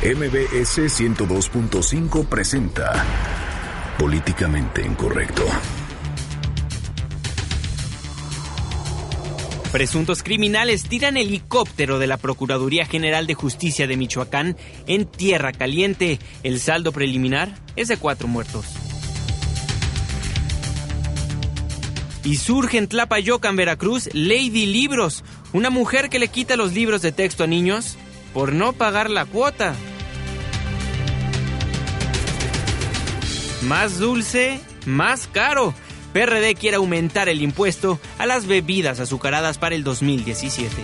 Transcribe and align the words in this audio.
MBS 0.00 0.78
102.5 0.78 2.24
presenta 2.28 3.04
Políticamente 3.98 4.80
Incorrecto. 4.86 5.42
Presuntos 9.72 10.22
criminales 10.22 10.84
tiran 10.84 11.16
helicóptero 11.16 11.98
de 11.98 12.06
la 12.06 12.16
Procuraduría 12.16 12.86
General 12.86 13.26
de 13.26 13.34
Justicia 13.34 13.88
de 13.88 13.96
Michoacán 13.96 14.56
en 14.86 15.04
Tierra 15.04 15.50
Caliente. 15.50 16.20
El 16.44 16.60
saldo 16.60 16.92
preliminar 16.92 17.58
es 17.74 17.88
de 17.88 17.96
cuatro 17.96 18.28
muertos. 18.28 18.66
Y 22.22 22.36
surge 22.36 22.78
en 22.78 22.86
Tlapayoca, 22.86 23.48
en 23.48 23.56
Veracruz, 23.56 24.08
Lady 24.12 24.66
Libros, 24.66 25.24
una 25.52 25.70
mujer 25.70 26.08
que 26.08 26.20
le 26.20 26.28
quita 26.28 26.54
los 26.54 26.72
libros 26.72 27.02
de 27.02 27.10
texto 27.10 27.42
a 27.42 27.48
niños 27.48 27.98
por 28.32 28.52
no 28.52 28.72
pagar 28.72 29.10
la 29.10 29.24
cuota. 29.24 29.74
Más 33.62 33.98
dulce, 33.98 34.60
más 34.86 35.26
caro. 35.26 35.74
PRD 36.12 36.54
quiere 36.54 36.76
aumentar 36.76 37.28
el 37.28 37.42
impuesto 37.42 38.00
a 38.18 38.26
las 38.26 38.46
bebidas 38.46 39.00
azucaradas 39.00 39.58
para 39.58 39.74
el 39.74 39.84
2017. 39.84 40.74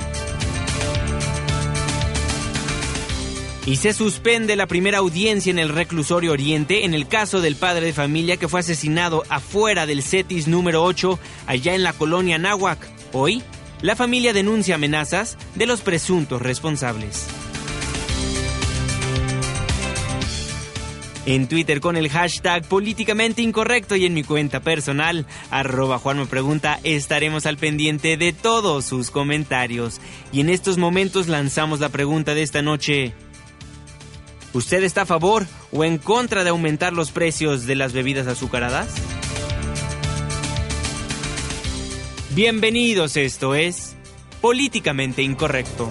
Y 3.66 3.76
se 3.76 3.94
suspende 3.94 4.56
la 4.56 4.66
primera 4.66 4.98
audiencia 4.98 5.50
en 5.50 5.58
el 5.58 5.70
reclusorio 5.70 6.32
Oriente 6.32 6.84
en 6.84 6.92
el 6.92 7.08
caso 7.08 7.40
del 7.40 7.56
padre 7.56 7.86
de 7.86 7.92
familia 7.94 8.36
que 8.36 8.48
fue 8.48 8.60
asesinado 8.60 9.22
afuera 9.30 9.86
del 9.86 10.02
CETIS 10.02 10.48
número 10.48 10.84
8 10.84 11.18
allá 11.46 11.74
en 11.74 11.82
la 11.82 11.94
colonia 11.94 12.36
Náhuac. 12.36 12.86
Hoy, 13.12 13.42
la 13.82 13.96
familia 13.96 14.32
denuncia 14.32 14.74
amenazas 14.74 15.36
de 15.54 15.66
los 15.66 15.80
presuntos 15.80 16.40
responsables. 16.42 17.26
en 21.26 21.48
Twitter 21.48 21.80
con 21.80 21.96
el 21.96 22.08
hashtag 22.08 22.66
políticamente 22.66 23.42
incorrecto 23.42 23.96
y 23.96 24.06
en 24.06 24.14
mi 24.14 24.22
cuenta 24.24 24.60
personal, 24.60 25.26
arroba 25.50 25.98
Juan 25.98 26.18
me 26.18 26.26
pregunta, 26.26 26.78
estaremos 26.82 27.46
al 27.46 27.56
pendiente 27.56 28.16
de 28.16 28.32
todos 28.32 28.84
sus 28.84 29.10
comentarios. 29.10 30.00
Y 30.32 30.40
en 30.40 30.50
estos 30.50 30.78
momentos 30.78 31.28
lanzamos 31.28 31.80
la 31.80 31.88
pregunta 31.88 32.34
de 32.34 32.42
esta 32.42 32.62
noche. 32.62 33.14
¿Usted 34.52 34.84
está 34.84 35.02
a 35.02 35.06
favor 35.06 35.46
o 35.72 35.84
en 35.84 35.98
contra 35.98 36.44
de 36.44 36.50
aumentar 36.50 36.92
los 36.92 37.10
precios 37.10 37.66
de 37.66 37.74
las 37.74 37.92
bebidas 37.92 38.26
azucaradas? 38.26 38.94
Bienvenidos, 42.34 43.16
esto 43.16 43.54
es 43.54 43.94
Políticamente 44.40 45.22
Incorrecto. 45.22 45.88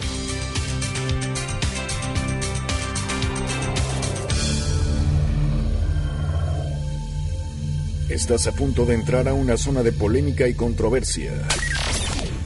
Estás 8.10 8.48
a 8.48 8.52
punto 8.52 8.86
de 8.86 8.96
entrar 8.96 9.30
a 9.30 9.34
una 9.34 9.56
zona 9.56 9.84
de 9.84 9.94
polémica 9.94 10.46
y 10.50 10.54
controversia. 10.54 11.32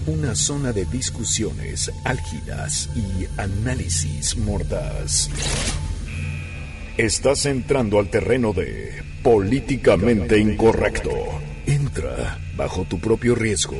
Una 0.05 0.35
zona 0.35 0.73
de 0.73 0.85
discusiones 0.85 1.91
álgidas 2.03 2.91
y 2.95 3.25
análisis 3.41 4.37
mordaz. 4.37 5.31
Estás 6.97 7.47
entrando 7.47 7.97
al 7.97 8.11
terreno 8.11 8.53
de 8.53 9.01
políticamente 9.23 10.37
incorrecto. 10.37 11.46
Entra 11.67 12.39
bajo 12.55 12.85
tu 12.85 12.97
propio 12.97 13.35
riesgo. 13.35 13.75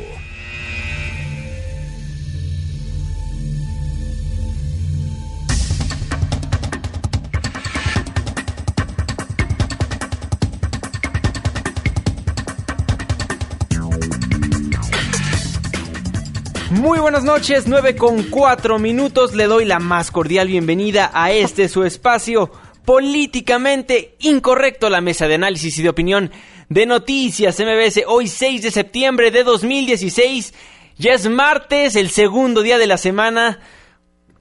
Muy 16.72 17.00
buenas 17.00 17.24
noches, 17.24 17.68
9 17.68 17.96
con 17.96 18.24
4 18.24 18.80
minutos. 18.80 19.34
Le 19.34 19.46
doy 19.46 19.64
la 19.64 19.80
más 19.80 20.12
cordial 20.12 20.50
bienvenida 20.50 21.10
a 21.14 21.32
este 21.32 21.70
su 21.70 21.86
espacio 21.86 22.52
políticamente 22.84 24.16
incorrecto, 24.20 24.90
la 24.90 25.00
mesa 25.00 25.28
de 25.28 25.36
análisis 25.36 25.78
y 25.80 25.84
de 25.84 25.90
opinión 25.90 26.32
de 26.70 26.86
Noticias 26.86 27.60
MBS. 27.60 28.04
Hoy 28.08 28.28
6 28.28 28.62
de 28.62 28.72
septiembre 28.72 29.32
de 29.32 29.44
2016. 29.44 30.54
Ya 30.98 31.14
es 31.14 31.30
martes, 31.30 31.96
el 31.96 32.10
segundo 32.10 32.62
día 32.62 32.78
de 32.78 32.88
la 32.88 32.98
semana. 32.98 33.60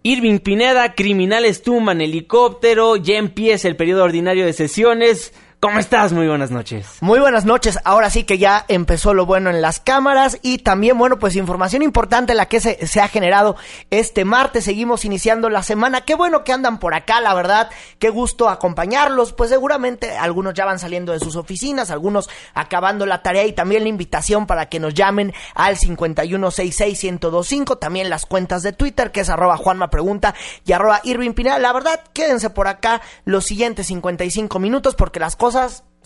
Irving 0.02 0.38
Pineda, 0.38 0.94
criminales 0.94 1.62
tumban 1.62 2.00
helicóptero, 2.00 2.96
ya 2.96 3.16
empieza 3.16 3.66
el 3.68 3.76
periodo 3.76 4.04
ordinario 4.04 4.46
de 4.46 4.52
sesiones. 4.52 5.32
¿Cómo 5.58 5.78
estás? 5.78 6.12
Muy 6.12 6.28
buenas 6.28 6.50
noches. 6.50 6.98
Muy 7.00 7.18
buenas 7.18 7.46
noches. 7.46 7.78
Ahora 7.84 8.10
sí 8.10 8.24
que 8.24 8.36
ya 8.36 8.66
empezó 8.68 9.14
lo 9.14 9.24
bueno 9.24 9.48
en 9.48 9.62
las 9.62 9.80
cámaras 9.80 10.38
y 10.42 10.58
también, 10.58 10.98
bueno, 10.98 11.18
pues 11.18 11.34
información 11.34 11.80
importante 11.80 12.34
la 12.34 12.46
que 12.46 12.60
se, 12.60 12.86
se, 12.86 13.00
ha 13.00 13.08
generado 13.08 13.56
este 13.90 14.26
martes. 14.26 14.64
Seguimos 14.64 15.06
iniciando 15.06 15.48
la 15.48 15.62
semana. 15.62 16.02
Qué 16.02 16.14
bueno 16.14 16.44
que 16.44 16.52
andan 16.52 16.78
por 16.78 16.92
acá, 16.92 17.22
la 17.22 17.32
verdad. 17.32 17.70
Qué 17.98 18.10
gusto 18.10 18.50
acompañarlos. 18.50 19.32
Pues 19.32 19.48
seguramente 19.48 20.18
algunos 20.18 20.52
ya 20.52 20.66
van 20.66 20.78
saliendo 20.78 21.12
de 21.12 21.20
sus 21.20 21.36
oficinas, 21.36 21.90
algunos 21.90 22.28
acabando 22.52 23.06
la 23.06 23.22
tarea 23.22 23.46
y 23.46 23.54
también 23.54 23.84
la 23.84 23.88
invitación 23.88 24.46
para 24.46 24.68
que 24.68 24.78
nos 24.78 24.92
llamen 24.92 25.32
al 25.54 25.78
51661025. 25.78 27.78
También 27.78 28.10
las 28.10 28.26
cuentas 28.26 28.62
de 28.62 28.74
Twitter, 28.74 29.10
que 29.10 29.20
es 29.20 29.30
arroba 29.30 29.56
Juanma 29.56 29.88
Pregunta 29.88 30.34
y 30.66 30.72
arroba 30.72 31.00
Irving 31.02 31.32
Pinal. 31.32 31.62
La 31.62 31.72
verdad, 31.72 31.98
quédense 32.12 32.50
por 32.50 32.68
acá 32.68 33.00
los 33.24 33.46
siguientes 33.46 33.86
55 33.86 34.58
minutos 34.58 34.94
porque 34.94 35.18
las 35.18 35.34
cosas 35.34 35.45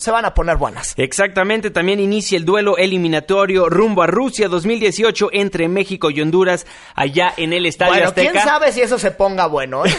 se 0.01 0.09
van 0.09 0.25
a 0.25 0.33
poner 0.33 0.57
buenas. 0.57 0.95
Exactamente, 0.97 1.69
también 1.69 1.99
inicia 1.99 2.35
el 2.35 2.43
duelo 2.43 2.75
eliminatorio 2.77 3.69
rumbo 3.69 4.01
a 4.01 4.07
Rusia 4.07 4.47
2018 4.47 5.29
entre 5.31 5.67
México 5.67 6.09
y 6.09 6.19
Honduras 6.21 6.65
allá 6.95 7.31
en 7.37 7.53
el 7.53 7.67
Estadio 7.67 7.93
bueno, 7.93 8.07
Azteca. 8.07 8.31
quién 8.31 8.43
sabe 8.43 8.71
si 8.71 8.81
eso 8.81 8.97
se 8.97 9.11
ponga 9.11 9.45
bueno. 9.45 9.85
¿eh? 9.85 9.91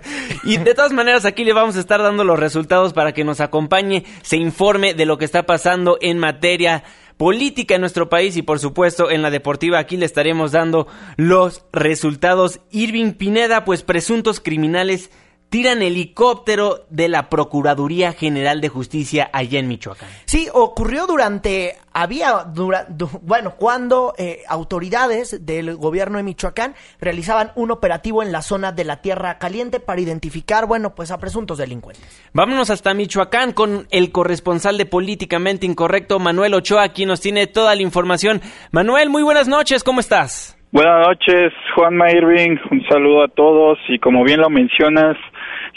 y 0.44 0.56
de 0.56 0.74
todas 0.74 0.92
maneras 0.92 1.26
aquí 1.26 1.44
le 1.44 1.52
vamos 1.52 1.76
a 1.76 1.80
estar 1.80 2.02
dando 2.02 2.24
los 2.24 2.40
resultados 2.40 2.94
para 2.94 3.12
que 3.12 3.22
nos 3.22 3.40
acompañe, 3.40 4.04
se 4.22 4.38
informe 4.38 4.94
de 4.94 5.04
lo 5.04 5.18
que 5.18 5.26
está 5.26 5.42
pasando 5.44 5.98
en 6.00 6.18
materia 6.18 6.82
política 7.18 7.74
en 7.74 7.82
nuestro 7.82 8.08
país 8.08 8.38
y 8.38 8.42
por 8.42 8.60
supuesto 8.60 9.10
en 9.10 9.20
la 9.20 9.28
deportiva 9.28 9.78
aquí 9.78 9.98
le 9.98 10.06
estaremos 10.06 10.52
dando 10.52 10.86
los 11.16 11.66
resultados. 11.70 12.60
Irving 12.70 13.12
Pineda, 13.12 13.66
pues 13.66 13.82
presuntos 13.82 14.40
criminales 14.40 15.10
tiran 15.50 15.82
helicóptero 15.82 16.86
de 16.90 17.08
la 17.08 17.28
Procuraduría 17.28 18.12
General 18.12 18.60
de 18.60 18.68
Justicia 18.68 19.28
allá 19.32 19.58
en 19.58 19.68
Michoacán. 19.68 20.08
Sí, 20.24 20.48
ocurrió 20.52 21.06
durante, 21.06 21.74
había, 21.92 22.44
dura, 22.44 22.86
du, 22.88 23.08
bueno, 23.22 23.54
cuando 23.56 24.14
eh, 24.16 24.42
autoridades 24.48 25.44
del 25.44 25.76
gobierno 25.76 26.18
de 26.18 26.22
Michoacán 26.22 26.74
realizaban 27.00 27.50
un 27.56 27.72
operativo 27.72 28.22
en 28.22 28.30
la 28.30 28.42
zona 28.42 28.70
de 28.70 28.84
la 28.84 29.02
Tierra 29.02 29.38
Caliente 29.38 29.80
para 29.80 30.00
identificar, 30.00 30.66
bueno, 30.66 30.94
pues 30.94 31.10
a 31.10 31.18
presuntos 31.18 31.58
delincuentes. 31.58 32.30
Vámonos 32.32 32.70
hasta 32.70 32.94
Michoacán 32.94 33.52
con 33.52 33.88
el 33.90 34.12
corresponsal 34.12 34.78
de 34.78 34.86
Políticamente 34.86 35.66
Incorrecto, 35.66 36.20
Manuel 36.20 36.54
Ochoa, 36.54 36.90
quien 36.90 37.08
nos 37.08 37.20
tiene 37.20 37.48
toda 37.48 37.74
la 37.74 37.82
información. 37.82 38.40
Manuel, 38.70 39.10
muy 39.10 39.24
buenas 39.24 39.48
noches, 39.48 39.82
¿cómo 39.82 39.98
estás? 39.98 40.56
Buenas 40.72 41.04
noches, 41.08 41.52
Juanma 41.74 42.12
Irving, 42.12 42.56
un 42.70 42.86
saludo 42.88 43.24
a 43.24 43.28
todos 43.28 43.76
y 43.88 43.98
como 43.98 44.22
bien 44.22 44.40
lo 44.40 44.48
mencionas, 44.48 45.16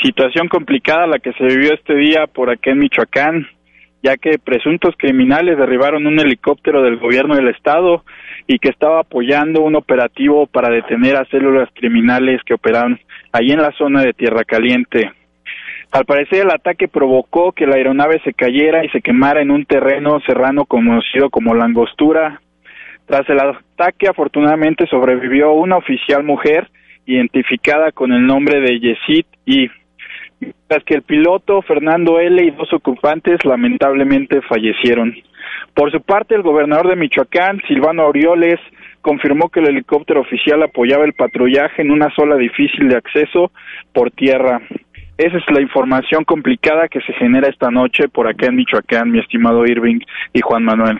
situación 0.02 0.48
complicada 0.48 1.08
la 1.08 1.20
que 1.20 1.34
se 1.34 1.44
vivió 1.46 1.74
este 1.74 1.96
día 1.96 2.28
por 2.28 2.50
aquí 2.50 2.70
en 2.70 2.80
Michoacán, 2.80 3.48
ya 4.02 4.18
que 4.18 4.38
presuntos 4.38 4.96
criminales 4.98 5.58
derribaron 5.58 6.06
un 6.06 6.20
helicóptero 6.20 6.81
del 6.81 6.98
gobierno 6.98 7.36
del 7.36 7.50
estado 7.50 8.04
y 8.48 8.59
que 8.59 8.70
estaba 8.70 9.00
apoyando 9.00 9.62
un 9.62 9.76
operativo 9.76 10.48
para 10.48 10.70
detener 10.70 11.16
a 11.16 11.26
células 11.26 11.70
criminales 11.74 12.42
que 12.46 12.54
operaban 12.54 13.00
ahí 13.31 13.52
en 13.52 13.62
la 13.62 13.72
zona 13.78 14.02
de 14.02 14.14
Tierra 14.14 14.44
Caliente. 14.44 15.12
Al 15.92 16.06
parecer 16.06 16.42
el 16.42 16.51
ataque 16.51 16.88
provocó 16.88 17.51
que 17.51 17.68
la 17.68 17.75
aeronave 17.75 18.19
se 18.24 18.34
cayera 18.34 18.84
y 18.84 18.90
se 18.90 19.01
quemara 19.01 19.42
en 19.42 19.51
un 19.51 19.66
terreno 19.66 20.19
serrano 20.25 20.66
conocido 20.66 21.30
como 21.30 21.54
la 21.54 21.66
Angostura. 21.66 22.42
Tras 23.06 23.30
el 23.30 23.40
ataque, 23.40 24.07
afortunadamente 24.07 24.88
sobrevivió 24.88 25.54
una 25.54 25.78
oficial 25.78 26.24
mujer 26.24 26.68
identificada 27.06 27.92
con 27.92 28.12
el 28.12 28.25
nombre 28.25 28.60
de 28.60 28.80
Yesid 28.80 29.25
y 29.45 29.69
mientras 30.44 30.84
que 30.86 30.95
el 30.95 31.01
piloto 31.04 31.62
Fernando 31.62 32.19
L 32.19 32.44
y 32.44 32.51
dos 32.51 32.72
ocupantes 32.74 33.44
lamentablemente 33.45 34.42
fallecieron. 34.42 35.16
Por 35.74 35.92
su 35.92 36.01
parte, 36.01 36.36
el 36.36 36.44
gobernador 36.44 36.90
de 36.90 36.95
Michoacán, 36.95 37.62
Silvano 37.68 38.06
Orioles, 38.06 38.60
confirmó 39.01 39.50
que 39.50 39.60
el 39.60 39.69
helicóptero 39.69 40.22
oficial 40.22 40.63
apoyaba 40.63 41.04
el 41.04 41.13
patrullaje 41.13 41.81
en 41.81 41.92
una 41.92 42.10
sola 42.16 42.36
difícil 42.38 42.88
de 42.88 42.98
acceso 42.98 43.51
por 43.92 44.12
tierra. 44.12 44.62
Esa 45.18 45.38
es 45.38 45.44
la 45.51 45.62
información 45.62 46.24
complicada 46.24 46.88
que 46.88 47.01
se 47.01 47.13
genera 47.13 47.48
esta 47.48 47.69
noche 47.69 48.07
por 48.07 48.28
acá 48.28 48.48
en 48.48 48.56
Michoacán, 48.56 49.12
mi 49.12 49.19
estimado 49.19 49.66
Irving 49.66 50.00
y 50.34 50.42
Juan 50.42 50.63
Manuel. 50.63 51.00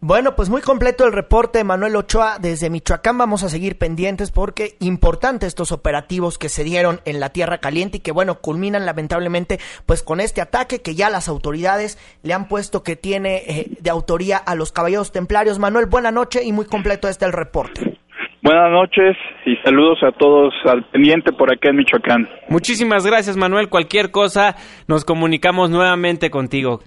Bueno, 0.00 0.36
pues 0.36 0.48
muy 0.48 0.60
completo 0.60 1.04
el 1.04 1.12
reporte 1.12 1.58
de 1.58 1.64
Manuel 1.64 1.96
Ochoa 1.96 2.38
desde 2.40 2.70
Michoacán. 2.70 3.18
Vamos 3.18 3.42
a 3.42 3.48
seguir 3.48 3.78
pendientes 3.78 4.30
porque 4.30 4.76
importantes 4.78 5.48
estos 5.48 5.72
operativos 5.72 6.38
que 6.38 6.48
se 6.48 6.62
dieron 6.62 7.00
en 7.04 7.18
la 7.18 7.30
Tierra 7.30 7.58
Caliente 7.58 7.96
y 7.96 8.00
que 8.00 8.12
bueno, 8.12 8.36
culminan 8.36 8.86
lamentablemente 8.86 9.58
pues 9.86 10.04
con 10.04 10.20
este 10.20 10.40
ataque 10.40 10.82
que 10.82 10.94
ya 10.94 11.10
las 11.10 11.28
autoridades 11.28 11.98
le 12.22 12.32
han 12.32 12.46
puesto 12.46 12.84
que 12.84 12.94
tiene 12.94 13.38
eh, 13.38 13.66
de 13.80 13.90
autoría 13.90 14.36
a 14.36 14.54
los 14.54 14.70
caballeros 14.70 15.10
templarios. 15.10 15.58
Manuel, 15.58 15.86
buena 15.86 16.12
noche 16.12 16.44
y 16.44 16.52
muy 16.52 16.66
completo 16.66 17.08
este 17.08 17.24
el 17.24 17.32
reporte. 17.32 17.98
Buenas 18.40 18.70
noches 18.70 19.16
y 19.46 19.56
saludos 19.64 19.98
a 20.04 20.12
todos 20.12 20.54
al 20.66 20.84
pendiente 20.90 21.32
por 21.32 21.52
acá 21.52 21.70
en 21.70 21.76
Michoacán. 21.76 22.28
Muchísimas 22.48 23.04
gracias 23.04 23.36
Manuel. 23.36 23.68
Cualquier 23.68 24.12
cosa 24.12 24.54
nos 24.86 25.04
comunicamos 25.04 25.70
nuevamente 25.70 26.30
contigo. 26.30 26.78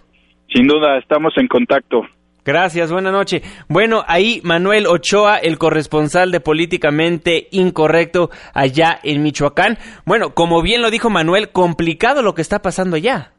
Sin 0.47 0.65
duda, 0.65 0.97
estamos 0.97 1.33
en 1.35 1.47
contacto. 1.47 2.03
Gracias, 2.43 2.91
buena 2.91 3.11
noche. 3.11 3.43
Bueno, 3.67 4.03
ahí 4.07 4.41
Manuel 4.43 4.87
Ochoa, 4.87 5.37
el 5.37 5.59
corresponsal 5.59 6.31
de 6.31 6.39
Políticamente 6.39 7.47
Incorrecto 7.51 8.31
allá 8.53 8.99
en 9.03 9.21
Michoacán. 9.21 9.77
Bueno, 10.05 10.33
como 10.33 10.63
bien 10.63 10.81
lo 10.81 10.89
dijo 10.89 11.11
Manuel, 11.11 11.51
complicado 11.51 12.23
lo 12.23 12.33
que 12.33 12.41
está 12.41 12.63
pasando 12.63 12.95
allá. 12.95 13.33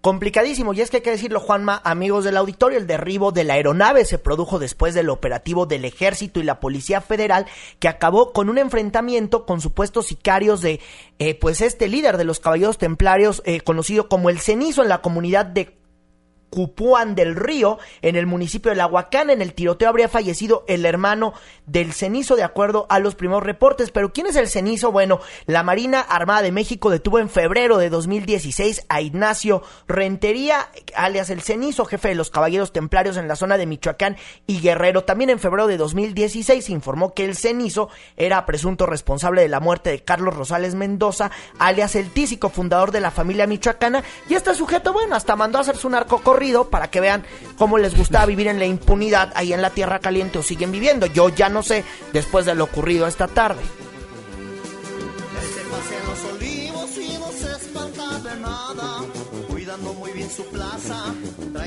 Complicadísimo, 0.00 0.72
y 0.72 0.80
es 0.80 0.90
que 0.90 0.96
hay 0.96 1.02
que 1.02 1.10
decirlo, 1.10 1.40
Juanma, 1.40 1.80
amigos 1.84 2.24
del 2.24 2.38
auditorio, 2.38 2.78
el 2.78 2.86
derribo 2.86 3.32
de 3.32 3.44
la 3.44 3.54
aeronave 3.54 4.06
se 4.06 4.18
produjo 4.18 4.58
después 4.58 4.94
del 4.94 5.10
operativo 5.10 5.66
del 5.66 5.84
ejército 5.84 6.40
y 6.40 6.42
la 6.42 6.58
Policía 6.58 7.02
Federal 7.02 7.46
que 7.78 7.86
acabó 7.86 8.32
con 8.32 8.48
un 8.48 8.56
enfrentamiento 8.56 9.44
con 9.44 9.60
supuestos 9.60 10.06
sicarios 10.06 10.62
de, 10.62 10.80
eh, 11.18 11.34
pues, 11.34 11.60
este 11.60 11.86
líder 11.86 12.16
de 12.16 12.24
los 12.24 12.40
caballeros 12.40 12.78
templarios, 12.78 13.42
eh, 13.44 13.60
conocido 13.60 14.08
como 14.08 14.30
el 14.30 14.40
cenizo 14.40 14.82
en 14.82 14.88
la 14.88 15.02
comunidad 15.02 15.44
de 15.44 15.76
Cupuán 16.50 17.14
del 17.14 17.36
Río, 17.36 17.78
en 18.02 18.16
el 18.16 18.26
municipio 18.26 18.70
de 18.70 18.76
La 18.76 18.86
Huacán. 18.86 19.30
En 19.30 19.40
el 19.40 19.54
tiroteo 19.54 19.88
habría 19.88 20.08
fallecido 20.08 20.64
el 20.68 20.84
hermano 20.84 21.32
del 21.66 21.92
cenizo, 21.92 22.36
de 22.36 22.42
acuerdo 22.42 22.86
a 22.90 22.98
los 22.98 23.14
primeros 23.14 23.42
reportes. 23.42 23.90
Pero 23.90 24.12
¿quién 24.12 24.26
es 24.26 24.36
el 24.36 24.48
cenizo? 24.48 24.92
Bueno, 24.92 25.20
la 25.46 25.62
Marina 25.62 26.00
Armada 26.00 26.42
de 26.42 26.52
México 26.52 26.90
detuvo 26.90 27.18
en 27.18 27.30
febrero 27.30 27.78
de 27.78 27.88
2016 27.88 28.86
a 28.88 29.00
Ignacio 29.00 29.62
Rentería, 29.86 30.68
alias 30.94 31.30
el 31.30 31.42
cenizo, 31.42 31.84
jefe 31.84 32.08
de 32.08 32.14
los 32.14 32.30
caballeros 32.30 32.72
templarios 32.72 33.16
en 33.16 33.28
la 33.28 33.36
zona 33.36 33.56
de 33.56 33.66
Michoacán 33.66 34.16
y 34.46 34.60
Guerrero. 34.60 35.04
También 35.04 35.30
en 35.30 35.38
febrero 35.38 35.66
de 35.68 35.76
2016 35.76 36.64
se 36.64 36.72
informó 36.72 37.14
que 37.14 37.24
el 37.24 37.36
cenizo 37.36 37.88
era 38.16 38.44
presunto 38.46 38.86
responsable 38.86 39.42
de 39.42 39.48
la 39.48 39.60
muerte 39.60 39.90
de 39.90 40.02
Carlos 40.02 40.34
Rosales 40.34 40.74
Mendoza, 40.74 41.30
alias 41.58 41.94
el 41.94 42.10
tísico, 42.10 42.50
fundador 42.50 42.90
de 42.90 43.00
la 43.00 43.10
familia 43.10 43.46
michoacana. 43.46 44.02
Y 44.28 44.34
este 44.34 44.54
sujeto, 44.54 44.92
bueno, 44.92 45.14
hasta 45.14 45.36
mandó 45.36 45.58
a 45.58 45.60
hacer 45.62 45.76
su 45.76 45.88
para 46.70 46.88
que 46.88 47.00
vean 47.00 47.24
cómo 47.58 47.76
les 47.76 47.96
gustaba 47.96 48.26
vivir 48.26 48.48
en 48.48 48.58
la 48.58 48.64
impunidad 48.64 49.32
ahí 49.34 49.52
en 49.52 49.60
la 49.60 49.70
Tierra 49.70 49.98
Caliente 49.98 50.38
o 50.38 50.42
siguen 50.42 50.72
viviendo. 50.72 51.06
Yo 51.06 51.28
ya 51.28 51.48
no 51.48 51.62
sé 51.62 51.84
después 52.12 52.46
de 52.46 52.54
lo 52.54 52.64
ocurrido 52.64 53.06
esta 53.06 53.28
tarde. 53.28 53.60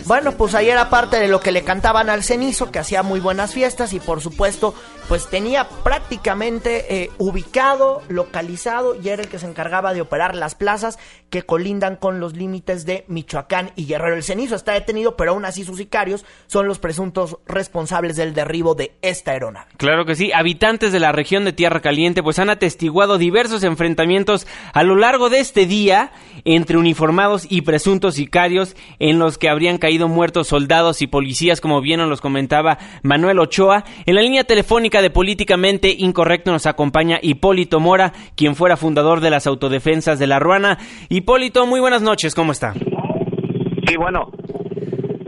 Bueno, 0.05 0.33
pues 0.33 0.53
ahí 0.55 0.69
era 0.69 0.89
parte 0.89 1.17
de 1.19 1.27
lo 1.27 1.39
que 1.39 1.51
le 1.51 1.63
cantaban 1.63 2.09
al 2.09 2.23
cenizo, 2.23 2.71
que 2.71 2.79
hacía 2.79 3.03
muy 3.03 3.19
buenas 3.19 3.53
fiestas 3.53 3.93
y 3.93 3.99
por 3.99 4.21
supuesto, 4.21 4.73
pues 5.07 5.27
tenía 5.27 5.67
prácticamente 5.83 7.03
eh, 7.03 7.09
ubicado, 7.17 8.01
localizado 8.07 8.95
y 8.95 9.09
era 9.09 9.21
el 9.21 9.29
que 9.29 9.39
se 9.39 9.47
encargaba 9.47 9.93
de 9.93 10.01
operar 10.01 10.35
las 10.35 10.55
plazas 10.55 10.97
que 11.29 11.43
colindan 11.43 11.95
con 11.95 12.19
los 12.19 12.35
límites 12.35 12.85
de 12.85 13.05
Michoacán 13.07 13.71
y 13.75 13.85
Guerrero. 13.85 14.15
El 14.15 14.23
cenizo 14.23 14.55
está 14.55 14.73
detenido, 14.73 15.15
pero 15.17 15.31
aún 15.31 15.45
así 15.45 15.63
sus 15.63 15.77
sicarios 15.77 16.25
son 16.47 16.67
los 16.67 16.79
presuntos 16.79 17.37
responsables 17.45 18.15
del 18.15 18.33
derribo 18.33 18.75
de 18.75 18.93
esta 19.01 19.31
aeronave. 19.31 19.71
Claro 19.77 20.05
que 20.05 20.15
sí, 20.15 20.31
habitantes 20.31 20.91
de 20.91 20.99
la 20.99 21.11
región 21.11 21.45
de 21.45 21.53
Tierra 21.53 21.81
Caliente 21.81 22.23
pues 22.23 22.39
han 22.39 22.49
atestiguado 22.49 23.17
diversos 23.17 23.63
enfrentamientos 23.63 24.47
a 24.73 24.83
lo 24.83 24.95
largo 24.95 25.29
de 25.29 25.39
este 25.39 25.65
día 25.65 26.11
entre 26.45 26.77
uniformados 26.77 27.47
y 27.49 27.61
presuntos 27.61 28.15
sicarios 28.15 28.75
en 28.99 29.19
los 29.19 29.37
que 29.37 29.49
habrían 29.49 29.77
caído 29.77 30.07
muertos 30.07 30.47
soldados 30.47 31.01
y 31.01 31.07
policías, 31.07 31.61
como 31.61 31.81
bien 31.81 31.99
nos 31.99 32.09
los 32.09 32.21
comentaba 32.21 32.77
Manuel 33.01 33.39
Ochoa. 33.39 33.85
En 34.05 34.15
la 34.15 34.21
línea 34.21 34.43
telefónica 34.43 34.92
de 35.01 35.09
Políticamente 35.09 35.95
Incorrecto 35.97 36.51
nos 36.51 36.65
acompaña 36.65 37.19
Hipólito 37.21 37.79
Mora, 37.79 38.13
quien 38.35 38.55
fuera 38.55 38.77
fundador 38.77 39.19
de 39.21 39.29
las 39.29 39.47
autodefensas 39.47 40.19
de 40.19 40.27
la 40.27 40.39
Ruana. 40.39 40.77
Hipólito, 41.09 41.65
muy 41.65 41.79
buenas 41.79 42.01
noches, 42.01 42.35
¿cómo 42.35 42.51
está? 42.51 42.73
Sí, 42.73 43.97
bueno. 43.97 44.31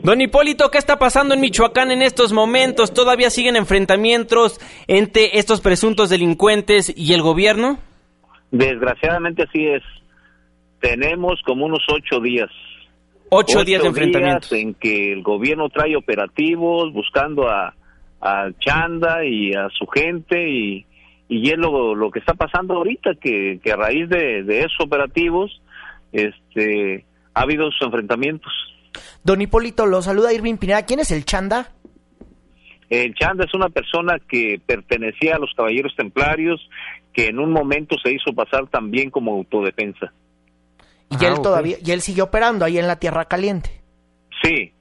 Don 0.03 0.21
Hipólito, 0.21 0.69
¿qué 0.69 0.77
está 0.77 0.99
pasando 0.99 1.33
en 1.33 1.41
Michoacán 1.41 1.91
en 1.91 2.01
estos 2.01 2.31
momentos? 2.31 2.93
¿Todavía 2.93 3.29
siguen 3.29 3.55
enfrentamientos 3.55 4.59
entre 4.87 5.39
estos 5.39 5.61
presuntos 5.61 6.09
delincuentes 6.09 6.93
y 6.95 7.13
el 7.13 7.21
gobierno? 7.21 7.79
Desgraciadamente 8.51 9.43
así 9.43 9.65
es. 9.65 9.81
Tenemos 10.79 11.41
como 11.43 11.65
unos 11.65 11.83
ocho 11.89 12.19
días 12.19 12.49
Ocho, 13.29 13.63
días 13.63 13.81
de 13.81 13.87
enfrentamientos. 13.87 14.51
en 14.51 14.75
que 14.75 15.11
el 15.11 15.23
gobierno 15.23 15.69
trae 15.69 15.95
operativos 15.95 16.93
buscando 16.93 17.49
a, 17.49 17.73
a 18.25 18.49
Chanda 18.59 19.23
y 19.23 19.53
a 19.53 19.69
su 19.69 19.85
gente 19.85 20.49
y, 20.49 20.85
y 21.29 21.49
es 21.51 21.57
lo, 21.57 21.93
lo 21.93 22.09
que 22.09 22.19
está 22.19 22.33
pasando 22.33 22.73
ahorita, 22.73 23.11
que, 23.21 23.59
que 23.63 23.71
a 23.71 23.75
raíz 23.75 24.09
de, 24.09 24.43
de 24.43 24.59
esos 24.59 24.79
operativos 24.81 25.61
este, 26.11 27.05
ha 27.35 27.41
habido 27.41 27.69
sus 27.69 27.85
enfrentamientos. 27.85 28.51
Don 29.23 29.41
Hipólito, 29.41 29.85
lo 29.85 30.01
saluda 30.01 30.33
Irving 30.33 30.57
Pineda. 30.57 30.85
¿Quién 30.85 31.01
es 31.01 31.11
el 31.11 31.23
Chanda? 31.23 31.69
El 32.89 33.13
Chanda 33.13 33.45
es 33.45 33.53
una 33.53 33.69
persona 33.69 34.17
que 34.27 34.59
pertenecía 34.65 35.35
a 35.35 35.39
los 35.39 35.53
Caballeros 35.55 35.95
Templarios, 35.95 36.67
que 37.13 37.27
en 37.27 37.39
un 37.39 37.51
momento 37.51 37.95
se 38.03 38.11
hizo 38.11 38.33
pasar 38.33 38.67
también 38.67 39.11
como 39.11 39.33
autodefensa. 39.33 40.13
Y 41.11 41.23
él 41.23 41.33
ah, 41.37 41.41
todavía, 41.43 41.77
y 41.83 41.91
él 41.91 42.01
siguió 42.01 42.25
operando 42.25 42.65
ahí 42.65 42.79
en 42.79 42.87
la 42.87 42.97
Tierra 42.97 43.25
Caliente. 43.25 43.69
Sí, 44.41 44.71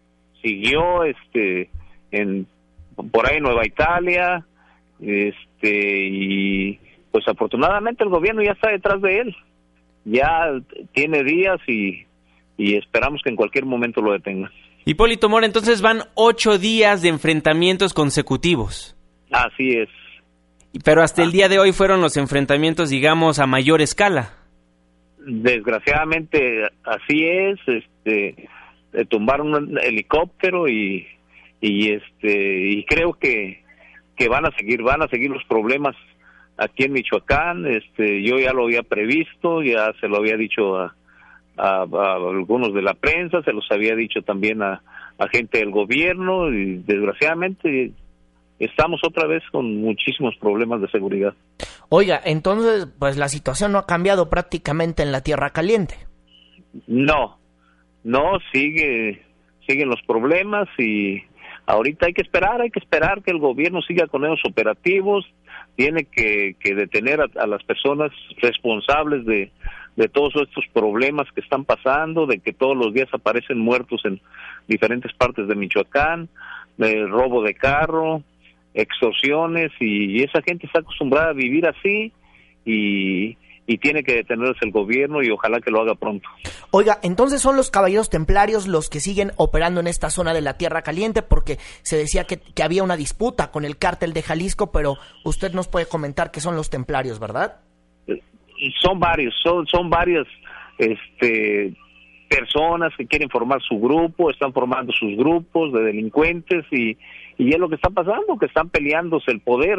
siguió 0.43 1.05
este 1.05 1.71
en 2.11 2.47
por 2.95 3.31
ahí 3.31 3.41
Nueva 3.41 3.67
Italia, 3.67 4.45
este 5.01 6.09
y 6.09 6.79
pues 7.11 7.27
afortunadamente 7.29 8.05
el 8.05 8.11
gobierno 8.11 8.43
ya 8.43 8.53
está 8.53 8.71
detrás 8.71 9.01
de 9.03 9.21
él. 9.21 9.37
Ya 10.05 10.53
tiene 10.93 11.23
días 11.23 11.59
y, 11.67 12.07
y 12.57 12.77
esperamos 12.77 13.23
que 13.23 13.31
en 13.31 13.37
cualquier 13.37 13.65
momento 13.65 14.01
lo 14.01 14.13
detenga. 14.13 14.51
Hipólito 14.85 15.29
Mora, 15.29 15.47
entonces 15.47 15.81
van 15.81 16.03
ocho 16.15 16.59
días 16.59 17.01
de 17.01 17.09
enfrentamientos 17.09 17.95
consecutivos. 17.95 18.97
Así 19.31 19.71
es. 19.71 19.89
Pero 20.85 21.03
hasta 21.03 21.23
el 21.23 21.33
día 21.33 21.49
de 21.49 21.59
hoy 21.59 21.73
fueron 21.73 22.03
los 22.03 22.17
enfrentamientos, 22.17 22.91
digamos, 22.91 23.39
a 23.39 23.47
mayor 23.47 23.81
escala 23.81 24.33
desgraciadamente 25.27 26.63
así 26.85 27.25
es 27.25 27.59
este 27.67 28.49
eh, 28.93 29.05
tumbaron 29.07 29.55
un 29.55 29.79
helicóptero 29.79 30.69
y 30.69 31.07
y 31.65 31.93
este 31.93 32.69
y 32.73 32.85
creo 32.85 33.15
que 33.15 33.65
que 34.17 34.29
van 34.29 34.45
a 34.45 34.51
seguir 34.57 34.83
van 34.83 35.03
a 35.03 35.09
seguir 35.09 35.31
los 35.31 35.43
problemas 35.45 35.97
aquí 36.59 36.85
en 36.85 36.93
Michoacán 36.93 37.67
este 37.67 38.23
yo 38.23 38.39
ya 38.39 38.53
lo 38.53 38.65
había 38.65 38.83
previsto 38.83 39.63
ya 39.63 39.93
se 39.99 40.09
lo 40.09 40.19
había 40.19 40.37
dicho 40.37 40.77
a, 40.77 40.95
a, 41.57 41.83
algunos 41.83 42.75
de 42.75 42.83
la 42.83 42.93
prensa 42.93 43.43
se 43.43 43.53
los 43.53 43.67
había 43.71 43.97
dicho 43.97 44.21
también 44.21 44.63
a, 44.63 44.83
a 45.19 45.29
gente 45.29 45.59
del 45.59 45.71
gobierno 45.71 46.53
y 46.53 46.83
desgraciadamente 46.87 47.93
estamos 48.59 49.01
otra 49.03 49.27
vez 49.27 49.43
con 49.51 49.81
muchísimos 49.81 50.37
problemas 50.37 50.81
de 50.81 50.89
seguridad. 50.89 51.35
Oiga, 51.89 52.21
entonces, 52.25 52.89
pues 52.99 53.17
la 53.17 53.29
situación 53.29 53.73
no 53.73 53.79
ha 53.79 53.87
cambiado 53.87 54.31
prácticamente 54.31 55.03
en 55.03 55.13
la 55.13 55.23
Tierra 55.23 55.51
Caliente. 55.51 55.97
No, 56.87 57.39
no, 58.05 58.39
sigue, 58.53 59.23
siguen 59.67 59.89
los 59.89 60.01
problemas 60.07 60.69
y 60.79 61.23
ahorita 61.67 62.07
hay 62.07 62.13
que 62.13 62.23
esperar, 62.23 62.61
hay 62.61 62.71
que 62.71 62.81
esperar 62.81 63.23
que 63.23 63.31
el 63.31 63.39
gobierno 63.39 63.83
siga 63.83 64.07
con 64.07 64.25
esos 64.25 64.41
operativos, 64.45 65.27
tiene 65.77 66.05
que, 66.05 66.57
que 66.61 66.75
detener 66.75 67.21
a, 67.21 67.47
las 67.47 67.63
personas 67.65 68.11
responsables 68.41 69.25
de, 69.25 69.51
de 69.97 70.09
todos 70.09 70.35
estos 70.37 70.65
problemas 70.73 71.27
que 71.33 71.41
están 71.41 71.65
pasando, 71.65 72.27
de 72.27 72.39
que 72.39 72.53
todos 72.53 72.77
los 72.77 72.93
días 72.93 73.09
aparecen 73.13 73.59
muertos 73.59 74.03
en 74.05 74.21
diferentes 74.69 75.13
partes 75.15 75.49
de 75.49 75.55
Michoacán, 75.55 76.29
del 76.77 77.09
robo 77.09 77.43
de 77.43 77.55
carro, 77.55 78.23
extorsiones 78.75 79.71
y, 79.81 80.23
esa 80.23 80.43
gente 80.43 80.67
está 80.67 80.81
acostumbrada 80.81 81.31
a 81.31 81.35
vivir 81.35 81.67
así 81.67 82.13
y, 82.65 83.37
y 83.67 83.79
tiene 83.79 84.03
que 84.03 84.15
detenerse 84.15 84.65
el 84.65 84.73
gobierno 84.73 85.23
y 85.23 85.31
ojalá 85.31 85.61
que 85.61 85.71
lo 85.71 85.81
haga 85.81 85.95
pronto. 85.95 86.29
Oiga, 86.71 86.99
entonces 87.03 87.41
son 87.41 87.57
los 87.57 87.71
caballeros 87.71 88.11
templarios 88.11 88.67
los 88.67 88.91
que 88.91 89.01
siguen 89.01 89.33
operando 89.37 89.81
en 89.81 89.87
esta 89.87 90.11
zona 90.11 90.35
de 90.35 90.43
la 90.43 90.59
Tierra 90.59 90.83
Caliente 90.83 91.23
porque 91.23 91.57
se 91.83 91.97
decía 91.97 92.25
que, 92.25 92.39
que 92.39 92.63
había 92.63 92.83
una 92.83 92.97
disputa 92.97 93.51
con 93.51 93.65
el 93.65 93.79
cártel 93.79 94.13
de 94.13 94.23
Jalisco, 94.23 94.71
pero 94.71 94.97
usted 95.25 95.53
nos 95.53 95.69
puede 95.69 95.87
comentar 95.87 96.31
que 96.31 96.41
son 96.41 96.57
los 96.57 96.71
templarios, 96.71 97.19
¿verdad? 97.19 97.57
Son 98.81 99.01
varios, 99.01 99.35
son, 99.43 99.67
son 99.67 99.91
varias 99.91 100.27
este, 100.79 101.75
personas 102.29 102.93
que 102.97 103.07
quieren 103.07 103.31
formar 103.31 103.61
su 103.63 103.79
grupo, 103.79 104.31
están 104.31 104.53
formando 104.53 104.93
sus 104.93 105.17
grupos 105.17 105.73
de 105.73 105.83
delincuentes 105.83 106.65
y, 106.71 106.97
y 107.39 107.53
es 107.53 107.59
lo 107.59 107.69
que 107.69 107.77
está 107.77 107.91
pasando, 107.91 108.39
que 108.39 108.47
están 108.47 108.69
peleándose 108.69 109.31
el 109.31 109.41
poder 109.41 109.79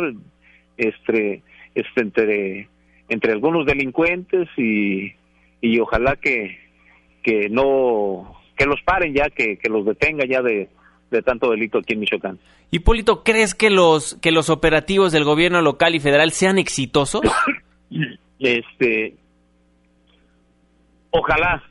este, 0.77 1.43
este 1.73 2.01
entre 2.01 2.69
entre 3.09 3.33
algunos 3.33 3.65
delincuentes 3.65 4.47
y, 4.57 5.13
y 5.61 5.79
ojalá 5.79 6.15
que 6.15 6.57
que 7.23 7.49
no 7.49 8.35
que 8.55 8.65
los 8.65 8.81
paren 8.83 9.13
ya, 9.13 9.29
que, 9.29 9.57
que 9.57 9.69
los 9.69 9.85
detenga 9.85 10.25
ya 10.25 10.41
de, 10.41 10.69
de 11.11 11.21
tanto 11.21 11.49
delito 11.49 11.79
aquí 11.79 11.93
en 11.93 11.99
Michoacán. 11.99 12.39
Hipólito, 12.71 13.23
¿crees 13.23 13.55
que 13.55 13.69
los 13.69 14.15
que 14.21 14.31
los 14.31 14.49
operativos 14.49 15.11
del 15.11 15.23
gobierno 15.23 15.61
local 15.61 15.95
y 15.95 15.99
federal 15.99 16.31
sean 16.31 16.57
exitosos? 16.57 17.21
este, 18.39 19.15
ojalá. 21.11 21.63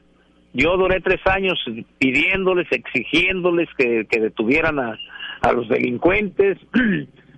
Yo 0.57 0.77
duré 0.77 1.01
tres 1.01 1.21
años 1.27 1.59
pidiéndoles, 1.99 2.69
exigiéndoles 2.71 3.69
que, 3.77 4.07
que 4.09 4.21
detuvieran 4.21 4.79
a, 4.79 4.97
a 5.41 5.53
los 5.53 5.69
delincuentes. 5.69 6.59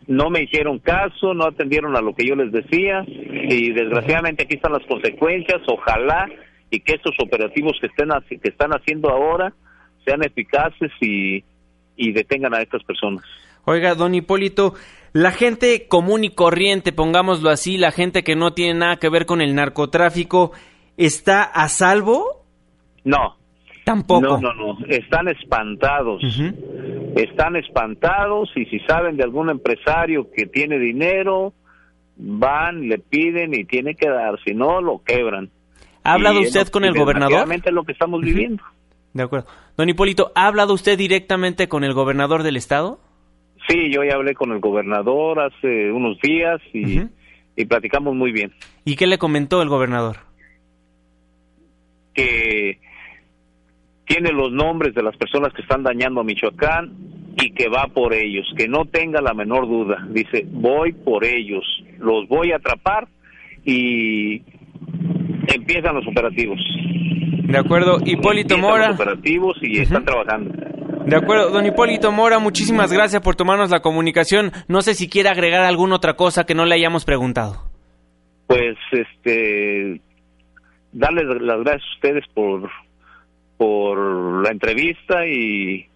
No 0.06 0.30
me 0.30 0.42
hicieron 0.42 0.78
caso, 0.78 1.34
no 1.34 1.46
atendieron 1.46 1.96
a 1.96 2.00
lo 2.00 2.14
que 2.14 2.26
yo 2.26 2.34
les 2.36 2.52
decía 2.52 3.04
y 3.06 3.72
desgraciadamente 3.72 4.44
aquí 4.44 4.54
están 4.54 4.72
las 4.72 4.86
consecuencias. 4.86 5.60
Ojalá 5.66 6.28
y 6.70 6.80
que 6.80 6.94
estos 6.94 7.14
operativos 7.22 7.76
que 7.80 7.86
estén 7.88 8.08
que 8.40 8.48
están 8.48 8.70
haciendo 8.72 9.10
ahora 9.10 9.52
sean 10.04 10.22
eficaces 10.22 10.92
y, 11.00 11.44
y 11.96 12.12
detengan 12.12 12.54
a 12.54 12.62
estas 12.62 12.82
personas. 12.84 13.24
Oiga, 13.64 13.94
don 13.94 14.14
Hipólito, 14.14 14.74
la 15.12 15.32
gente 15.32 15.88
común 15.88 16.22
y 16.22 16.30
corriente, 16.30 16.92
pongámoslo 16.92 17.50
así, 17.50 17.78
la 17.78 17.90
gente 17.90 18.22
que 18.22 18.36
no 18.36 18.52
tiene 18.52 18.78
nada 18.78 18.96
que 18.96 19.08
ver 19.08 19.26
con 19.26 19.40
el 19.40 19.54
narcotráfico, 19.56 20.52
¿está 20.96 21.42
a 21.42 21.68
salvo? 21.68 22.44
No. 23.02 23.36
Tampoco. 23.86 24.20
No, 24.20 24.38
no, 24.40 24.52
no. 24.52 24.78
Están 24.88 25.28
espantados. 25.28 26.20
Están 27.14 27.54
espantados 27.54 28.50
y 28.56 28.64
si 28.64 28.80
saben 28.80 29.16
de 29.16 29.22
algún 29.22 29.48
empresario 29.48 30.28
que 30.32 30.46
tiene 30.46 30.80
dinero, 30.80 31.52
van, 32.16 32.88
le 32.88 32.98
piden 32.98 33.54
y 33.54 33.64
tiene 33.64 33.94
que 33.94 34.08
dar, 34.08 34.40
si 34.44 34.54
no, 34.54 34.80
lo 34.80 35.04
quebran. 35.04 35.50
¿Ha 36.02 36.14
hablado 36.14 36.40
usted 36.40 36.66
con 36.66 36.84
el 36.84 36.94
gobernador? 36.94 37.46
es 37.48 37.72
lo 37.72 37.84
que 37.84 37.92
estamos 37.92 38.22
viviendo. 38.22 38.60
De 39.12 39.22
acuerdo. 39.22 39.46
Don 39.76 39.88
Hipólito, 39.88 40.32
¿ha 40.34 40.48
hablado 40.48 40.74
usted 40.74 40.98
directamente 40.98 41.68
con 41.68 41.84
el 41.84 41.94
gobernador 41.94 42.42
del 42.42 42.56
estado? 42.56 42.98
Sí, 43.68 43.92
yo 43.92 44.02
ya 44.02 44.14
hablé 44.16 44.34
con 44.34 44.50
el 44.50 44.58
gobernador 44.58 45.38
hace 45.38 45.92
unos 45.92 46.18
días 46.20 46.60
y, 46.72 47.02
y 47.54 47.64
platicamos 47.66 48.16
muy 48.16 48.32
bien. 48.32 48.52
¿Y 48.84 48.96
qué 48.96 49.06
le 49.06 49.18
comentó 49.18 49.62
el 49.62 49.68
gobernador? 49.68 50.16
Que 52.14 52.80
tiene 54.06 54.32
los 54.32 54.52
nombres 54.52 54.94
de 54.94 55.02
las 55.02 55.16
personas 55.16 55.52
que 55.52 55.62
están 55.62 55.82
dañando 55.82 56.20
a 56.20 56.24
Michoacán 56.24 56.92
y 57.36 57.50
que 57.50 57.68
va 57.68 57.88
por 57.88 58.14
ellos, 58.14 58.46
que 58.56 58.68
no 58.68 58.84
tenga 58.86 59.20
la 59.20 59.34
menor 59.34 59.68
duda. 59.68 60.06
Dice, 60.08 60.46
voy 60.50 60.92
por 60.92 61.24
ellos, 61.24 61.64
los 61.98 62.26
voy 62.28 62.52
a 62.52 62.56
atrapar 62.56 63.08
y 63.64 64.42
empiezan 65.54 65.96
los 65.96 66.06
operativos. 66.06 66.58
De 67.42 67.58
acuerdo, 67.58 67.98
Hipólito 68.04 68.58
Mora. 68.58 68.88
Los 68.88 69.00
operativos 69.00 69.56
y 69.60 69.80
están 69.80 70.04
trabajando. 70.04 70.52
De 71.06 71.16
acuerdo, 71.16 71.50
don 71.50 71.66
Hipólito 71.66 72.10
Mora, 72.10 72.38
muchísimas 72.38 72.92
gracias 72.92 73.22
por 73.22 73.36
tomarnos 73.36 73.70
la 73.70 73.80
comunicación. 73.80 74.50
No 74.66 74.82
sé 74.82 74.94
si 74.94 75.08
quiere 75.08 75.28
agregar 75.28 75.64
alguna 75.64 75.96
otra 75.96 76.14
cosa 76.14 76.44
que 76.44 76.54
no 76.54 76.64
le 76.64 76.74
hayamos 76.74 77.04
preguntado. 77.04 77.70
Pues, 78.46 78.76
este, 78.90 80.00
darles 80.92 81.24
las 81.42 81.60
gracias 81.60 81.84
a 81.84 81.94
ustedes 81.94 82.24
por, 82.34 82.70
por 83.56 84.42
la 84.42 84.50
entrevista 84.50 85.26
y, 85.26 85.86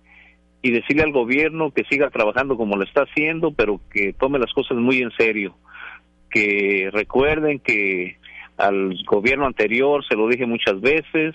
y 0.62 0.70
decirle 0.70 1.02
al 1.02 1.12
gobierno 1.12 1.70
que 1.70 1.84
siga 1.84 2.10
trabajando 2.10 2.56
como 2.56 2.76
lo 2.76 2.84
está 2.84 3.02
haciendo, 3.02 3.52
pero 3.52 3.80
que 3.92 4.12
tome 4.12 4.38
las 4.38 4.52
cosas 4.52 4.78
muy 4.78 4.98
en 4.98 5.10
serio. 5.12 5.54
Que 6.30 6.90
recuerden 6.92 7.58
que 7.58 8.16
al 8.56 8.94
gobierno 9.06 9.46
anterior, 9.46 10.04
se 10.06 10.16
lo 10.16 10.28
dije 10.28 10.46
muchas 10.46 10.80
veces, 10.80 11.34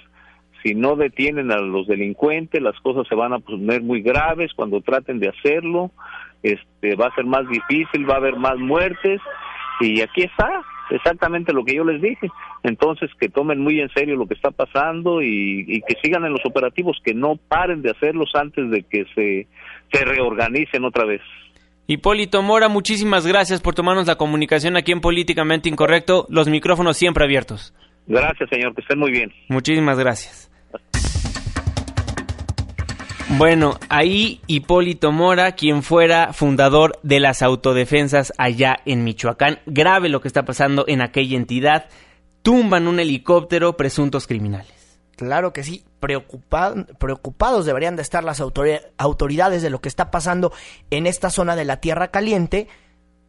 si 0.63 0.73
no 0.73 0.95
detienen 0.95 1.51
a 1.51 1.57
los 1.57 1.87
delincuentes, 1.87 2.61
las 2.61 2.79
cosas 2.79 3.07
se 3.07 3.15
van 3.15 3.33
a 3.33 3.39
poner 3.39 3.81
muy 3.83 4.01
graves 4.01 4.51
cuando 4.55 4.81
traten 4.81 5.19
de 5.19 5.29
hacerlo, 5.29 5.91
este 6.41 6.95
va 6.95 7.07
a 7.07 7.15
ser 7.15 7.25
más 7.25 7.47
difícil, 7.47 8.09
va 8.09 8.15
a 8.15 8.17
haber 8.17 8.35
más 8.35 8.57
muertes 8.57 9.21
y 9.79 10.01
aquí 10.01 10.23
está 10.23 10.63
exactamente 10.91 11.53
lo 11.53 11.63
que 11.63 11.75
yo 11.75 11.83
les 11.83 12.01
dije. 12.01 12.29
Entonces 12.63 13.09
que 13.19 13.29
tomen 13.29 13.59
muy 13.59 13.79
en 13.79 13.89
serio 13.89 14.15
lo 14.15 14.27
que 14.27 14.33
está 14.33 14.51
pasando 14.51 15.21
y, 15.21 15.65
y 15.67 15.81
que 15.81 15.95
sigan 16.01 16.25
en 16.25 16.31
los 16.31 16.45
operativos, 16.45 16.97
que 17.03 17.13
no 17.13 17.35
paren 17.35 17.81
de 17.81 17.91
hacerlos 17.91 18.31
antes 18.35 18.69
de 18.69 18.83
que 18.83 19.05
se, 19.15 19.47
se 19.91 20.05
reorganicen 20.05 20.83
otra 20.83 21.05
vez. 21.05 21.21
Hipólito 21.87 22.41
Mora, 22.41 22.67
muchísimas 22.67 23.27
gracias 23.27 23.61
por 23.61 23.75
tomarnos 23.75 24.07
la 24.07 24.15
comunicación 24.15 24.75
aquí 24.75 24.91
en 24.91 25.01
Políticamente 25.01 25.69
Incorrecto. 25.69 26.25
Los 26.29 26.49
micrófonos 26.49 26.97
siempre 26.97 27.23
abiertos. 27.23 27.75
Gracias, 28.07 28.49
señor, 28.49 28.73
que 28.73 28.81
estén 28.81 28.99
muy 28.99 29.11
bien. 29.11 29.31
Muchísimas 29.49 29.99
gracias. 29.99 30.51
Bueno, 33.37 33.77
ahí 33.89 34.39
Hipólito 34.47 35.11
Mora, 35.11 35.55
quien 35.55 35.83
fuera 35.83 36.31
fundador 36.31 36.97
de 37.03 37.19
las 37.19 37.41
autodefensas 37.41 38.31
allá 38.37 38.77
en 38.85 39.03
Michoacán. 39.03 39.59
Grave 39.65 40.07
lo 40.07 40.21
que 40.21 40.29
está 40.29 40.45
pasando 40.45 40.85
en 40.87 41.01
aquella 41.01 41.35
entidad. 41.35 41.89
Tumban 42.43 42.87
un 42.87 43.01
helicóptero 43.01 43.75
presuntos 43.75 44.25
criminales. 44.25 44.71
Claro 45.17 45.51
que 45.51 45.63
sí, 45.63 45.83
preocupados 45.99 47.65
deberían 47.65 47.97
de 47.97 48.03
estar 48.03 48.23
las 48.23 48.39
autoridades 48.39 49.61
de 49.61 49.69
lo 49.69 49.81
que 49.81 49.89
está 49.89 50.11
pasando 50.11 50.53
en 50.89 51.05
esta 51.05 51.29
zona 51.29 51.57
de 51.57 51.65
la 51.65 51.81
Tierra 51.81 52.11
Caliente, 52.11 52.69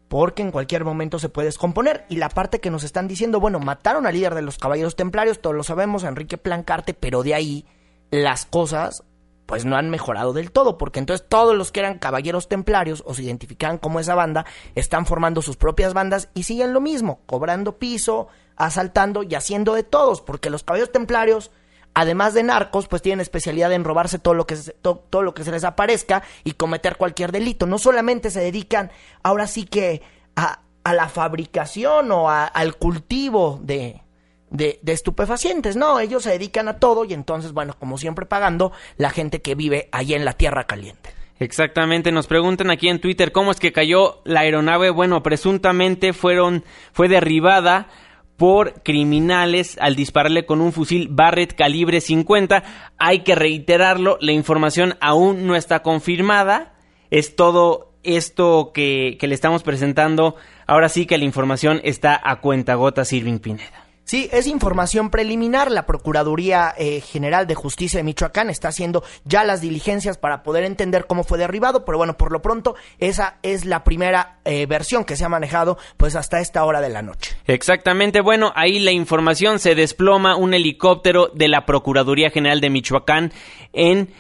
porque 0.07 0.43
en 0.43 0.53
cualquier 0.53 0.85
momento 0.85 1.19
se 1.19 1.31
puede 1.31 1.47
descomponer. 1.47 2.05
Y 2.09 2.17
la 2.17 2.29
parte 2.29 2.61
que 2.61 2.71
nos 2.71 2.85
están 2.85 3.09
diciendo, 3.09 3.41
bueno, 3.41 3.59
mataron 3.59 4.07
al 4.07 4.15
líder 4.15 4.37
de 4.37 4.43
los 4.43 4.59
Caballeros 4.59 4.95
Templarios, 4.95 5.41
todos 5.41 5.57
lo 5.57 5.65
sabemos, 5.65 6.05
Enrique 6.05 6.39
Plancarte, 6.39 6.95
pero 6.95 7.25
de 7.25 7.35
ahí 7.35 7.65
las 8.11 8.47
cosas 8.47 9.03
pues 9.47 9.65
no 9.65 9.77
han 9.77 9.91
mejorado 9.91 10.33
del 10.33 10.51
todo, 10.51 10.77
porque 10.77 10.99
entonces 10.99 11.27
todos 11.29 11.57
los 11.57 11.73
que 11.73 11.81
eran 11.81 11.99
caballeros 11.99 12.49
templarios 12.49 13.03
o 13.07 13.15
se 13.15 13.23
identificaban 13.23 13.79
como 13.79 14.01
esa 14.01 14.15
banda, 14.15 14.45
están 14.75 15.07
formando 15.07 15.41
sus 15.41 15.57
propias 15.57 15.95
bandas 15.95 16.29
y 16.35 16.43
siguen 16.43 16.73
lo 16.73 16.81
mismo, 16.81 17.21
cobrando 17.27 17.79
piso, 17.79 18.29
asaltando 18.57 19.23
y 19.23 19.35
haciendo 19.35 19.75
de 19.75 19.85
todos, 19.85 20.21
porque 20.21 20.51
los 20.51 20.65
caballeros 20.65 20.93
templarios 20.93 21.51
además 21.95 22.35
de 22.35 22.43
narcos, 22.43 22.89
pues 22.89 23.01
tienen 23.01 23.21
especialidad 23.21 23.73
en 23.73 23.83
robarse 23.83 24.19
todo 24.19 24.35
lo 24.35 24.47
que 24.47 24.57
se, 24.57 24.73
todo, 24.73 25.23
lo 25.23 25.33
que 25.33 25.45
se 25.45 25.51
les 25.51 25.65
aparezca 25.65 26.23
y 26.45 26.53
cometer 26.53 26.97
cualquier 26.97 27.33
delito. 27.33 27.65
No 27.65 27.79
solamente 27.79 28.31
se 28.31 28.41
dedican 28.41 28.91
ahora 29.23 29.47
sí 29.47 29.65
que 29.65 30.03
a, 30.37 30.61
a 30.85 30.93
la 30.93 31.09
fabricación 31.09 32.13
o 32.13 32.29
al 32.29 32.77
cultivo 32.77 33.59
de, 33.63 34.03
de, 34.51 34.79
de, 34.83 34.93
estupefacientes, 34.93 35.77
no, 35.77 35.99
ellos 35.99 36.23
se 36.23 36.31
dedican 36.31 36.69
a 36.69 36.79
todo 36.79 37.05
y 37.05 37.13
entonces, 37.13 37.53
bueno, 37.53 37.75
como 37.79 37.99
siempre 37.99 38.27
pagando 38.27 38.73
la 38.97 39.11
gente 39.11 39.43
que 39.43 39.55
vive 39.55 39.89
ahí 39.93 40.15
en 40.15 40.25
la 40.25 40.33
tierra 40.35 40.65
caliente. 40.65 41.11
Exactamente, 41.39 42.13
nos 42.13 42.27
preguntan 42.27 42.71
aquí 42.71 42.89
en 42.89 43.01
Twitter 43.01 43.31
cómo 43.31 43.51
es 43.51 43.61
que 43.61 43.73
cayó 43.73 44.23
la 44.25 44.41
aeronave. 44.41 44.91
Bueno, 44.91 45.23
presuntamente 45.23 46.15
fueron, 46.15 46.65
fue 46.93 47.09
derribada 47.09 47.89
por 48.37 48.83
criminales 48.83 49.77
al 49.81 49.97
dispararle 49.97 50.47
con 50.47 50.61
un 50.61 50.73
fusil 50.73 51.09
Barrett 51.11 51.55
calibre 51.55 52.01
50. 52.01 52.63
Hay 52.99 53.21
que 53.21 53.35
reiterarlo, 53.35 54.17
la 54.21 54.33
información 54.33 54.97
aún 55.01 55.47
no 55.47 55.57
está 55.57 55.83
confirmada. 55.83 56.75
Es 57.11 57.37
todo 57.37 57.93
esto 58.03 58.73
que, 58.73 59.17
que 59.21 59.27
le 59.27 59.35
estamos 59.35 59.63
presentando. 59.63 60.37
Ahora 60.67 60.89
sí 60.89 61.05
que 61.05 61.19
la 61.19 61.25
información 61.25 61.81
está 61.85 62.19
a 62.23 62.41
cuenta 62.41 62.75
gota 62.75 63.03
Irving 63.11 63.39
Pineda. 63.39 63.86
Sí, 64.07 64.29
es 64.33 64.47
información 64.47 65.11
preliminar. 65.11 65.73
La 65.73 65.85
Procuraduría 65.85 66.73
eh, 66.79 67.01
General 67.01 67.49
de 67.49 67.57
Justicia 67.57 67.99
de 67.99 68.05
Michoacán 68.05 68.51
está 68.51 68.69
haciendo 68.69 69.03
ya 69.25 69.43
las 69.43 69.61
diligencias 69.61 70.17
para 70.17 70.45
poder 70.45 70.63
entender 70.63 71.07
cómo 71.09 71.25
fue 71.25 71.39
derribado, 71.39 71.85
pero 71.85 71.99
bueno, 71.99 72.17
por 72.17 72.31
lo 72.31 72.41
pronto 72.41 72.77
esa 73.01 73.39
es 73.43 73.65
la 73.65 73.83
primera 73.83 74.39
eh, 74.45 74.67
versión 74.67 75.05
que 75.05 75.17
se 75.17 75.25
ha 75.25 75.29
manejado 75.29 75.77
pues 75.97 76.15
hasta 76.15 76.39
esta 76.39 76.65
hora 76.65 76.81
de 76.81 76.89
la 76.89 77.03
noche. 77.03 77.37
Exactamente, 77.47 78.21
bueno, 78.21 78.53
ahí 78.55 78.79
la 78.79 78.93
información 78.93 79.59
se 79.59 79.75
desploma 79.75 80.37
un 80.37 80.55
helicóptero 80.55 81.33
de 81.35 81.49
la 81.49 81.67
Procuraduría 81.67 82.31
General 82.31 82.61
de 82.61 82.71
Michoacán 82.71 83.33
en 83.73 84.11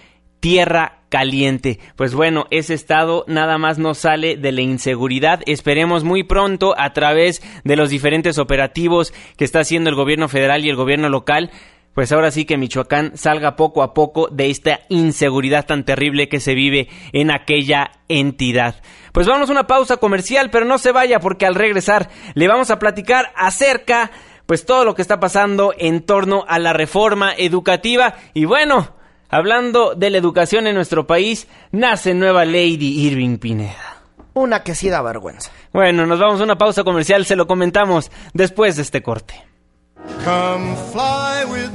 tierra 0.40 1.00
caliente. 1.08 1.78
Pues 1.96 2.14
bueno, 2.14 2.46
ese 2.50 2.74
estado 2.74 3.24
nada 3.26 3.58
más 3.58 3.78
no 3.78 3.94
sale 3.94 4.36
de 4.36 4.52
la 4.52 4.62
inseguridad. 4.62 5.40
Esperemos 5.46 6.04
muy 6.04 6.24
pronto 6.24 6.74
a 6.78 6.92
través 6.92 7.42
de 7.64 7.76
los 7.76 7.90
diferentes 7.90 8.38
operativos 8.38 9.12
que 9.36 9.44
está 9.44 9.60
haciendo 9.60 9.90
el 9.90 9.96
gobierno 9.96 10.28
federal 10.28 10.64
y 10.64 10.68
el 10.68 10.76
gobierno 10.76 11.08
local. 11.08 11.50
Pues 11.94 12.12
ahora 12.12 12.30
sí 12.30 12.44
que 12.44 12.58
Michoacán 12.58 13.16
salga 13.16 13.56
poco 13.56 13.82
a 13.82 13.94
poco 13.94 14.28
de 14.28 14.50
esta 14.50 14.80
inseguridad 14.90 15.64
tan 15.64 15.84
terrible 15.84 16.28
que 16.28 16.40
se 16.40 16.54
vive 16.54 16.88
en 17.12 17.30
aquella 17.30 17.90
entidad. 18.08 18.82
Pues 19.12 19.26
vamos 19.26 19.48
a 19.48 19.52
una 19.52 19.66
pausa 19.66 19.96
comercial, 19.96 20.50
pero 20.50 20.66
no 20.66 20.76
se 20.76 20.92
vaya 20.92 21.20
porque 21.20 21.46
al 21.46 21.54
regresar 21.54 22.10
le 22.34 22.48
vamos 22.48 22.70
a 22.70 22.78
platicar 22.78 23.32
acerca 23.34 24.10
pues 24.44 24.66
todo 24.66 24.84
lo 24.84 24.94
que 24.94 25.00
está 25.00 25.18
pasando 25.20 25.72
en 25.78 26.02
torno 26.02 26.44
a 26.46 26.58
la 26.58 26.74
reforma 26.74 27.32
educativa 27.34 28.16
y 28.34 28.44
bueno, 28.44 28.95
Hablando 29.28 29.95
de 29.95 30.11
la 30.11 30.18
educación 30.18 30.66
en 30.66 30.75
nuestro 30.75 31.06
país, 31.06 31.47
nace 31.73 32.14
nueva 32.14 32.45
Lady 32.45 33.06
Irving 33.06 33.38
Pineda. 33.38 34.02
Una 34.35 34.62
que 34.62 34.75
sí 34.75 34.90
da 34.90 35.00
vergüenza. 35.02 35.50
Bueno, 35.73 36.06
nos 36.06 36.21
vamos 36.21 36.40
a 36.40 36.45
una 36.45 36.59
pausa 36.59 36.85
comercial, 36.85 37.25
se 37.25 37.37
lo 37.37 37.47
comentamos 37.47 38.11
después 38.35 38.76
de 38.76 38.83
este 38.83 39.02
corte. 39.02 39.42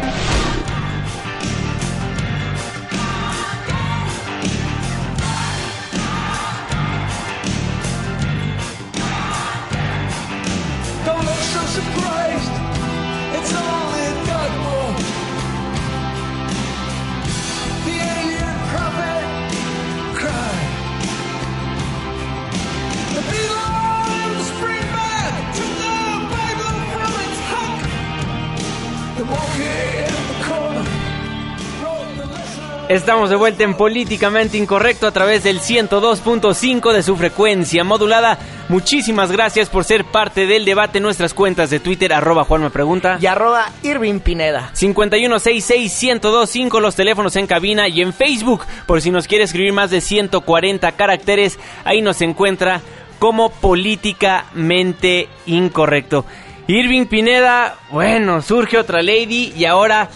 Estamos 32.88 33.30
de 33.30 33.36
vuelta 33.36 33.64
en 33.64 33.74
Políticamente 33.74 34.56
Incorrecto 34.56 35.08
a 35.08 35.10
través 35.10 35.42
del 35.42 35.58
102.5 35.58 36.92
de 36.92 37.02
su 37.02 37.16
frecuencia 37.16 37.82
modulada. 37.82 38.38
Muchísimas 38.68 39.32
gracias 39.32 39.68
por 39.68 39.82
ser 39.82 40.04
parte 40.04 40.46
del 40.46 40.64
debate 40.64 40.98
en 40.98 41.02
nuestras 41.02 41.34
cuentas 41.34 41.68
de 41.70 41.80
Twitter, 41.80 42.12
arroba 42.12 42.44
Juan 42.44 42.62
me 42.62 42.70
pregunta. 42.70 43.18
Y 43.20 43.26
arroba 43.26 43.72
Irving 43.82 44.20
Pineda. 44.20 44.70
5166-1025 44.74 46.80
los 46.80 46.94
teléfonos 46.94 47.34
en 47.34 47.48
cabina 47.48 47.88
y 47.88 48.02
en 48.02 48.12
Facebook, 48.12 48.64
por 48.86 49.02
si 49.02 49.10
nos 49.10 49.26
quiere 49.26 49.42
escribir 49.42 49.72
más 49.72 49.90
de 49.90 50.00
140 50.00 50.92
caracteres, 50.92 51.58
ahí 51.84 52.02
nos 52.02 52.20
encuentra 52.20 52.82
como 53.18 53.50
Políticamente 53.50 55.28
Incorrecto. 55.46 56.24
Irving 56.68 57.06
Pineda, 57.06 57.78
bueno, 57.90 58.42
surge 58.42 58.78
otra 58.78 59.02
lady 59.02 59.52
y 59.56 59.64
ahora 59.64 60.08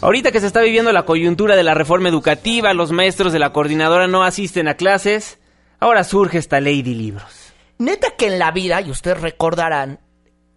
Ahorita 0.00 0.30
que 0.30 0.38
se 0.40 0.46
está 0.46 0.60
viviendo 0.60 0.92
la 0.92 1.04
coyuntura 1.04 1.56
de 1.56 1.64
la 1.64 1.74
reforma 1.74 2.08
educativa, 2.08 2.72
los 2.72 2.92
maestros 2.92 3.32
de 3.32 3.40
la 3.40 3.52
coordinadora 3.52 4.06
no 4.06 4.22
asisten 4.22 4.68
a 4.68 4.74
clases, 4.74 5.38
ahora 5.80 6.04
surge 6.04 6.38
esta 6.38 6.60
ley 6.60 6.82
de 6.82 6.90
libros. 6.90 7.52
Neta 7.78 8.12
que 8.16 8.28
en 8.28 8.38
la 8.38 8.52
vida, 8.52 8.80
y 8.80 8.90
ustedes 8.90 9.20
recordarán, 9.20 9.98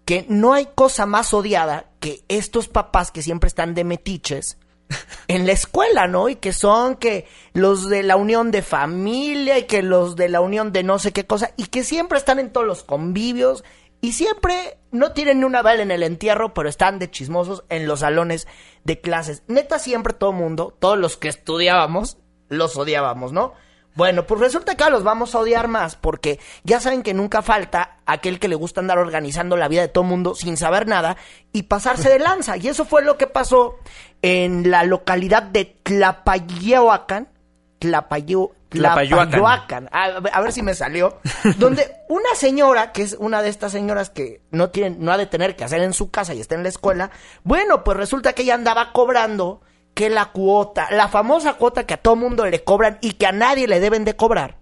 que 0.05 0.27
no 0.29 0.53
hay 0.53 0.67
cosa 0.75 1.07
más 1.07 1.33
odiada 1.33 1.89
que 1.99 2.23
estos 2.27 2.67
papás 2.67 3.09
que 3.09 3.23
siempre 3.23 3.47
están 3.47 3.73
de 3.73 3.83
metiches 3.83 4.59
en 5.27 5.47
la 5.47 5.53
escuela, 5.53 6.05
¿no? 6.07 6.29
Y 6.29 6.35
que 6.35 6.53
son 6.53 6.95
que 6.95 7.25
los 7.53 7.89
de 7.89 8.03
la 8.03 8.17
unión 8.17 8.51
de 8.51 8.61
familia 8.61 9.57
y 9.57 9.63
que 9.63 9.81
los 9.81 10.15
de 10.15 10.29
la 10.29 10.41
unión 10.41 10.71
de 10.71 10.83
no 10.83 10.99
sé 10.99 11.13
qué 11.13 11.25
cosa 11.25 11.51
y 11.57 11.65
que 11.65 11.83
siempre 11.83 12.19
están 12.19 12.37
en 12.37 12.51
todos 12.51 12.67
los 12.67 12.83
convivios 12.83 13.63
y 14.01 14.13
siempre 14.13 14.79
no 14.91 15.13
tienen 15.13 15.43
una 15.43 15.61
bala 15.61 15.83
en 15.83 15.91
el 15.91 16.03
entierro, 16.03 16.53
pero 16.53 16.67
están 16.67 16.99
de 16.99 17.09
chismosos 17.09 17.63
en 17.69 17.87
los 17.87 17.99
salones 18.01 18.47
de 18.83 18.99
clases. 18.99 19.43
Neta, 19.47 19.79
siempre 19.79 20.13
todo 20.13 20.31
mundo, 20.31 20.75
todos 20.79 20.97
los 20.97 21.17
que 21.17 21.29
estudiábamos, 21.29 22.17
los 22.49 22.75
odiábamos, 22.75 23.31
¿no? 23.31 23.53
Bueno, 23.93 24.25
pues 24.25 24.39
resulta 24.39 24.75
que 24.75 24.89
los 24.89 25.03
vamos 25.03 25.35
a 25.35 25.39
odiar 25.39 25.67
más 25.67 25.97
porque 25.97 26.39
ya 26.63 26.79
saben 26.79 27.03
que 27.03 27.13
nunca 27.13 27.41
falta 27.41 27.99
aquel 28.05 28.39
que 28.39 28.47
le 28.47 28.55
gusta 28.55 28.79
andar 28.79 28.97
organizando 28.97 29.57
la 29.57 29.67
vida 29.67 29.81
de 29.81 29.89
todo 29.89 30.05
mundo 30.05 30.33
sin 30.33 30.55
saber 30.55 30.87
nada 30.87 31.17
y 31.51 31.63
pasarse 31.63 32.09
de 32.09 32.19
lanza. 32.19 32.55
Y 32.55 32.69
eso 32.69 32.85
fue 32.85 33.03
lo 33.03 33.17
que 33.17 33.27
pasó 33.27 33.75
en 34.21 34.71
la 34.71 34.83
localidad 34.83 35.43
de 35.43 35.65
Tlapayoacan, 35.83 37.27
Tlapayo, 37.79 38.51
Tlapayoacan, 38.79 39.89
a, 39.91 40.03
a 40.05 40.41
ver 40.41 40.51
si 40.51 40.61
me 40.61 40.73
salió, 40.73 41.19
donde 41.57 41.91
una 42.09 42.35
señora, 42.35 42.91
que 42.91 43.03
es 43.03 43.15
una 43.19 43.41
de 43.41 43.49
estas 43.49 43.71
señoras 43.71 44.09
que 44.09 44.41
no 44.51 44.69
tiene, 44.69 44.95
no 44.97 45.11
ha 45.11 45.17
de 45.17 45.25
tener 45.25 45.55
que 45.55 45.63
hacer 45.63 45.81
en 45.81 45.93
su 45.93 46.09
casa 46.09 46.33
y 46.33 46.39
está 46.39 46.55
en 46.55 46.63
la 46.63 46.69
escuela, 46.69 47.11
bueno, 47.43 47.83
pues 47.83 47.97
resulta 47.97 48.33
que 48.33 48.43
ella 48.43 48.55
andaba 48.55 48.93
cobrando 48.93 49.61
que 49.93 50.09
la 50.09 50.31
cuota, 50.31 50.87
la 50.91 51.09
famosa 51.09 51.53
cuota 51.53 51.85
que 51.85 51.93
a 51.93 51.97
todo 51.97 52.15
mundo 52.15 52.45
le 52.45 52.63
cobran 52.63 52.97
y 53.01 53.13
que 53.13 53.27
a 53.27 53.31
nadie 53.31 53.67
le 53.67 53.79
deben 53.79 54.05
de 54.05 54.15
cobrar, 54.15 54.57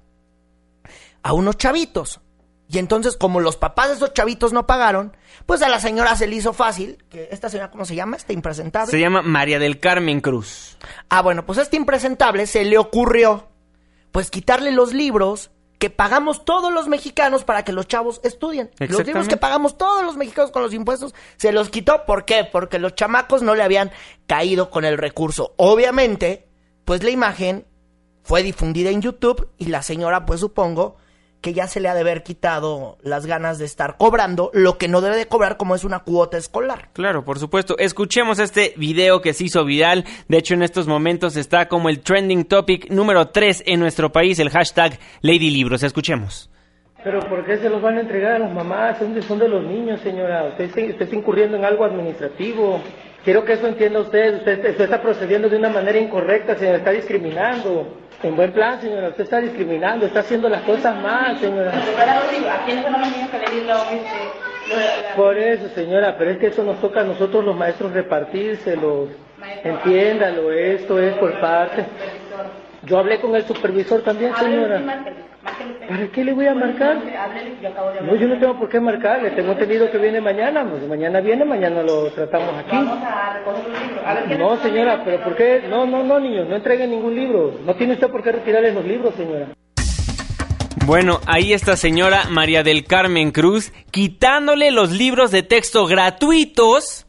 a 1.24 1.34
unos 1.34 1.58
chavitos. 1.58 2.22
Y 2.72 2.78
entonces, 2.78 3.18
como 3.18 3.40
los 3.40 3.58
papás 3.58 3.90
de 3.90 3.96
esos 3.96 4.14
chavitos 4.14 4.54
no 4.54 4.68
pagaron, 4.68 5.18
pues 5.48 5.64
a 5.64 5.70
la 5.70 5.80
señora 5.80 6.16
se 6.16 6.28
le 6.28 6.36
hizo 6.36 6.54
fácil, 6.54 7.04
que 7.10 7.28
esta 7.32 7.50
señora, 7.50 7.72
¿cómo 7.72 7.84
se 7.84 7.96
llama? 7.96 8.16
Esta 8.16 8.32
impresentable. 8.32 8.92
Se 8.92 9.00
llama 9.00 9.24
María 9.24 9.58
del 9.58 9.80
Carmen 9.80 10.22
Cruz. 10.22 10.78
Ah, 11.10 11.24
bueno, 11.24 11.48
pues 11.48 11.58
a 11.58 11.64
esta 11.64 11.78
impresentable 11.78 12.46
se 12.46 12.66
le 12.66 12.78
ocurrió, 12.78 13.48
pues 14.12 14.32
quitarle 14.32 14.72
los 14.72 14.94
libros 14.94 15.52
que 15.80 15.90
pagamos 15.90 16.44
todos 16.44 16.74
los 16.74 16.90
mexicanos 16.90 17.46
para 17.46 17.64
que 17.64 17.72
los 17.72 17.88
chavos 17.88 18.20
estudien. 18.24 18.70
Los 18.80 19.06
libros 19.06 19.30
que 19.30 19.38
pagamos 19.38 19.78
todos 19.78 20.04
los 20.04 20.18
mexicanos 20.18 20.52
con 20.52 20.62
los 20.62 20.74
impuestos, 20.74 21.16
se 21.38 21.54
los 21.54 21.70
quitó. 21.70 22.06
¿Por 22.06 22.26
qué? 22.26 22.44
Porque 22.44 22.80
los 22.80 22.96
chamacos 22.96 23.42
no 23.42 23.56
le 23.56 23.64
habían 23.64 23.92
caído 24.28 24.70
con 24.70 24.84
el 24.84 24.98
recurso. 24.98 25.54
Obviamente, 25.56 26.50
pues 26.84 27.02
la 27.02 27.12
imagen 27.12 27.66
fue 28.24 28.44
difundida 28.44 28.90
en 28.90 29.02
YouTube 29.02 29.50
y 29.58 29.66
la 29.68 29.82
señora, 29.82 30.26
pues 30.26 30.42
supongo, 30.42 30.98
que 31.42 31.54
ya 31.54 31.68
se 31.68 31.80
le 31.80 31.88
ha 31.88 31.94
de 31.94 32.02
haber 32.02 32.24
quitado 32.24 32.98
las 33.02 33.26
ganas 33.26 33.60
de 33.60 33.66
estar 33.66 33.98
cobrando 33.98 34.52
lo 34.54 34.78
que 34.78 34.88
no 34.88 35.02
debe 35.02 35.16
de 35.16 35.28
cobrar 35.28 35.58
como 35.58 35.76
es 35.76 35.84
una 35.84 36.00
cuota 36.00 36.38
escolar. 36.38 36.90
Claro, 36.94 37.24
por 37.24 37.40
supuesto. 37.40 37.78
Escuchemos 37.78 38.40
este 38.40 38.74
video 38.78 39.22
que 39.22 39.34
se 39.34 39.46
hizo 39.46 39.64
viral. 39.64 40.06
De 40.28 40.38
hecho, 40.38 40.54
en 40.54 40.64
estos 40.64 40.88
momentos 40.88 41.36
está 41.36 41.68
como 41.68 41.90
el 41.90 42.02
trending 42.02 42.46
topic 42.46 42.90
número 42.90 43.30
3 43.30 43.64
en 43.66 43.80
nuestro 43.80 44.12
país, 44.12 44.40
el 44.40 44.50
hashtag 44.50 45.00
Lady 45.22 45.50
Libros. 45.50 45.84
Escuchemos. 45.84 46.50
Pero 47.04 47.22
¿por 47.22 47.46
qué 47.46 47.58
se 47.58 47.70
los 47.70 47.82
van 47.82 47.98
a 47.98 48.02
entregar 48.02 48.34
a 48.34 48.40
las 48.40 48.54
mamás? 48.54 48.98
Son 48.98 49.40
de, 49.40 49.48
los 49.48 49.64
niños, 49.64 50.02
señora. 50.02 50.50
Usted, 50.50 50.66
usted 50.66 51.02
está 51.02 51.16
incurriendo 51.16 51.56
en 51.56 51.64
algo 51.64 51.86
administrativo. 51.86 52.82
Quiero 53.24 53.46
que 53.46 53.54
eso 53.54 53.68
entienda 53.68 54.02
usted. 54.02 54.36
Usted, 54.40 54.72
usted 54.72 54.82
está 54.82 55.02
procediendo 55.02 55.48
de 55.48 55.58
una 55.58 55.70
manera 55.70 55.98
incorrecta, 55.98 56.58
señora. 56.58 56.80
Está 56.80 56.92
discriminando. 56.92 57.88
En 58.22 58.36
buen 58.36 58.52
plan, 58.52 58.82
señora, 58.82 59.10
usted 59.10 59.24
está 59.24 59.40
discriminando, 59.40 60.06
está 60.06 60.20
haciendo 60.20 60.50
las 60.50 60.62
cosas 60.64 60.94
mal, 61.02 61.40
señora. 61.40 61.72
¿A 61.72 62.66
quiénes 62.66 62.84
son 62.84 62.92
los 62.92 63.12
niños 63.12 63.30
que 63.30 63.40
le 63.40 63.50
dieron 63.50 63.80
este, 63.92 65.16
Por 65.16 65.38
eso, 65.38 65.70
señora, 65.70 66.18
pero 66.18 66.32
es 66.32 66.38
que 66.38 66.48
eso 66.48 66.64
nos 66.64 66.82
toca 66.82 67.00
a 67.00 67.04
nosotros 67.06 67.46
los 67.46 67.56
maestros 67.56 67.94
repartírselos. 67.94 69.10
Entiéndalo, 69.64 70.52
esto 70.52 71.00
es 71.00 71.14
por 71.16 71.40
parte. 71.40 71.86
Yo 72.84 72.98
hablé 72.98 73.20
con 73.20 73.36
el 73.36 73.46
supervisor 73.46 74.02
también, 74.02 74.36
señora. 74.36 74.82
¿Para 75.88 76.08
qué 76.08 76.24
le 76.24 76.34
voy 76.34 76.48
a 76.48 76.54
marcar? 76.54 76.98
No, 78.06 78.16
yo 78.16 78.28
no 78.28 78.40
tengo 78.40 78.58
por 78.58 78.70
qué 78.70 78.80
marcarle. 78.80 79.32
Tengo 79.32 79.52
entendido 79.52 79.90
que 79.90 79.98
viene 79.98 80.22
mañana. 80.22 80.66
Pues 80.70 80.88
mañana 80.88 81.20
viene, 81.20 81.46
mañana 81.46 81.82
lo 81.84 82.10
tratamos 82.12 82.54
aquí. 82.58 82.78
No, 84.38 84.58
señora, 84.58 85.02
pero 85.04 85.24
¿por 85.24 85.36
qué? 85.36 85.64
No, 85.70 85.86
no, 85.86 86.04
no, 86.04 86.20
niños, 86.20 86.48
no 86.48 86.56
entreguen 86.56 86.92
ningún 86.92 87.16
libro. 87.16 87.60
No 87.66 87.76
tiene 87.76 87.94
usted 87.94 88.08
por 88.10 88.24
qué 88.24 88.32
retirarle 88.32 88.74
los 88.74 88.86
libros, 88.86 89.14
señora. 89.16 89.48
Bueno, 90.86 91.20
ahí 91.28 91.54
está 91.54 91.76
señora 91.76 92.24
María 92.30 92.64
del 92.64 92.86
Carmen 92.86 93.32
Cruz 93.32 93.72
quitándole 93.92 94.72
los 94.72 94.92
libros 94.92 95.30
de 95.30 95.44
texto 95.44 95.86
gratuitos 95.86 97.06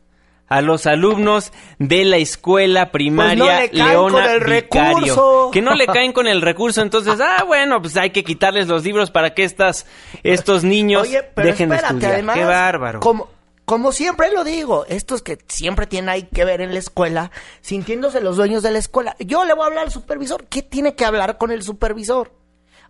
a 0.51 0.61
los 0.61 0.87
alumnos 0.87 1.53
de 1.79 2.05
la 2.05 2.17
escuela 2.17 2.91
primaria 2.91 3.69
pues 3.71 3.73
no 3.73 3.85
le 3.85 3.91
Leona 3.91 4.13
con 4.13 4.25
el 4.25 4.41
recurso. 4.41 5.51
que 5.53 5.63
no 5.63 5.75
le 5.77 5.87
caen 5.87 6.13
con 6.13 6.27
el 6.27 6.43
recurso, 6.43 6.83
entonces, 6.83 7.19
ah, 7.21 7.45
bueno, 7.47 7.81
pues 7.81 7.97
hay 7.97 8.11
que 8.11 8.25
quitarles 8.25 8.67
los 8.67 8.85
libros 8.85 9.13
para 9.13 9.33
que 9.33 9.45
estas 9.45 9.87
estos 10.25 10.65
niños 10.65 11.09
dejen 11.37 11.71
de 11.71 11.77
estudiar. 11.77 12.35
Qué 12.35 12.45
bárbaro. 12.45 13.01
Como 13.01 13.29
como 13.65 13.93
siempre 13.93 14.33
lo 14.33 14.43
digo, 14.43 14.85
estos 14.89 15.23
que 15.23 15.39
siempre 15.47 15.87
tienen 15.87 16.09
ahí 16.09 16.25
que 16.25 16.45
ver 16.45 16.61
en 16.61 16.73
la 16.73 16.81
escuela, 16.81 17.31
sintiéndose 17.61 18.21
los 18.21 18.37
dueños 18.37 18.65
de 18.65 18.73
la 18.73 18.81
escuela. 18.81 19.15
Yo 19.21 19.45
le 19.45 19.55
voy 19.55 19.63
a 19.63 19.67
hablar 19.67 19.85
al 19.85 19.93
supervisor. 19.93 20.47
¿Qué 20.49 20.63
tiene 20.63 20.97
que 20.97 21.05
hablar 21.05 21.39
con 21.39 21.53
el 21.53 21.63
supervisor? 21.63 22.33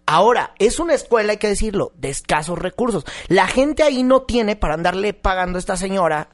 Ahora, 0.06 0.54
es 0.58 0.78
una 0.78 0.94
escuela, 0.94 1.32
hay 1.32 1.36
que 1.36 1.48
decirlo, 1.48 1.92
de 1.96 2.08
escasos 2.08 2.58
recursos. 2.58 3.04
La 3.28 3.46
gente 3.46 3.82
ahí 3.82 4.02
no 4.02 4.22
tiene 4.22 4.56
para 4.56 4.72
andarle 4.72 5.12
pagando 5.12 5.58
a 5.58 5.60
esta 5.60 5.76
señora 5.76 6.30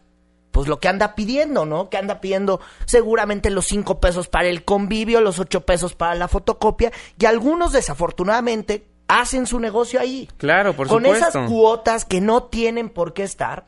pues 0.56 0.68
lo 0.68 0.80
que 0.80 0.88
anda 0.88 1.14
pidiendo, 1.14 1.66
¿no? 1.66 1.90
Que 1.90 1.98
anda 1.98 2.18
pidiendo 2.18 2.62
seguramente 2.86 3.50
los 3.50 3.66
cinco 3.66 4.00
pesos 4.00 4.26
para 4.26 4.48
el 4.48 4.64
convivio, 4.64 5.20
los 5.20 5.38
ocho 5.38 5.66
pesos 5.66 5.94
para 5.94 6.14
la 6.14 6.28
fotocopia, 6.28 6.92
y 7.18 7.26
algunos 7.26 7.72
desafortunadamente 7.72 8.86
hacen 9.06 9.46
su 9.46 9.60
negocio 9.60 10.00
ahí. 10.00 10.30
Claro, 10.38 10.72
por 10.72 10.88
Con 10.88 11.02
supuesto. 11.04 11.28
esas 11.28 11.50
cuotas 11.50 12.06
que 12.06 12.22
no 12.22 12.44
tienen 12.44 12.88
por 12.88 13.12
qué 13.12 13.22
estar. 13.22 13.66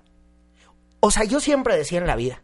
O 1.00 1.10
sea, 1.10 1.24
yo 1.24 1.40
siempre 1.40 1.76
decía 1.76 1.98
en 1.98 2.06
la 2.06 2.16
vida, 2.16 2.42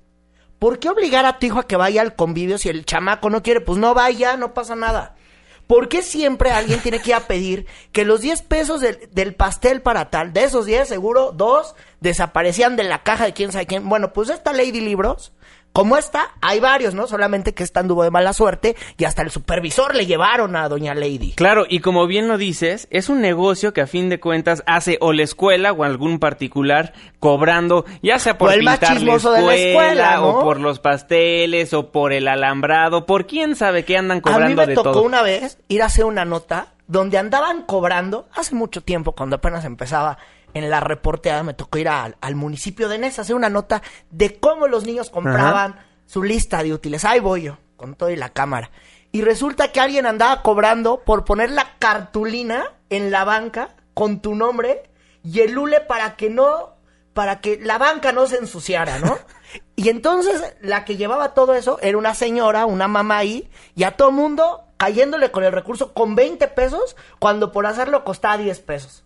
¿Por 0.59 0.79
qué 0.79 0.91
obligar 0.91 1.25
a 1.25 1.39
tu 1.39 1.47
hijo 1.47 1.59
a 1.59 1.67
que 1.67 1.77
vaya 1.77 2.03
al 2.03 2.15
convivio 2.15 2.59
si 2.59 2.69
el 2.69 2.85
chamaco 2.85 3.31
no 3.31 3.43
quiere? 3.43 3.63
Pues 3.63 3.79
no 3.79 3.95
vaya, 3.95 4.37
no 4.37 4.53
pasa 4.53 4.77
nada. 4.77 5.17
¿Por 5.66 5.88
qué 5.88 6.03
siempre 6.03 6.50
alguien 6.50 6.81
tiene 6.81 6.98
que 6.98 7.11
ir 7.11 7.16
a 7.16 7.27
pedir 7.27 7.66
que 7.92 8.05
los 8.05 8.20
10 8.20 8.42
pesos 8.42 8.81
del, 8.81 9.09
del 9.12 9.35
pastel 9.35 9.81
para 9.81 10.11
tal, 10.11 10.33
de 10.33 10.44
esos 10.44 10.66
10 10.66 10.87
seguro, 10.88 11.33
dos 11.33 11.74
desaparecían 12.00 12.77
de 12.77 12.85
la 12.85 13.03
caja 13.03 13.24
de 13.24 13.33
quién 13.33 13.53
sabe 13.53 13.66
quién? 13.66 13.88
Bueno, 13.88 14.12
pues 14.12 14.29
esta 14.29 14.53
Lady 14.53 14.81
Libros 14.81 15.33
como 15.75 15.97
esta, 15.97 16.31
hay 16.41 16.61
varios, 16.61 16.95
¿no? 16.95 17.09
Solamente 17.09 17.53
que 17.53 17.65
esta 17.65 17.81
anduvo 17.81 18.05
de 18.05 18.13
mala 18.13 18.33
suerte 18.33 18.77
y 18.97 19.07
hasta 19.07 19.23
el 19.23 19.33
supervisor 19.33 19.97
le 19.97 20.07
llevaron 20.07 20.55
a 20.55 20.69
Doña 20.69 20.95
Lady. 20.95 21.33
Claro, 21.33 21.65
y 21.69 21.81
como 21.81 22.07
bien 22.07 22.29
lo 22.29 22.39
dices, 22.39 22.87
es 22.93 23.09
un 23.09 23.21
negocio 23.21 23.73
que 23.73 23.81
a 23.81 23.89
fin 23.89 24.09
de 24.09 24.21
cuentas 24.21 24.63
hace 24.67 24.99
o 25.01 25.13
la 25.13 25.25
escuela 25.25 25.73
o 25.73 25.83
algún 25.83 26.21
particular 26.21 26.93
cobrando, 27.19 27.85
ya 28.03 28.21
sea 28.21 28.39
por 28.39 28.51
O 28.51 28.53
el 28.53 28.63
más 28.63 28.79
pintar 28.79 29.03
la 29.03 29.41
de 29.41 29.73
escuela, 29.73 30.17
¿no? 30.19 30.29
o 30.29 30.45
por 30.45 30.61
los 30.61 30.79
pasteles 30.79 31.75
o 31.75 31.91
por 31.91 32.13
el 32.13 32.29
alambrado, 32.29 33.05
por 33.05 33.27
quién 33.27 33.57
sabe 33.57 33.85
qué 33.85 33.99
andan 33.99 34.19
A 34.19 34.21
mí 34.21 34.33
cobrando 34.33 34.63
me 34.63 34.67
de 34.69 34.75
tocó 34.77 34.93
todo. 34.93 35.03
una 35.03 35.23
vez 35.23 35.59
ir 35.67 35.83
a 35.83 35.87
hacer 35.87 36.05
una 36.05 36.25
nota 36.25 36.69
donde 36.87 37.19
andaban 37.19 37.63
cobrando, 37.63 38.29
hace 38.33 38.55
mucho 38.55 38.81
tiempo, 38.81 39.11
cuando 39.11 39.35
apenas 39.37 39.65
empezaba 39.65 40.19
en 40.55 40.71
la 40.71 40.81
reporteada, 40.81 41.43
me 41.43 41.55
tocó 41.55 41.79
ir 41.79 41.88
al, 41.88 42.17
al 42.21 42.35
municipio 42.35 42.88
de 42.88 42.99
Nesa 42.99 43.21
a 43.21 43.25
hacer 43.25 43.37
una 43.37 43.51
nota 43.51 43.83
de 44.11 44.38
cómo 44.38 44.69
los 44.69 44.85
niños 44.85 45.11
compraban 45.11 45.79
su 46.07 46.23
lista 46.23 46.62
de 46.62 46.73
útiles. 46.73 47.05
Ahí 47.05 47.21
voy 47.21 47.43
yo, 47.43 47.59
con 47.77 47.95
todo 47.95 48.11
y 48.11 48.17
la 48.17 48.31
cámara. 48.31 48.71
Y 49.12 49.23
resulta 49.23 49.71
que 49.71 49.81
alguien 49.81 50.07
andaba 50.07 50.43
cobrando 50.43 51.03
por 51.05 51.25
poner 51.25 51.51
la 51.51 51.77
cartulina 51.79 52.73
en 52.90 53.11
la 53.11 53.25
banca 53.25 53.77
con 53.95 54.21
tu 54.21 54.35
nombre 54.35 54.83
y 55.23 55.40
el 55.40 55.57
hule 55.57 55.81
para 55.81 56.17
que 56.17 56.31
no, 56.31 56.75
para 57.12 57.40
que 57.40 57.59
la 57.62 57.79
banca 57.79 58.12
no 58.12 58.27
se 58.27 58.38
ensuciara, 58.38 58.99
¿no? 58.99 59.19
Y 59.77 59.88
entonces 59.88 60.57
la 60.61 60.85
que 60.85 60.97
llevaba 60.97 61.33
todo 61.33 61.55
eso 61.55 61.79
era 61.81 61.97
una 61.97 62.14
señora, 62.14 62.67
una 62.67 62.88
mamá 62.88 63.19
ahí, 63.19 63.49
y 63.77 63.85
a 63.85 63.97
todo 63.97 64.11
mundo 64.11 64.64
cayéndole 64.77 65.31
con 65.31 65.45
el 65.45 65.53
recurso 65.53 65.95
con 65.95 66.17
20 66.17 66.49
pesos 66.49 66.97
cuando 67.21 67.53
por 67.53 67.67
hacerlo 67.67 68.05
costaba 68.05 68.37
10 68.37 68.61
pesos. 68.61 69.04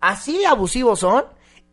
Así 0.00 0.44
abusivos 0.44 1.00
son. 1.00 1.24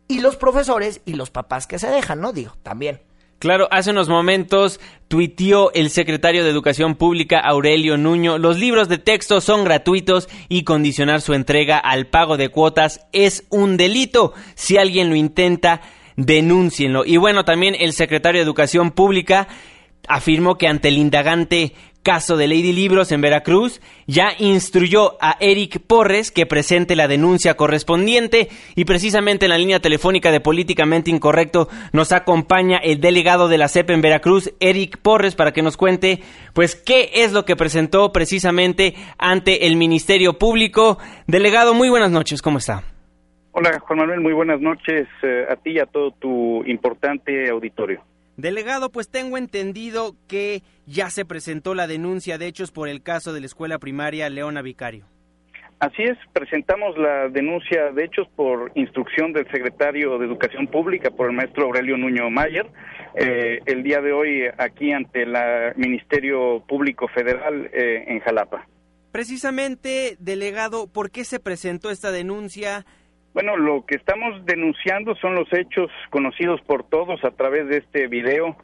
Y 0.06 0.20
los 0.20 0.36
profesores 0.36 1.02
y 1.04 1.14
los 1.14 1.30
papás 1.30 1.66
que 1.66 1.78
se 1.78 1.88
dejan, 1.88 2.20
¿no? 2.20 2.32
Digo, 2.32 2.54
también. 2.62 3.02
Claro, 3.38 3.68
hace 3.70 3.92
unos 3.92 4.08
momentos 4.08 4.80
tuiteó 5.06 5.72
el 5.72 5.90
secretario 5.90 6.42
de 6.42 6.50
Educación 6.50 6.96
Pública 6.96 7.38
Aurelio 7.38 7.96
Nuño, 7.96 8.36
los 8.36 8.58
libros 8.58 8.88
de 8.88 8.98
texto 8.98 9.40
son 9.40 9.62
gratuitos 9.62 10.28
y 10.48 10.64
condicionar 10.64 11.20
su 11.20 11.34
entrega 11.34 11.78
al 11.78 12.08
pago 12.08 12.36
de 12.36 12.48
cuotas 12.48 13.06
es 13.12 13.44
un 13.48 13.76
delito. 13.76 14.32
Si 14.56 14.76
alguien 14.76 15.08
lo 15.08 15.14
intenta, 15.14 15.82
denúncienlo. 16.16 17.04
Y 17.04 17.16
bueno, 17.16 17.44
también 17.44 17.76
el 17.78 17.92
secretario 17.92 18.40
de 18.40 18.44
Educación 18.44 18.90
Pública 18.90 19.46
afirmó 20.08 20.58
que 20.58 20.66
ante 20.66 20.88
el 20.88 20.98
indagante 20.98 21.74
caso 22.02 22.36
de 22.36 22.48
Lady 22.48 22.72
Libros 22.72 23.12
en 23.12 23.20
Veracruz, 23.20 23.80
ya 24.06 24.30
instruyó 24.38 25.16
a 25.20 25.36
Eric 25.40 25.80
Porres 25.86 26.30
que 26.30 26.46
presente 26.46 26.96
la 26.96 27.08
denuncia 27.08 27.54
correspondiente 27.54 28.48
y 28.74 28.84
precisamente 28.84 29.46
en 29.46 29.50
la 29.50 29.58
línea 29.58 29.80
telefónica 29.80 30.30
de 30.30 30.40
Políticamente 30.40 31.10
Incorrecto 31.10 31.68
nos 31.92 32.12
acompaña 32.12 32.78
el 32.78 33.00
delegado 33.00 33.48
de 33.48 33.58
la 33.58 33.68
CEP 33.68 33.90
en 33.90 34.00
Veracruz, 34.00 34.54
Eric 34.60 34.98
Porres, 34.98 35.34
para 35.34 35.52
que 35.52 35.62
nos 35.62 35.76
cuente 35.76 36.20
pues 36.54 36.74
qué 36.74 37.10
es 37.14 37.32
lo 37.32 37.44
que 37.44 37.56
presentó 37.56 38.12
precisamente 38.12 38.94
ante 39.18 39.66
el 39.66 39.76
Ministerio 39.76 40.38
Público. 40.38 40.98
Delegado, 41.26 41.74
muy 41.74 41.90
buenas 41.90 42.10
noches, 42.10 42.42
¿cómo 42.42 42.58
está? 42.58 42.82
Hola 43.52 43.80
Juan 43.80 43.98
Manuel, 43.98 44.20
muy 44.20 44.32
buenas 44.32 44.60
noches 44.60 45.08
eh, 45.22 45.46
a 45.50 45.56
ti 45.56 45.72
y 45.72 45.78
a 45.80 45.86
todo 45.86 46.12
tu 46.12 46.64
importante 46.64 47.50
auditorio. 47.50 48.02
Delegado, 48.38 48.92
pues 48.92 49.10
tengo 49.10 49.36
entendido 49.36 50.14
que 50.28 50.62
ya 50.86 51.10
se 51.10 51.24
presentó 51.24 51.74
la 51.74 51.88
denuncia 51.88 52.38
de 52.38 52.46
hechos 52.46 52.70
por 52.70 52.88
el 52.88 53.02
caso 53.02 53.32
de 53.32 53.40
la 53.40 53.46
escuela 53.46 53.80
primaria 53.80 54.30
Leona 54.30 54.62
Vicario. 54.62 55.06
Así 55.80 56.04
es, 56.04 56.16
presentamos 56.32 56.96
la 56.96 57.28
denuncia 57.30 57.90
de 57.90 58.04
hechos 58.04 58.28
por 58.36 58.70
instrucción 58.76 59.32
del 59.32 59.44
secretario 59.50 60.18
de 60.18 60.26
Educación 60.26 60.68
Pública, 60.68 61.10
por 61.10 61.30
el 61.30 61.36
maestro 61.36 61.64
Aurelio 61.64 61.96
Nuño 61.96 62.30
Mayer, 62.30 62.70
eh, 63.16 63.58
el 63.66 63.82
día 63.82 64.00
de 64.00 64.12
hoy 64.12 64.44
aquí 64.56 64.92
ante 64.92 65.24
el 65.24 65.34
Ministerio 65.74 66.62
Público 66.68 67.08
Federal 67.08 67.68
eh, 67.72 68.04
en 68.06 68.20
Jalapa. 68.20 68.68
Precisamente, 69.10 70.16
delegado, 70.20 70.86
¿por 70.86 71.10
qué 71.10 71.24
se 71.24 71.40
presentó 71.40 71.90
esta 71.90 72.12
denuncia? 72.12 72.86
Bueno, 73.34 73.56
lo 73.56 73.84
que 73.86 73.94
estamos 73.96 74.44
denunciando 74.46 75.14
son 75.16 75.34
los 75.34 75.52
hechos 75.52 75.90
conocidos 76.10 76.60
por 76.62 76.88
todos 76.88 77.22
a 77.24 77.30
través 77.30 77.68
de 77.68 77.78
este 77.78 78.08
video 78.08 78.56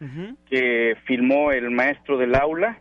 que 0.49 0.97
filmó 1.05 1.53
el 1.53 1.71
maestro 1.71 2.17
del 2.19 2.35
aula, 2.35 2.79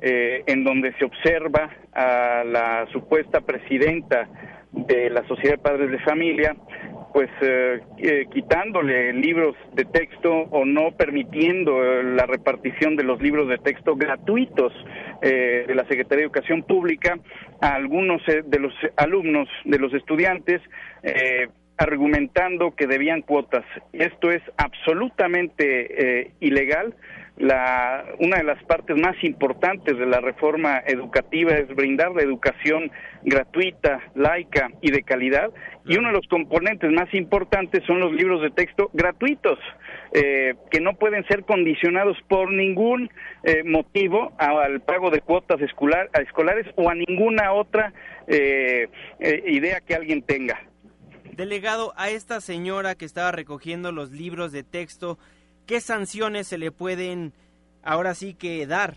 eh, 0.00 0.44
en 0.46 0.64
donde 0.64 0.92
se 0.98 1.04
observa 1.04 1.70
a 1.92 2.44
la 2.44 2.86
supuesta 2.92 3.40
presidenta 3.40 4.28
de 4.72 5.10
la 5.10 5.26
Sociedad 5.26 5.56
de 5.56 5.62
Padres 5.62 5.90
de 5.90 5.98
Familia, 6.00 6.56
pues 7.12 7.28
eh, 7.42 7.80
eh, 7.98 8.26
quitándole 8.32 9.12
libros 9.12 9.54
de 9.74 9.84
texto 9.84 10.32
o 10.32 10.64
no 10.64 10.92
permitiendo 10.92 11.84
eh, 11.84 12.02
la 12.02 12.24
repartición 12.24 12.96
de 12.96 13.04
los 13.04 13.20
libros 13.20 13.48
de 13.48 13.58
texto 13.58 13.96
gratuitos 13.96 14.72
eh, 15.20 15.64
de 15.68 15.74
la 15.74 15.82
Secretaría 15.84 16.22
de 16.22 16.24
Educación 16.24 16.62
Pública 16.62 17.18
a 17.60 17.74
algunos 17.74 18.26
eh, 18.28 18.42
de 18.44 18.58
los 18.58 18.72
alumnos, 18.96 19.48
de 19.64 19.78
los 19.78 19.92
estudiantes, 19.92 20.62
eh, 21.02 21.48
argumentando 21.78 22.74
que 22.74 22.86
debían 22.86 23.22
cuotas. 23.22 23.64
Esto 23.92 24.30
es 24.30 24.42
absolutamente 24.56 26.20
eh, 26.22 26.30
ilegal. 26.40 26.94
La, 27.38 28.04
una 28.18 28.36
de 28.36 28.44
las 28.44 28.62
partes 28.64 28.94
más 28.96 29.16
importantes 29.24 29.96
de 29.98 30.06
la 30.06 30.20
reforma 30.20 30.82
educativa 30.86 31.52
es 31.54 31.66
brindar 31.74 32.12
la 32.12 32.22
educación 32.22 32.90
gratuita, 33.22 34.00
laica 34.14 34.68
y 34.82 34.90
de 34.90 35.02
calidad. 35.02 35.50
Y 35.86 35.96
uno 35.96 36.08
de 36.08 36.14
los 36.14 36.28
componentes 36.28 36.90
más 36.92 37.12
importantes 37.14 37.82
son 37.86 38.00
los 38.00 38.12
libros 38.12 38.42
de 38.42 38.50
texto 38.50 38.90
gratuitos, 38.92 39.58
eh, 40.12 40.54
que 40.70 40.80
no 40.80 40.92
pueden 40.94 41.26
ser 41.26 41.42
condicionados 41.44 42.18
por 42.28 42.52
ningún 42.52 43.10
eh, 43.44 43.64
motivo 43.64 44.32
al 44.38 44.82
pago 44.82 45.10
de 45.10 45.22
cuotas 45.22 45.60
escolar- 45.62 46.10
a 46.12 46.20
escolares 46.20 46.66
o 46.76 46.90
a 46.90 46.94
ninguna 46.94 47.52
otra 47.52 47.94
eh, 48.28 48.88
eh, 49.18 49.42
idea 49.46 49.80
que 49.80 49.94
alguien 49.94 50.22
tenga. 50.22 50.60
Delegado, 51.32 51.94
a 51.96 52.10
esta 52.10 52.42
señora 52.42 52.94
que 52.94 53.06
estaba 53.06 53.32
recogiendo 53.32 53.90
los 53.90 54.10
libros 54.10 54.52
de 54.52 54.62
texto, 54.62 55.18
¿qué 55.66 55.80
sanciones 55.80 56.46
se 56.46 56.58
le 56.58 56.70
pueden 56.70 57.32
ahora 57.82 58.14
sí 58.14 58.34
que 58.34 58.66
dar? 58.66 58.96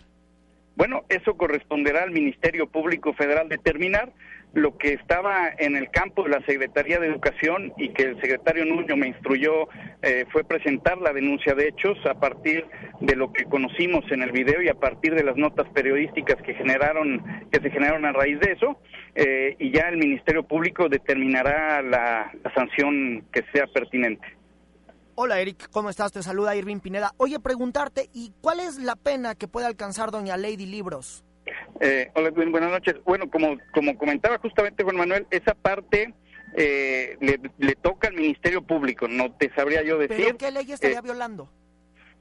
Bueno, 0.75 1.05
eso 1.07 1.37
corresponderá 1.37 2.03
al 2.03 2.11
Ministerio 2.11 2.67
Público 2.67 3.13
Federal 3.13 3.47
determinar 3.47 4.11
lo 4.55 4.77
que 4.77 4.93
estaba 4.93 5.49
en 5.57 5.75
el 5.75 5.91
campo 5.91 6.23
de 6.23 6.29
la 6.29 6.39
Secretaría 6.45 6.97
de 6.97 7.07
Educación 7.07 7.73
y 7.77 7.89
que 7.89 8.03
el 8.03 8.21
secretario 8.21 8.63
Nuño 8.63 8.95
me 8.95 9.09
instruyó 9.09 9.67
eh, 10.01 10.25
fue 10.31 10.45
presentar 10.45 10.97
la 10.99 11.11
denuncia 11.11 11.53
de 11.53 11.67
hechos 11.67 11.97
a 12.09 12.13
partir 12.13 12.65
de 13.01 13.15
lo 13.17 13.33
que 13.33 13.43
conocimos 13.43 14.09
en 14.11 14.23
el 14.23 14.31
video 14.31 14.61
y 14.61 14.69
a 14.69 14.73
partir 14.73 15.13
de 15.13 15.25
las 15.25 15.35
notas 15.35 15.67
periodísticas 15.73 16.41
que 16.41 16.53
generaron 16.53 17.21
que 17.51 17.59
se 17.59 17.69
generaron 17.69 18.05
a 18.05 18.13
raíz 18.13 18.39
de 18.39 18.53
eso 18.53 18.79
eh, 19.13 19.57
y 19.59 19.71
ya 19.71 19.89
el 19.89 19.97
Ministerio 19.97 20.43
Público 20.43 20.87
determinará 20.87 21.81
la, 21.81 22.31
sanción 22.55 23.25
que 23.33 23.43
sea 23.53 23.67
pertinente. 23.67 24.25
Hola 25.15 25.41
Eric, 25.41 25.69
¿cómo 25.69 25.89
estás? 25.89 26.13
Te 26.13 26.23
saluda 26.23 26.55
Irving 26.55 26.79
Pineda. 26.79 27.11
Oye, 27.17 27.41
preguntarte, 27.41 28.09
¿y 28.13 28.31
cuál 28.41 28.61
es 28.61 28.77
la 28.77 28.95
pena 28.95 29.35
que 29.35 29.49
puede 29.49 29.67
alcanzar 29.67 30.11
doña 30.11 30.37
Lady 30.37 30.65
Libros? 30.65 31.25
Eh, 31.79 32.09
hola, 32.15 32.29
Edwin, 32.29 32.51
buenas 32.51 32.71
noches. 32.71 32.95
Bueno, 33.05 33.29
como, 33.29 33.57
como 33.73 33.97
comentaba 33.97 34.37
justamente 34.39 34.83
Juan 34.83 34.95
Manuel, 34.97 35.27
esa 35.29 35.53
parte 35.53 36.13
eh, 36.55 37.17
le, 37.19 37.39
le 37.57 37.75
toca 37.75 38.07
al 38.07 38.15
Ministerio 38.15 38.61
Público, 38.61 39.07
no 39.07 39.31
te 39.33 39.53
sabría 39.55 39.83
yo 39.83 39.97
decir. 39.97 40.17
¿Pero 40.25 40.37
qué 40.37 40.51
ley 40.51 40.71
estaría 40.71 40.99
Eh, 40.99 41.03
violando? 41.03 41.49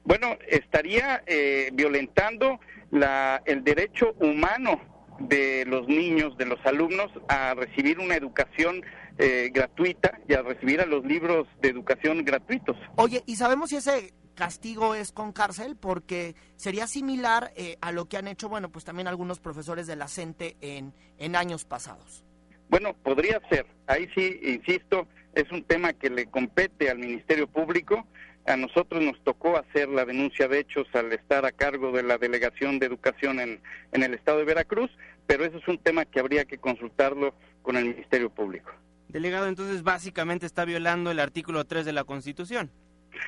bueno, 0.03 0.37
estaría 0.47 1.23
eh, 1.25 1.69
violentando 1.73 2.59
la, 2.91 3.41
el 3.45 3.63
derecho 3.63 4.13
humano 4.19 4.79
de 5.19 5.63
los 5.65 5.87
niños, 5.87 6.37
de 6.37 6.45
los 6.45 6.59
alumnos, 6.65 7.09
a 7.29 7.53
recibir 7.55 7.99
una 7.99 8.15
educación 8.15 8.83
eh, 9.17 9.49
gratuita 9.53 10.19
y 10.27 10.33
a 10.33 10.41
recibir 10.41 10.81
a 10.81 10.85
los 10.85 11.05
libros 11.05 11.47
de 11.61 11.69
educación 11.69 12.23
gratuitos. 12.25 12.75
Oye, 12.97 13.23
¿y 13.25 13.37
sabemos 13.37 13.69
si 13.69 13.77
ese 13.77 14.13
castigo 14.35 14.93
es 14.93 15.11
con 15.11 15.31
cárcel? 15.31 15.75
Porque 15.75 16.35
sería 16.55 16.85
similar 16.87 17.51
eh, 17.55 17.77
a 17.81 17.91
lo 17.91 18.05
que 18.05 18.17
han 18.17 18.27
hecho, 18.27 18.49
bueno, 18.49 18.69
pues 18.69 18.85
también 18.85 19.07
algunos 19.07 19.39
profesores 19.39 19.87
de 19.87 19.95
la 19.95 20.07
CENTE 20.07 20.57
en, 20.61 20.93
en 21.17 21.35
años 21.35 21.65
pasados. 21.65 22.23
Bueno, 22.69 22.93
podría 22.93 23.41
ser. 23.49 23.65
Ahí 23.87 24.07
sí, 24.15 24.39
insisto, 24.43 25.07
es 25.33 25.51
un 25.51 25.63
tema 25.63 25.93
que 25.93 26.09
le 26.09 26.27
compete 26.27 26.89
al 26.89 26.99
Ministerio 26.99 27.47
Público. 27.47 28.05
A 28.45 28.55
nosotros 28.55 29.01
nos 29.01 29.19
tocó 29.23 29.57
hacer 29.57 29.89
la 29.89 30.05
denuncia 30.05 30.47
de 30.47 30.59
hechos 30.59 30.87
al 30.93 31.11
estar 31.13 31.45
a 31.45 31.51
cargo 31.51 31.91
de 31.91 32.03
la 32.03 32.17
Delegación 32.17 32.77
de 32.77 32.85
Educación 32.85 33.39
en, 33.39 33.61
en 33.91 34.03
el 34.03 34.13
estado 34.13 34.39
de 34.39 34.45
Veracruz, 34.45 34.91
pero 35.25 35.45
eso 35.45 35.57
es 35.57 35.67
un 35.67 35.79
tema 35.79 36.05
que 36.05 36.19
habría 36.19 36.45
que 36.45 36.59
consultarlo 36.59 37.33
con 37.63 37.75
el 37.75 37.85
Ministerio 37.85 38.29
Público. 38.29 38.71
Delegado, 39.09 39.47
entonces 39.47 39.81
básicamente 39.81 40.45
está 40.45 40.65
violando 40.65 41.09
el 41.09 41.19
artículo 41.19 41.65
3 41.65 41.85
de 41.85 41.93
la 41.93 42.03
Constitución. 42.03 42.69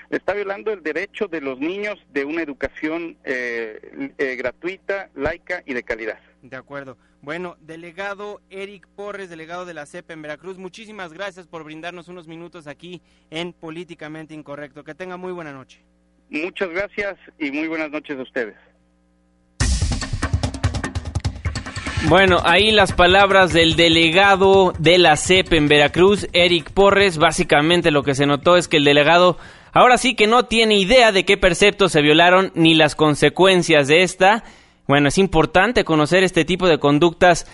Está 0.09 0.33
violando 0.33 0.71
el 0.71 0.83
derecho 0.83 1.27
de 1.27 1.41
los 1.41 1.59
niños 1.59 1.97
de 2.11 2.25
una 2.25 2.41
educación 2.41 3.17
eh, 3.23 4.11
eh, 4.17 4.35
gratuita, 4.35 5.09
laica 5.15 5.63
y 5.65 5.73
de 5.73 5.83
calidad. 5.83 6.19
De 6.41 6.55
acuerdo. 6.55 6.97
Bueno, 7.21 7.57
delegado 7.59 8.41
Eric 8.49 8.87
Porres, 8.95 9.29
delegado 9.29 9.65
de 9.65 9.73
la 9.73 9.85
CEP 9.85 10.11
en 10.11 10.21
Veracruz, 10.21 10.57
muchísimas 10.57 11.11
gracias 11.13 11.47
por 11.47 11.63
brindarnos 11.63 12.07
unos 12.07 12.27
minutos 12.27 12.67
aquí 12.67 13.01
en 13.31 13.53
Políticamente 13.53 14.33
Incorrecto. 14.33 14.83
Que 14.83 14.95
tenga 14.95 15.17
muy 15.17 15.31
buena 15.31 15.51
noche. 15.51 15.83
Muchas 16.29 16.69
gracias 16.69 17.17
y 17.39 17.51
muy 17.51 17.67
buenas 17.67 17.89
noches 17.89 18.17
a 18.19 18.21
ustedes. 18.21 18.55
Bueno, 22.05 22.37
ahí 22.45 22.71
las 22.71 22.93
palabras 22.93 23.51
del 23.51 23.75
delegado 23.75 24.71
de 24.77 24.97
la 24.97 25.17
CEP 25.17 25.51
en 25.53 25.67
Veracruz, 25.67 26.27
Eric 26.31 26.71
Porres. 26.71 27.17
Básicamente 27.17 27.91
lo 27.91 28.03
que 28.03 28.15
se 28.15 28.25
notó 28.25 28.55
es 28.55 28.67
que 28.67 28.77
el 28.77 28.85
delegado 28.85 29.37
ahora 29.77 29.99
sí 29.99 30.15
que 30.15 30.25
no 30.25 30.45
tiene 30.45 30.79
idea 30.79 31.11
de 31.11 31.23
qué 31.23 31.37
preceptos 31.37 31.91
se 31.91 32.01
violaron 32.01 32.51
ni 32.55 32.73
las 32.73 32.95
consecuencias 32.95 33.87
de 33.87 34.01
esta. 34.01 34.43
Bueno, 34.87 35.09
es 35.09 35.19
importante 35.19 35.83
conocer 35.83 36.23
este 36.23 36.45
tipo 36.45 36.67
de 36.67 36.79
conductas 36.79 37.45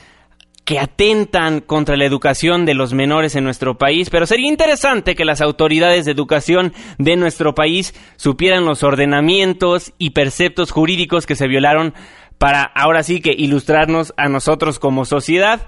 que 0.64 0.80
atentan 0.80 1.60
contra 1.60 1.98
la 1.98 2.06
educación 2.06 2.66
de 2.66 2.76
los 2.76 2.94
menores 2.94 3.36
en 3.36 3.44
nuestro 3.44 3.78
país, 3.78 4.10
pero 4.10 4.26
sería 4.26 4.48
interesante 4.48 5.16
que 5.16 5.26
las 5.26 5.42
autoridades 5.42 6.06
de 6.06 6.12
educación 6.12 6.72
de 6.98 7.18
nuestro 7.18 7.56
país 7.56 7.94
supieran 8.16 8.64
los 8.64 8.84
ordenamientos 8.84 9.92
y 9.98 10.12
preceptos 10.12 10.72
jurídicos 10.72 11.26
que 11.26 11.36
se 11.36 11.50
violaron 11.50 11.94
para 12.38 12.64
ahora 12.64 13.04
sí 13.04 13.20
que 13.20 13.34
ilustrarnos 13.34 14.14
a 14.16 14.30
nosotros 14.30 14.80
como 14.80 15.04
sociedad. 15.04 15.68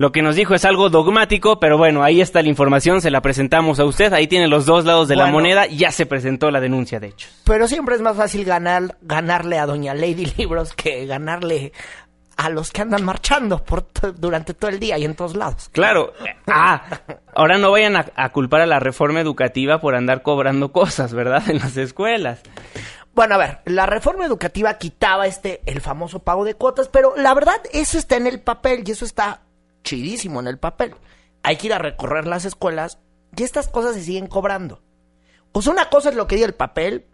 Lo 0.00 0.12
que 0.12 0.22
nos 0.22 0.34
dijo 0.34 0.54
es 0.54 0.64
algo 0.64 0.88
dogmático, 0.88 1.60
pero 1.60 1.76
bueno, 1.76 2.02
ahí 2.02 2.22
está 2.22 2.40
la 2.40 2.48
información, 2.48 3.02
se 3.02 3.10
la 3.10 3.20
presentamos 3.20 3.80
a 3.80 3.84
usted, 3.84 4.14
ahí 4.14 4.26
tiene 4.26 4.48
los 4.48 4.64
dos 4.64 4.86
lados 4.86 5.08
de 5.08 5.14
la 5.14 5.26
moneda, 5.26 5.66
ya 5.66 5.92
se 5.92 6.06
presentó 6.06 6.50
la 6.50 6.58
denuncia 6.58 6.98
de 7.00 7.08
hechos. 7.08 7.30
Pero 7.44 7.68
siempre 7.68 7.96
es 7.96 8.00
más 8.00 8.16
fácil 8.16 8.46
ganar, 8.46 8.96
ganarle 9.02 9.58
a 9.58 9.66
doña 9.66 9.92
Lady 9.92 10.24
Libros 10.38 10.72
que 10.72 11.04
ganarle 11.04 11.74
a 12.38 12.48
los 12.48 12.70
que 12.70 12.80
andan 12.80 13.04
marchando 13.04 13.62
por 13.62 13.88
durante 14.16 14.54
todo 14.54 14.70
el 14.70 14.80
día 14.80 14.96
y 14.96 15.04
en 15.04 15.14
todos 15.14 15.36
lados. 15.36 15.68
Claro. 15.70 16.14
Ah, 16.46 16.82
ahora 17.34 17.58
no 17.58 17.70
vayan 17.70 17.96
a, 17.96 18.06
a, 18.16 18.30
culpar 18.30 18.62
a 18.62 18.66
la 18.66 18.80
reforma 18.80 19.20
educativa 19.20 19.82
por 19.82 19.94
andar 19.94 20.22
cobrando 20.22 20.72
cosas, 20.72 21.12
¿verdad? 21.12 21.42
En 21.50 21.58
las 21.58 21.76
escuelas. 21.76 22.40
Bueno, 23.12 23.34
a 23.34 23.38
ver, 23.38 23.58
la 23.66 23.84
reforma 23.84 24.24
educativa 24.24 24.78
quitaba 24.78 25.26
este, 25.26 25.60
el 25.66 25.82
famoso 25.82 26.20
pago 26.20 26.46
de 26.46 26.54
cuotas, 26.54 26.88
pero 26.88 27.12
la 27.18 27.34
verdad, 27.34 27.60
eso 27.70 27.98
está 27.98 28.16
en 28.16 28.26
el 28.26 28.40
papel 28.40 28.82
y 28.86 28.92
eso 28.92 29.04
está 29.04 29.42
chidísimo 29.82 30.40
en 30.40 30.46
el 30.46 30.58
papel. 30.58 30.94
Hay 31.42 31.56
que 31.56 31.68
ir 31.68 31.72
a 31.72 31.78
recorrer 31.78 32.26
las 32.26 32.44
escuelas 32.44 32.98
y 33.36 33.42
estas 33.42 33.68
cosas 33.68 33.94
se 33.94 34.02
siguen 34.02 34.26
cobrando. 34.26 34.82
Pues 35.52 35.66
una 35.66 35.88
cosa 35.90 36.10
es 36.10 36.14
lo 36.14 36.26
que 36.26 36.36
dice 36.36 36.46
el 36.46 36.54
papel, 36.54 37.06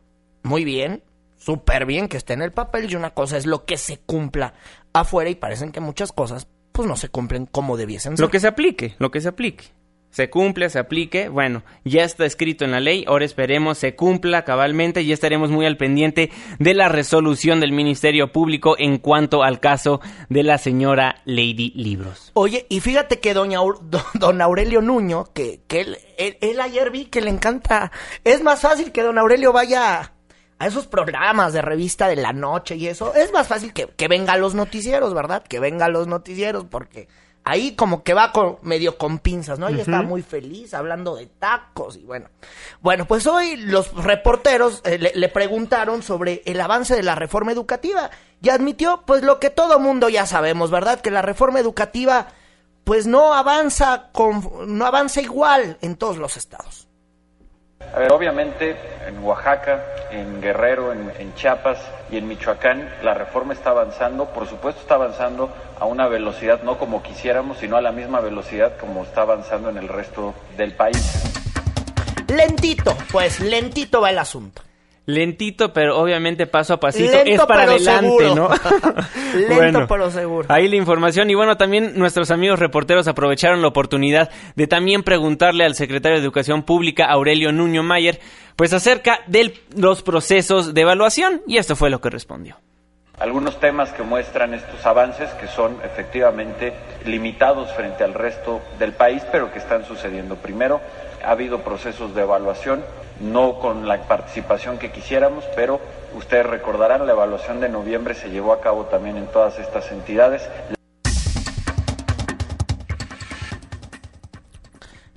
muy 0.42 0.64
bien, 0.64 1.02
súper 1.36 1.86
bien 1.86 2.08
que 2.08 2.16
esté 2.16 2.34
en 2.34 2.42
el 2.42 2.52
papel, 2.52 2.90
y 2.90 2.96
una 2.96 3.14
cosa 3.14 3.36
es 3.36 3.46
lo 3.46 3.64
que 3.64 3.76
se 3.76 3.98
cumpla 3.98 4.54
afuera 4.92 5.30
y 5.30 5.34
parecen 5.34 5.72
que 5.72 5.80
muchas 5.80 6.12
cosas 6.12 6.48
pues 6.72 6.86
no 6.86 6.96
se 6.96 7.08
cumplen 7.08 7.46
como 7.46 7.76
debiesen 7.76 8.16
ser. 8.16 8.24
Lo 8.24 8.30
que 8.30 8.40
se 8.40 8.48
aplique, 8.48 8.94
lo 8.98 9.10
que 9.10 9.20
se 9.20 9.28
aplique 9.28 9.64
se 10.10 10.30
cumple, 10.30 10.70
se 10.70 10.78
aplique. 10.78 11.28
Bueno, 11.28 11.62
ya 11.84 12.04
está 12.04 12.24
escrito 12.24 12.64
en 12.64 12.70
la 12.70 12.80
ley, 12.80 13.04
ahora 13.06 13.24
esperemos 13.24 13.78
se 13.78 13.94
cumpla 13.94 14.44
cabalmente 14.44 15.02
y 15.02 15.12
estaremos 15.12 15.50
muy 15.50 15.66
al 15.66 15.76
pendiente 15.76 16.30
de 16.58 16.74
la 16.74 16.88
resolución 16.88 17.60
del 17.60 17.72
Ministerio 17.72 18.32
Público 18.32 18.76
en 18.78 18.98
cuanto 18.98 19.42
al 19.42 19.60
caso 19.60 20.00
de 20.28 20.42
la 20.42 20.58
señora 20.58 21.16
Lady 21.24 21.72
Libros. 21.74 22.30
Oye, 22.34 22.66
y 22.68 22.80
fíjate 22.80 23.20
que 23.20 23.34
doña 23.34 23.58
don 24.14 24.40
Aurelio 24.40 24.80
Nuño, 24.80 25.24
que, 25.34 25.60
que 25.66 25.80
él, 25.80 25.98
él, 26.18 26.60
ayer 26.60 26.90
vi 26.90 27.06
que 27.06 27.20
le 27.20 27.30
encanta, 27.30 27.92
es 28.24 28.42
más 28.42 28.60
fácil 28.60 28.92
que 28.92 29.02
don 29.02 29.18
Aurelio 29.18 29.52
vaya 29.52 30.12
a 30.58 30.66
esos 30.66 30.86
programas 30.86 31.52
de 31.52 31.60
revista 31.60 32.08
de 32.08 32.16
la 32.16 32.32
noche 32.32 32.76
y 32.76 32.86
eso, 32.86 33.14
es 33.14 33.32
más 33.32 33.46
fácil 33.46 33.74
que, 33.74 33.86
que 33.88 34.08
venga 34.08 34.36
los 34.38 34.54
noticieros, 34.54 35.12
¿verdad? 35.12 35.42
Que 35.42 35.60
venga 35.60 35.88
los 35.88 36.06
noticieros 36.06 36.64
porque 36.64 37.08
ahí 37.46 37.76
como 37.76 38.02
que 38.02 38.12
va 38.12 38.32
con, 38.32 38.58
medio 38.62 38.98
con 38.98 39.20
pinzas, 39.20 39.60
¿no? 39.60 39.70
Y 39.70 39.80
está 39.80 40.02
muy 40.02 40.22
feliz 40.22 40.74
hablando 40.74 41.14
de 41.14 41.26
tacos 41.26 41.96
y 41.96 42.02
bueno. 42.02 42.28
Bueno, 42.80 43.06
pues 43.06 43.24
hoy 43.28 43.56
los 43.56 43.94
reporteros 43.94 44.82
eh, 44.84 44.98
le, 44.98 45.12
le, 45.14 45.28
preguntaron 45.28 46.02
sobre 46.02 46.42
el 46.44 46.60
avance 46.60 46.96
de 46.96 47.04
la 47.04 47.14
reforma 47.14 47.52
educativa 47.52 48.10
y 48.42 48.48
admitió 48.50 49.04
pues 49.06 49.22
lo 49.22 49.38
que 49.38 49.50
todo 49.50 49.78
mundo 49.78 50.08
ya 50.08 50.26
sabemos, 50.26 50.72
¿verdad? 50.72 51.00
Que 51.00 51.12
la 51.12 51.22
reforma 51.22 51.60
educativa 51.60 52.26
pues 52.82 53.06
no 53.06 53.32
avanza 53.32 54.10
con, 54.12 54.76
no 54.76 54.84
avanza 54.84 55.20
igual 55.20 55.78
en 55.82 55.94
todos 55.94 56.18
los 56.18 56.36
estados. 56.36 56.85
A 57.96 57.98
ver, 57.98 58.12
obviamente 58.12 58.76
en 59.06 59.24
Oaxaca, 59.24 59.82
en 60.10 60.42
Guerrero, 60.42 60.92
en, 60.92 61.10
en, 61.18 61.34
Chiapas 61.34 61.78
y 62.10 62.18
en 62.18 62.28
Michoacán 62.28 62.90
la 63.02 63.14
reforma 63.14 63.54
está 63.54 63.70
avanzando, 63.70 64.26
por 64.26 64.46
supuesto 64.46 64.82
está 64.82 64.96
avanzando 64.96 65.50
a 65.80 65.86
una 65.86 66.06
velocidad 66.06 66.62
no 66.62 66.78
como 66.78 67.02
quisiéramos, 67.02 67.56
sino 67.56 67.76
a 67.76 67.80
la 67.80 67.92
misma 67.92 68.20
velocidad 68.20 68.76
como 68.78 69.02
está 69.02 69.22
avanzando 69.22 69.70
en 69.70 69.78
el 69.78 69.88
resto 69.88 70.34
del 70.58 70.74
país. 70.74 71.22
Lentito, 72.28 72.94
pues 73.10 73.40
lentito 73.40 74.02
va 74.02 74.10
el 74.10 74.18
asunto. 74.18 74.62
Lentito, 75.06 75.72
pero 75.72 75.98
obviamente 75.98 76.48
paso 76.48 76.74
a 76.74 76.80
pasito. 76.80 77.16
es 77.24 77.40
para 77.44 77.62
adelante, 77.62 78.34
¿no? 78.34 78.50
Lento, 79.34 79.54
bueno, 79.54 79.86
pero 79.88 80.10
seguro. 80.10 80.48
Ahí 80.50 80.68
la 80.68 80.74
información. 80.76 81.30
Y 81.30 81.34
bueno, 81.36 81.56
también 81.56 81.96
nuestros 81.96 82.32
amigos 82.32 82.58
reporteros 82.58 83.06
aprovecharon 83.06 83.62
la 83.62 83.68
oportunidad 83.68 84.30
de 84.56 84.66
también 84.66 85.04
preguntarle 85.04 85.64
al 85.64 85.76
secretario 85.76 86.18
de 86.18 86.24
Educación 86.24 86.64
Pública, 86.64 87.06
Aurelio 87.06 87.52
Nuño 87.52 87.84
Mayer, 87.84 88.18
pues 88.56 88.72
acerca 88.72 89.20
de 89.28 89.54
los 89.76 90.02
procesos 90.02 90.74
de 90.74 90.80
evaluación. 90.80 91.40
Y 91.46 91.58
esto 91.58 91.76
fue 91.76 91.88
lo 91.88 92.00
que 92.00 92.10
respondió. 92.10 92.56
Algunos 93.18 93.58
temas 93.60 93.92
que 93.92 94.02
muestran 94.02 94.52
estos 94.52 94.84
avances 94.84 95.30
que 95.40 95.46
son 95.46 95.78
efectivamente 95.82 96.74
limitados 97.06 97.72
frente 97.72 98.04
al 98.04 98.12
resto 98.12 98.60
del 98.78 98.92
país, 98.92 99.22
pero 99.32 99.50
que 99.50 99.58
están 99.58 99.86
sucediendo. 99.86 100.36
Primero, 100.36 100.82
ha 101.26 101.32
habido 101.32 101.62
procesos 101.62 102.14
de 102.14 102.22
evaluación 102.22 102.84
no 103.20 103.58
con 103.58 103.88
la 103.88 104.00
participación 104.06 104.78
que 104.78 104.92
quisiéramos, 104.92 105.44
pero 105.56 105.80
ustedes 106.14 106.46
recordarán, 106.46 107.04
la 107.04 107.12
evaluación 107.12 107.60
de 107.60 107.68
noviembre 107.68 108.14
se 108.14 108.30
llevó 108.30 108.52
a 108.52 108.60
cabo 108.60 108.84
también 108.84 109.16
en 109.16 109.26
todas 109.26 109.58
estas 109.58 109.90
entidades. 109.90 110.48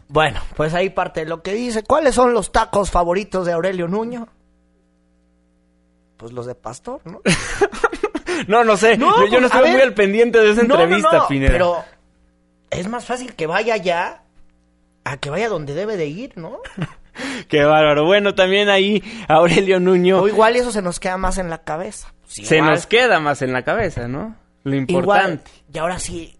Bueno, 0.07 0.41
pues 0.55 0.73
ahí 0.73 0.89
parte 0.89 1.19
de 1.19 1.27
lo 1.27 1.43
que 1.43 1.53
dice. 1.53 1.83
¿Cuáles 1.83 2.15
son 2.15 2.33
los 2.33 2.51
tacos 2.51 2.89
favoritos 2.89 3.45
de 3.45 3.51
Aurelio 3.51 3.87
Nuño? 3.87 4.27
Pues 6.17 6.31
los 6.31 6.47
de 6.47 6.55
pastor, 6.55 7.01
¿no? 7.05 7.21
no, 8.47 8.63
no 8.63 8.77
sé. 8.77 8.97
yo, 8.97 9.05
no 9.05 9.15
pues, 9.29 9.43
estoy 9.43 9.71
muy 9.71 9.81
al 9.81 9.93
pendiente 9.93 10.39
de 10.39 10.51
esa 10.51 10.61
entrevista, 10.61 11.19
no, 11.19 11.27
Pero 11.29 11.83
es 12.71 12.87
más 12.87 13.05
fácil 13.05 13.35
que 13.35 13.45
vaya 13.45 13.75
allá 13.75 14.23
a 15.03 15.17
que 15.17 15.29
vaya 15.29 15.49
donde 15.49 15.73
debe 15.73 15.97
de 15.97 16.07
ir, 16.07 16.37
¿no? 16.37 16.59
Qué 17.47 17.63
bárbaro. 17.63 18.05
Bueno, 18.05 18.35
también 18.35 18.69
ahí 18.69 19.03
Aurelio 19.27 19.79
Nuño. 19.79 20.21
O 20.21 20.27
igual 20.27 20.55
eso 20.55 20.71
se 20.71 20.81
nos 20.81 20.99
queda 20.99 21.17
más 21.17 21.37
en 21.37 21.49
la 21.49 21.59
cabeza. 21.59 22.13
Pues 22.21 22.47
se 22.47 22.61
nos 22.61 22.85
queda 22.85 23.19
más 23.19 23.41
en 23.41 23.53
la 23.53 23.63
cabeza, 23.63 24.07
¿no? 24.07 24.35
Lo 24.63 24.75
importante. 24.75 25.51
y 25.73 25.77
ahora 25.77 25.99
sí. 25.99 26.38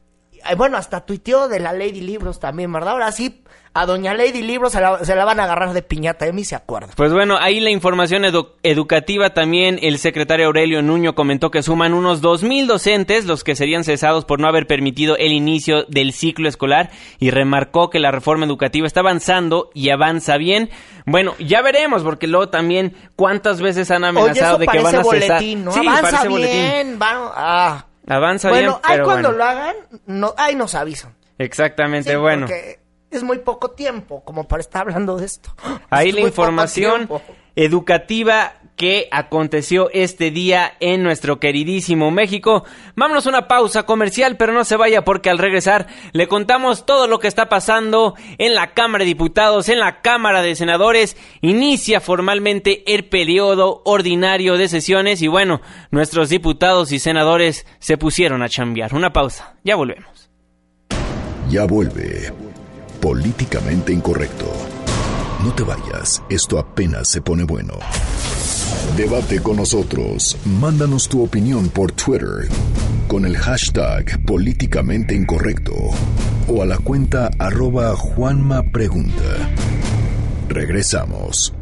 Bueno, 0.57 0.77
hasta 0.77 1.05
tuiteó 1.05 1.47
de 1.47 1.59
la 1.59 1.73
Lady 1.73 2.01
Libros 2.01 2.39
también, 2.39 2.71
¿verdad? 2.71 2.93
Ahora 2.93 3.11
sí 3.11 3.43
a 3.73 3.85
doña 3.85 4.13
Lady 4.13 4.41
Libros 4.41 4.71
se 4.71 4.81
la, 4.81 5.03
se 5.05 5.15
la, 5.15 5.25
van 5.25 5.39
a 5.39 5.43
agarrar 5.43 5.73
de 5.73 5.81
piñata, 5.81 6.25
de 6.25 6.33
mí 6.33 6.43
se 6.43 6.55
acuerda. 6.55 6.89
Pues 6.95 7.13
bueno, 7.13 7.37
ahí 7.39 7.59
la 7.59 7.69
información 7.69 8.23
educativa 8.63 9.29
también, 9.29 9.79
el 9.81 9.99
secretario 9.99 10.47
Aurelio 10.47 10.81
Nuño 10.81 11.13
comentó 11.13 11.51
que 11.51 11.61
suman 11.61 11.93
unos 11.93 12.21
2.000 12.21 12.65
docentes 12.65 13.25
los 13.25 13.43
que 13.43 13.55
serían 13.55 13.83
cesados 13.83 14.25
por 14.25 14.39
no 14.39 14.47
haber 14.47 14.65
permitido 14.65 15.17
el 15.17 15.31
inicio 15.31 15.83
del 15.83 16.13
ciclo 16.13 16.49
escolar 16.49 16.89
y 17.19 17.29
remarcó 17.29 17.89
que 17.89 17.99
la 17.99 18.11
reforma 18.11 18.45
educativa 18.45 18.87
está 18.87 19.01
avanzando 19.01 19.69
y 19.73 19.91
avanza 19.91 20.37
bien. 20.37 20.71
Bueno, 21.05 21.35
ya 21.39 21.61
veremos, 21.61 22.03
porque 22.03 22.27
luego 22.27 22.49
también 22.49 22.95
cuántas 23.15 23.61
veces 23.61 23.91
han 23.91 24.03
amenazado 24.03 24.57
de 24.57 24.67
que 24.67 24.79
van 24.79 24.95
a 24.95 25.03
cesar. 25.03 25.43
¿no? 25.43 25.71
Sí, 25.71 25.87
avanza 25.87 26.27
bien, 26.27 26.97
van, 26.97 27.17
ah. 27.35 27.85
Avanza 28.09 28.49
bien, 28.51 28.65
pero 28.65 28.81
ahí 28.83 28.99
cuando 29.03 29.31
lo 29.31 29.43
hagan, 29.43 29.75
no, 30.05 30.33
ahí 30.37 30.55
nos 30.55 30.75
avisan. 30.75 31.15
Exactamente, 31.37 32.17
bueno. 32.17 32.47
Porque 32.47 32.79
es 33.11 33.23
muy 33.23 33.39
poco 33.39 33.71
tiempo 33.71 34.23
como 34.23 34.47
para 34.47 34.61
estar 34.61 34.81
hablando 34.81 35.17
de 35.17 35.25
esto. 35.25 35.55
Ahí 35.89 36.11
la 36.11 36.21
información 36.21 37.09
educativa 37.55 38.53
que 38.79 39.09
aconteció 39.11 39.89
este 39.91 40.31
día 40.31 40.77
en 40.79 41.03
nuestro 41.03 41.37
queridísimo 41.37 42.11
México. 42.11 42.63
Vámonos 42.95 43.25
a 43.25 43.29
una 43.29 43.45
pausa 43.49 43.83
comercial, 43.83 44.37
pero 44.37 44.53
no 44.53 44.63
se 44.63 44.77
vaya 44.77 45.03
porque 45.03 45.29
al 45.29 45.37
regresar 45.37 45.87
le 46.13 46.29
contamos 46.29 46.85
todo 46.85 47.05
lo 47.05 47.19
que 47.19 47.27
está 47.27 47.49
pasando 47.49 48.15
en 48.37 48.55
la 48.55 48.73
Cámara 48.73 49.03
de 49.03 49.09
Diputados, 49.09 49.67
en 49.67 49.79
la 49.79 49.99
Cámara 49.99 50.41
de 50.41 50.55
Senadores. 50.55 51.17
Inicia 51.41 51.99
formalmente 51.99 52.95
el 52.95 53.03
periodo 53.03 53.81
ordinario 53.83 54.55
de 54.55 54.69
sesiones 54.69 55.21
y 55.21 55.27
bueno, 55.27 55.59
nuestros 55.91 56.29
diputados 56.29 56.93
y 56.93 56.99
senadores 56.99 57.67
se 57.79 57.97
pusieron 57.97 58.43
a 58.43 58.47
chambear. 58.47 58.95
Una 58.95 59.11
pausa, 59.11 59.57
ya 59.61 59.75
volvemos. 59.75 60.29
Ya 61.49 61.65
vuelve 61.65 62.31
Políticamente 63.01 63.91
Incorrecto. 63.91 64.68
No 65.43 65.53
te 65.53 65.63
vayas, 65.63 66.21
esto 66.29 66.59
apenas 66.59 67.07
se 67.07 67.21
pone 67.21 67.43
bueno. 67.43 67.73
Debate 68.97 69.41
con 69.41 69.55
nosotros. 69.55 70.37
Mándanos 70.59 71.07
tu 71.07 71.23
opinión 71.23 71.69
por 71.69 71.93
Twitter 71.93 72.49
con 73.07 73.25
el 73.25 73.37
hashtag 73.37 74.23
políticamente 74.25 75.15
incorrecto 75.15 75.73
o 76.47 76.61
a 76.61 76.65
la 76.65 76.77
cuenta 76.77 77.29
arroba. 77.39 77.95
Regresamos. 80.49 81.53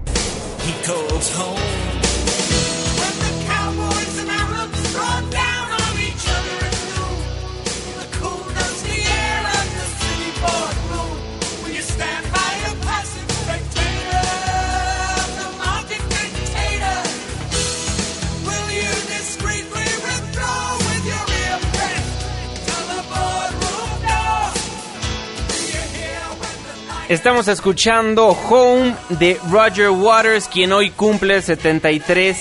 Estamos 27.09 27.47
escuchando 27.47 28.27
Home 28.49 28.93
de 29.07 29.39
Roger 29.49 29.91
Waters, 29.91 30.49
quien 30.49 30.73
hoy 30.73 30.89
cumple 30.89 31.41
73 31.41 32.37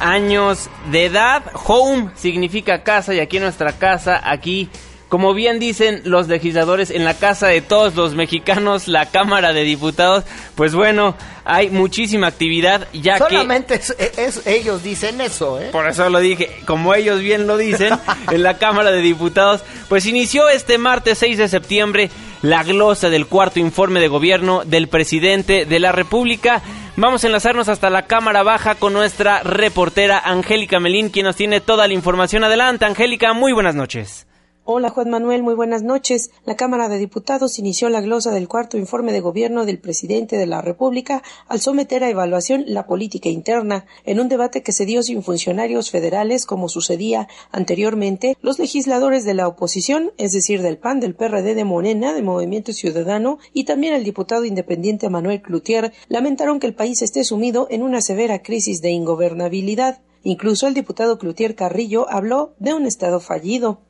años 0.00 0.68
de 0.90 1.06
edad. 1.06 1.42
Home 1.64 2.10
significa 2.14 2.82
casa 2.82 3.14
y 3.14 3.20
aquí 3.20 3.40
nuestra 3.40 3.72
casa, 3.72 4.20
aquí, 4.22 4.68
como 5.12 5.34
bien 5.34 5.58
dicen 5.58 6.00
los 6.04 6.26
legisladores, 6.28 6.90
en 6.90 7.04
la 7.04 7.12
casa 7.12 7.48
de 7.48 7.60
todos 7.60 7.94
los 7.94 8.14
mexicanos, 8.14 8.88
la 8.88 9.04
Cámara 9.04 9.52
de 9.52 9.62
Diputados, 9.62 10.24
pues 10.54 10.74
bueno, 10.74 11.14
hay 11.44 11.68
muchísima 11.68 12.28
actividad 12.28 12.88
ya 12.94 13.18
Solamente 13.18 13.74
es, 13.74 14.46
ellos 14.46 14.82
dicen 14.82 15.20
eso, 15.20 15.60
¿eh? 15.60 15.68
Por 15.70 15.86
eso 15.86 16.08
lo 16.08 16.18
dije, 16.18 16.48
como 16.66 16.94
ellos 16.94 17.20
bien 17.20 17.46
lo 17.46 17.58
dicen, 17.58 17.92
en 18.30 18.42
la 18.42 18.56
Cámara 18.56 18.90
de 18.90 19.02
Diputados, 19.02 19.60
pues 19.90 20.06
inició 20.06 20.48
este 20.48 20.78
martes 20.78 21.18
6 21.18 21.36
de 21.36 21.48
septiembre 21.48 22.10
la 22.40 22.62
glosa 22.62 23.10
del 23.10 23.26
cuarto 23.26 23.60
informe 23.60 24.00
de 24.00 24.08
gobierno 24.08 24.62
del 24.64 24.88
presidente 24.88 25.66
de 25.66 25.78
la 25.78 25.92
República. 25.92 26.62
Vamos 26.96 27.22
a 27.22 27.26
enlazarnos 27.26 27.68
hasta 27.68 27.90
la 27.90 28.06
Cámara 28.06 28.44
Baja 28.44 28.76
con 28.76 28.94
nuestra 28.94 29.42
reportera 29.42 30.20
Angélica 30.20 30.80
Melín, 30.80 31.10
quien 31.10 31.26
nos 31.26 31.36
tiene 31.36 31.60
toda 31.60 31.86
la 31.86 31.92
información. 31.92 32.44
Adelante, 32.44 32.86
Angélica, 32.86 33.34
muy 33.34 33.52
buenas 33.52 33.74
noches. 33.74 34.26
Hola 34.64 34.90
Juan 34.90 35.10
Manuel, 35.10 35.42
muy 35.42 35.54
buenas 35.54 35.82
noches. 35.82 36.30
La 36.44 36.54
Cámara 36.54 36.88
de 36.88 36.96
Diputados 36.96 37.58
inició 37.58 37.88
la 37.88 38.00
glosa 38.00 38.30
del 38.30 38.46
cuarto 38.46 38.78
informe 38.78 39.10
de 39.10 39.18
gobierno 39.18 39.66
del 39.66 39.80
presidente 39.80 40.36
de 40.36 40.46
la 40.46 40.62
República 40.62 41.24
al 41.48 41.60
someter 41.60 42.04
a 42.04 42.10
evaluación 42.10 42.62
la 42.68 42.86
política 42.86 43.28
interna. 43.28 43.86
En 44.04 44.20
un 44.20 44.28
debate 44.28 44.62
que 44.62 44.70
se 44.70 44.86
dio 44.86 45.02
sin 45.02 45.24
funcionarios 45.24 45.90
federales 45.90 46.46
como 46.46 46.68
sucedía 46.68 47.26
anteriormente, 47.50 48.36
los 48.40 48.60
legisladores 48.60 49.24
de 49.24 49.34
la 49.34 49.48
oposición, 49.48 50.12
es 50.16 50.30
decir, 50.30 50.62
del 50.62 50.78
PAN, 50.78 51.00
del 51.00 51.16
PRD, 51.16 51.56
de 51.56 51.64
Morena, 51.64 52.14
de 52.14 52.22
Movimiento 52.22 52.72
Ciudadano 52.72 53.38
y 53.52 53.64
también 53.64 53.94
el 53.94 54.04
diputado 54.04 54.44
independiente 54.44 55.10
Manuel 55.10 55.42
Cloutier, 55.42 55.92
lamentaron 56.06 56.60
que 56.60 56.68
el 56.68 56.74
país 56.76 57.02
esté 57.02 57.24
sumido 57.24 57.66
en 57.68 57.82
una 57.82 58.00
severa 58.00 58.44
crisis 58.44 58.80
de 58.80 58.90
ingobernabilidad. 58.90 60.02
Incluso 60.22 60.68
el 60.68 60.74
diputado 60.74 61.18
Cloutier 61.18 61.56
Carrillo 61.56 62.08
habló 62.08 62.54
de 62.60 62.74
un 62.74 62.86
Estado 62.86 63.18
fallido. 63.18 63.80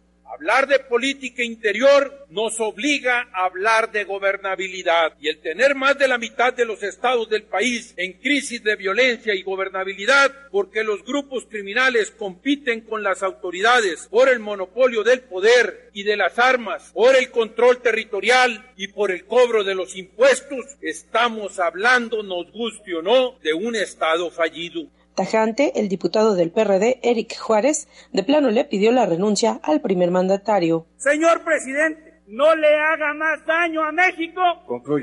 Hablar 0.43 0.67
de 0.67 0.81
política 0.81 1.45
interior 1.45 2.27
nos 2.29 2.59
obliga 2.59 3.29
a 3.33 3.45
hablar 3.45 3.93
de 3.93 4.03
gobernabilidad 4.03 5.13
y 5.21 5.29
el 5.29 5.41
tener 5.41 5.77
más 5.77 5.97
de 5.97 6.09
la 6.09 6.19
mitad 6.19 6.53
de 6.53 6.65
los 6.65 6.83
estados 6.83 7.31
del 7.31 7.45
país 7.45 7.95
en 7.97 8.15
crisis 8.15 8.61
de 8.65 8.75
violencia 8.75 9.37
y 9.37 9.45
gobernabilidad 9.45 10.35
porque 10.51 10.83
los 10.83 11.05
grupos 11.05 11.47
criminales 11.49 12.11
compiten 12.11 12.81
con 12.81 13.05
las 13.05 13.23
autoridades 13.23 14.09
por 14.11 14.29
el 14.29 14.41
monopolio 14.41 15.05
del 15.05 15.21
poder 15.21 15.91
y 15.93 16.03
de 16.03 16.17
las 16.17 16.37
armas, 16.41 16.91
por 16.93 17.15
el 17.15 17.31
control 17.31 17.81
territorial 17.81 18.69
y 18.77 18.89
por 18.89 19.13
el 19.13 19.27
cobro 19.27 19.63
de 19.63 19.77
los 19.77 19.95
impuestos, 19.95 20.77
estamos 20.81 21.61
hablando, 21.61 22.25
nos 22.25 22.51
guste 22.51 22.97
o 22.97 23.03
no, 23.03 23.39
de 23.45 23.55
un 23.55 23.77
estado 23.77 24.29
fallido. 24.29 24.89
Tajante, 25.15 25.79
el 25.81 25.89
diputado 25.89 26.35
del 26.35 26.51
PRD, 26.51 27.01
Eric 27.03 27.39
Juárez, 27.39 27.89
de 28.13 28.23
plano 28.23 28.51
le 28.51 28.65
pidió 28.65 28.93
la 28.93 29.07
renuncia 29.07 29.61
al 29.63 29.81
primer 29.81 30.11
mandatario. 30.11 30.87
Señor 30.97 31.45
presidente, 31.45 32.13
no 32.33 32.55
le 32.55 32.75
haga 32.75 33.13
más 33.13 33.45
daño 33.45 33.85
a 33.85 33.93
México 33.93 34.41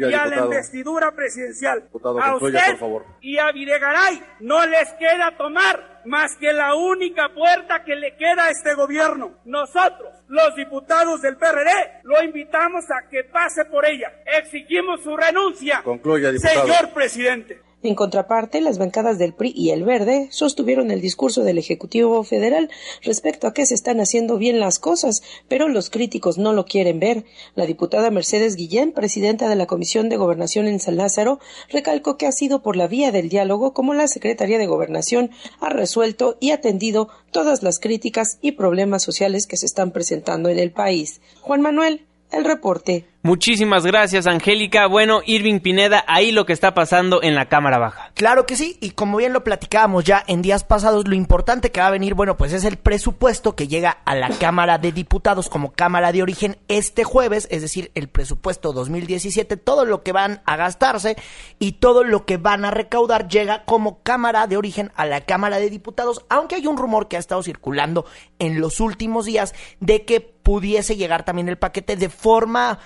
y 0.10 0.14
a 0.14 0.26
la 0.26 0.38
investidura 0.46 1.12
presidencial. 1.12 1.88
a 2.22 2.36
usted 2.36 2.78
y 3.22 3.38
a 3.38 3.52
Videgaray 3.52 4.22
no 4.40 4.66
les 4.66 4.92
queda 4.94 5.38
tomar 5.38 6.02
más 6.06 6.36
que 6.38 6.52
la 6.52 6.74
única 6.74 7.30
puerta 7.30 7.84
que 7.84 7.96
le 7.96 8.16
queda 8.16 8.46
a 8.46 8.50
este 8.50 8.74
gobierno. 8.74 9.34
Nosotros, 9.46 10.12
los 10.28 10.56
diputados 10.56 11.22
del 11.22 11.38
PRD, 11.38 12.02
lo 12.04 12.24
invitamos 12.24 12.86
a 12.90 13.08
que 13.08 13.26
pase 13.26 13.66
por 13.66 13.86
ella. 13.86 14.12
Exigimos 14.26 15.04
su 15.04 15.16
renuncia. 15.16 15.82
Concluya, 15.84 16.32
diputado. 16.32 16.66
Señor 16.66 16.94
presidente. 16.94 17.62
En 17.82 17.96
contraparte, 17.96 18.60
las 18.60 18.78
bancadas 18.78 19.18
del 19.18 19.34
PRI 19.34 19.54
y 19.56 19.70
el 19.70 19.86
Verde 19.86 20.28
sostuvieron 20.32 20.92
el 20.92 21.00
discurso 21.00 21.44
del 21.44 21.58
Ejecutivo 21.58 22.22
Federal 22.26 22.70
respecto 23.04 23.48
a 23.48 23.54
que 23.54 23.66
se 23.66 23.74
están 23.74 24.02
haciendo 24.02 24.38
bien 24.38 24.60
las 24.60 24.80
cosas, 24.80 25.22
pero 25.48 25.70
los 25.70 25.90
críticos 25.90 26.38
no 26.38 26.52
lo 26.52 26.66
quieren 26.66 27.00
ver. 27.00 27.24
La 27.56 27.66
diputada 27.66 28.12
Mercedes 28.12 28.58
Guillén, 28.58 28.92
presidenta 28.92 29.48
de 29.48 29.56
la 29.56 29.66
Comisión 29.66 30.10
de 30.10 30.18
Gobernación 30.18 30.68
en 30.68 30.82
San 30.82 30.98
Lázaro, 30.98 31.40
recalcó 31.70 32.18
que 32.18 32.28
ha 32.28 32.34
sido 32.34 32.62
por 32.62 32.76
la 32.76 32.88
vía 32.88 33.14
del 33.14 33.30
diálogo 33.30 33.74
como 33.74 33.94
la 33.94 34.10
Secretaría 34.10 34.58
de 34.58 34.68
Gobernación 34.68 35.32
ha 35.62 35.70
resuelto 35.70 36.36
y 36.42 36.52
atendido 36.52 37.08
todas 37.32 37.64
las 37.64 37.80
críticas 37.80 38.40
y 38.42 38.54
problemas 38.54 39.04
sociales 39.04 39.48
que 39.48 39.56
se 39.56 39.66
están 39.66 39.92
presentando 39.92 40.50
en 40.50 40.60
el 40.60 40.72
país. 40.72 41.22
Juan 41.42 41.62
Manuel, 41.62 42.09
el 42.32 42.46
reporte. 42.46 43.06
Muchísimas 43.22 43.86
gracias, 43.86 44.28
Angélica. 44.28 44.88
Bueno, 44.88 45.20
Irving 45.26 45.60
Pineda, 45.60 46.06
ahí 46.08 46.32
lo 46.32 46.46
que 46.46 46.54
está 46.54 46.74
pasando 46.74 47.22
en 47.22 47.36
la 47.36 47.50
Cámara 47.50 47.78
Baja. 47.78 48.12
Claro 48.14 48.46
que 48.46 48.56
sí, 48.56 48.78
y 48.80 48.92
como 48.92 49.18
bien 49.18 49.34
lo 49.34 49.44
platicábamos 49.44 50.06
ya 50.06 50.24
en 50.26 50.42
días 50.42 50.64
pasados, 50.64 51.06
lo 51.06 51.16
importante 51.16 51.70
que 51.70 51.82
va 51.82 51.88
a 51.88 51.92
venir, 51.92 52.14
bueno, 52.14 52.38
pues 52.38 52.54
es 52.54 52.64
el 52.64 52.78
presupuesto 52.78 53.58
que 53.58 53.68
llega 53.68 53.98
a 54.06 54.16
la 54.16 54.30
Cámara 54.30 54.78
de 54.78 54.94
Diputados 54.94 55.50
como 55.50 55.74
Cámara 55.74 56.14
de 56.14 56.22
Origen 56.24 56.58
este 56.70 57.04
jueves, 57.04 57.50
es 57.52 57.62
decir, 57.62 57.92
el 57.94 58.08
presupuesto 58.08 58.72
2017, 58.72 59.58
todo 59.58 59.84
lo 59.84 60.02
que 60.02 60.14
van 60.14 60.42
a 60.46 60.56
gastarse 60.56 61.18
y 61.60 61.74
todo 61.74 62.06
lo 62.06 62.26
que 62.26 62.38
van 62.38 62.64
a 62.64 62.72
recaudar 62.72 63.28
llega 63.28 63.66
como 63.66 64.02
Cámara 64.02 64.48
de 64.48 64.56
Origen 64.56 64.94
a 64.96 65.06
la 65.06 65.22
Cámara 65.22 65.60
de 65.60 65.70
Diputados, 65.70 66.26
aunque 66.30 66.56
hay 66.56 66.68
un 66.68 66.78
rumor 66.78 67.10
que 67.10 67.18
ha 67.18 67.20
estado 67.20 67.44
circulando 67.44 68.06
en 68.40 68.62
los 68.62 68.80
últimos 68.80 69.26
días 69.26 69.54
de 69.82 70.06
que 70.06 70.39
pudiese 70.50 70.96
llegar 70.96 71.26
también 71.26 71.48
el 71.48 71.60
paquete 71.60 71.96
de 71.96 72.10
forma 72.10 72.80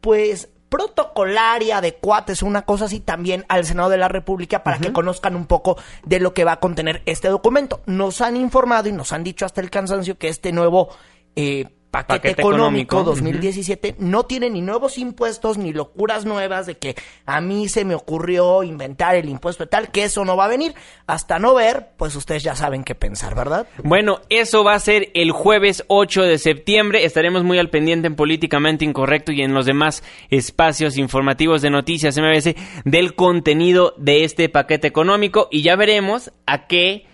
pues 0.00 0.50
protocolaria 0.68 1.80
de 1.80 1.96
cuates, 1.96 2.44
una 2.44 2.62
cosa 2.62 2.84
así 2.84 3.00
también 3.00 3.44
al 3.48 3.64
Senado 3.64 3.88
de 3.88 3.96
la 3.96 4.06
República 4.06 4.62
para 4.62 4.78
que 4.78 4.92
conozcan 4.92 5.34
un 5.34 5.46
poco 5.46 5.76
de 6.04 6.20
lo 6.20 6.32
que 6.32 6.44
va 6.44 6.52
a 6.52 6.60
contener 6.60 7.02
este 7.06 7.26
documento. 7.26 7.80
Nos 7.86 8.20
han 8.20 8.36
informado 8.36 8.88
y 8.88 8.92
nos 8.92 9.12
han 9.12 9.24
dicho 9.24 9.44
hasta 9.44 9.60
el 9.60 9.68
cansancio 9.68 10.16
que 10.16 10.28
este 10.28 10.52
nuevo 10.52 10.90
eh, 11.34 11.64
paquete, 11.90 12.30
económico, 12.30 13.02
2017 13.02 13.96
no 13.98 14.24
tiene 14.24 14.50
ni 14.50 14.60
nuevos 14.60 14.98
impuestos 14.98 15.58
ni 15.58 15.72
locuras 15.72 16.24
nuevas 16.24 16.66
de 16.66 16.76
que 16.76 16.94
a 17.26 17.40
mí 17.40 17.68
se 17.68 17.84
me 17.84 17.94
ocurrió 17.94 18.62
inventar 18.62 19.16
el 19.16 19.28
impuesto 19.28 19.66
tal, 19.66 19.90
que 19.90 20.04
eso 20.04 20.24
no 20.24 20.36
va 20.36 20.44
a 20.44 20.48
venir. 20.48 20.74
Hasta 21.06 21.38
no 21.38 21.54
ver, 21.54 21.88
pues 21.96 22.14
ustedes 22.14 22.42
ya 22.42 22.54
saben 22.54 22.84
qué 22.84 22.94
pensar, 22.94 23.34
¿verdad? 23.34 23.66
Bueno, 23.82 24.20
eso 24.28 24.64
va 24.64 24.74
a 24.74 24.80
ser 24.80 25.10
el 25.14 25.32
jueves 25.32 25.84
8 25.88 26.22
de 26.22 26.38
septiembre. 26.38 27.04
Estaremos 27.04 27.42
muy 27.44 27.58
al 27.58 27.70
pendiente 27.70 28.06
en 28.06 28.16
Políticamente 28.16 28.84
Incorrecto 28.84 29.32
y 29.32 29.42
en 29.42 29.54
los 29.54 29.66
demás 29.66 30.02
espacios 30.30 30.98
informativos 30.98 31.62
de 31.62 31.70
Noticias 31.70 32.18
MBS 32.18 32.54
del 32.84 33.14
contenido 33.14 33.94
de 33.96 34.24
este 34.24 34.48
paquete 34.48 34.86
económico 34.86 35.48
y 35.50 35.62
ya 35.62 35.76
veremos 35.76 36.32
a 36.46 36.66
qué 36.66 37.07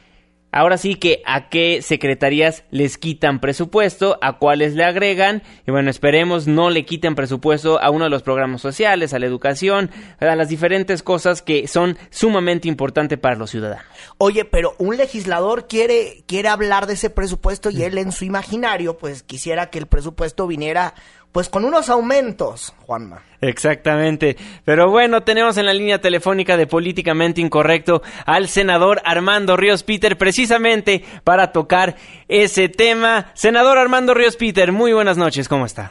Ahora 0.57 0.79
sí 0.79 0.95
que 0.95 1.21
a 1.27 1.49
qué 1.49 1.83
secretarías 1.83 2.62
les 2.71 2.97
quitan 2.97 3.40
presupuesto, 3.40 4.19
a 4.23 4.38
cuáles 4.38 4.77
le 4.77 4.85
agregan, 4.85 5.43
y 5.67 5.73
bueno, 5.73 5.90
esperemos 5.90 6.47
no 6.47 6.71
le 6.71 6.85
quiten 6.85 7.17
presupuesto 7.17 7.83
a 7.83 7.91
uno 7.91 8.05
de 8.05 8.11
los 8.11 8.22
programas 8.22 8.61
sociales, 8.61 9.12
a 9.12 9.18
la 9.18 9.26
educación, 9.26 9.91
a 10.20 10.37
las 10.37 10.49
diferentes 10.49 11.03
cosas 11.03 11.43
que 11.43 11.66
son 11.66 11.99
sumamente 12.11 12.68
importantes 12.68 13.18
para 13.18 13.35
los 13.35 13.51
ciudadanos. 13.51 13.85
Oye, 14.16 14.45
pero 14.45 14.76
un 14.78 14.97
legislador 14.97 15.66
quiere, 15.66 16.22
quiere 16.28 16.51
hablar 16.51 16.87
de 16.87 16.93
ese 16.93 17.11
presupuesto 17.11 17.70
y 17.70 17.83
él 17.83 17.99
en 17.99 18.12
su 18.12 18.24
imaginario, 18.24 18.97
pues 18.97 19.24
quisiera 19.24 19.70
que 19.70 19.81
el 19.81 19.87
presupuesto 19.87 20.47
viniera 20.47 20.95
pues 21.35 21.49
con 21.49 21.64
unos 21.64 21.91
aumentos, 21.91 22.72
Juanma. 22.87 23.24
Exactamente. 23.41 24.37
Pero 24.64 24.89
bueno, 24.89 25.24
tenemos 25.24 25.59
en 25.59 25.66
la 25.66 25.74
línea 25.74 26.01
telefónica 26.01 26.57
de 26.57 26.68
Políticamente 26.68 27.41
Incorrecto 27.41 28.03
al 28.24 28.47
senador 28.47 29.03
Armando 29.05 29.57
Ríos 29.57 29.82
Peter, 29.82 30.16
precisamente 30.16 31.03
para 31.24 31.51
tocar 31.51 31.97
ese 32.28 32.68
tema. 32.68 33.32
Senador 33.35 33.78
Armando 33.78 34.14
Ríos 34.14 34.37
Peter, 34.37 34.70
muy 34.70 34.93
buenas 34.93 35.18
noches, 35.18 35.49
¿cómo 35.49 35.66
está? 35.66 35.91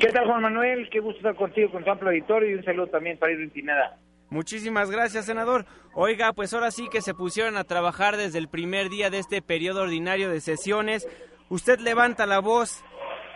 ¿Qué 0.00 0.06
tal, 0.06 0.26
Juan 0.26 0.42
Manuel? 0.42 0.88
Qué 0.90 1.00
gusto 1.00 1.18
estar 1.18 1.34
contigo, 1.34 1.72
con 1.72 1.82
tu 1.82 1.90
amplio 1.90 2.10
auditorio 2.10 2.50
y 2.52 2.54
un 2.54 2.64
saludo 2.64 2.86
también 2.86 3.18
para 3.18 3.32
Pineda. 3.52 3.98
Muchísimas 4.30 4.92
gracias, 4.92 5.26
senador. 5.26 5.66
Oiga, 5.92 6.32
pues 6.34 6.54
ahora 6.54 6.70
sí 6.70 6.86
que 6.88 7.02
se 7.02 7.14
pusieron 7.14 7.56
a 7.56 7.64
trabajar 7.64 8.16
desde 8.16 8.38
el 8.38 8.46
primer 8.46 8.90
día 8.90 9.10
de 9.10 9.18
este 9.18 9.42
periodo 9.42 9.82
ordinario 9.82 10.30
de 10.30 10.40
sesiones. 10.40 11.08
Usted 11.48 11.80
levanta 11.80 12.24
la 12.26 12.38
voz, 12.38 12.82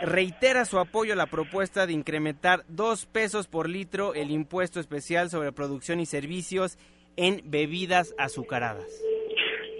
reitera 0.03 0.65
su 0.65 0.79
apoyo 0.79 1.13
a 1.13 1.17
la 1.17 1.27
propuesta 1.27 1.87
de 1.87 1.93
incrementar 1.93 2.65
dos 2.69 3.07
pesos 3.07 3.49
por 3.49 3.69
litro 3.69 4.15
el 4.15 4.31
impuesto 4.31 4.81
especial 4.81 5.31
sobre 5.31 5.53
producción 5.53 6.01
y 6.01 6.07
servicios 6.07 6.79
en 7.17 7.43
bebidas 7.45 8.15
azucaradas. 8.19 8.87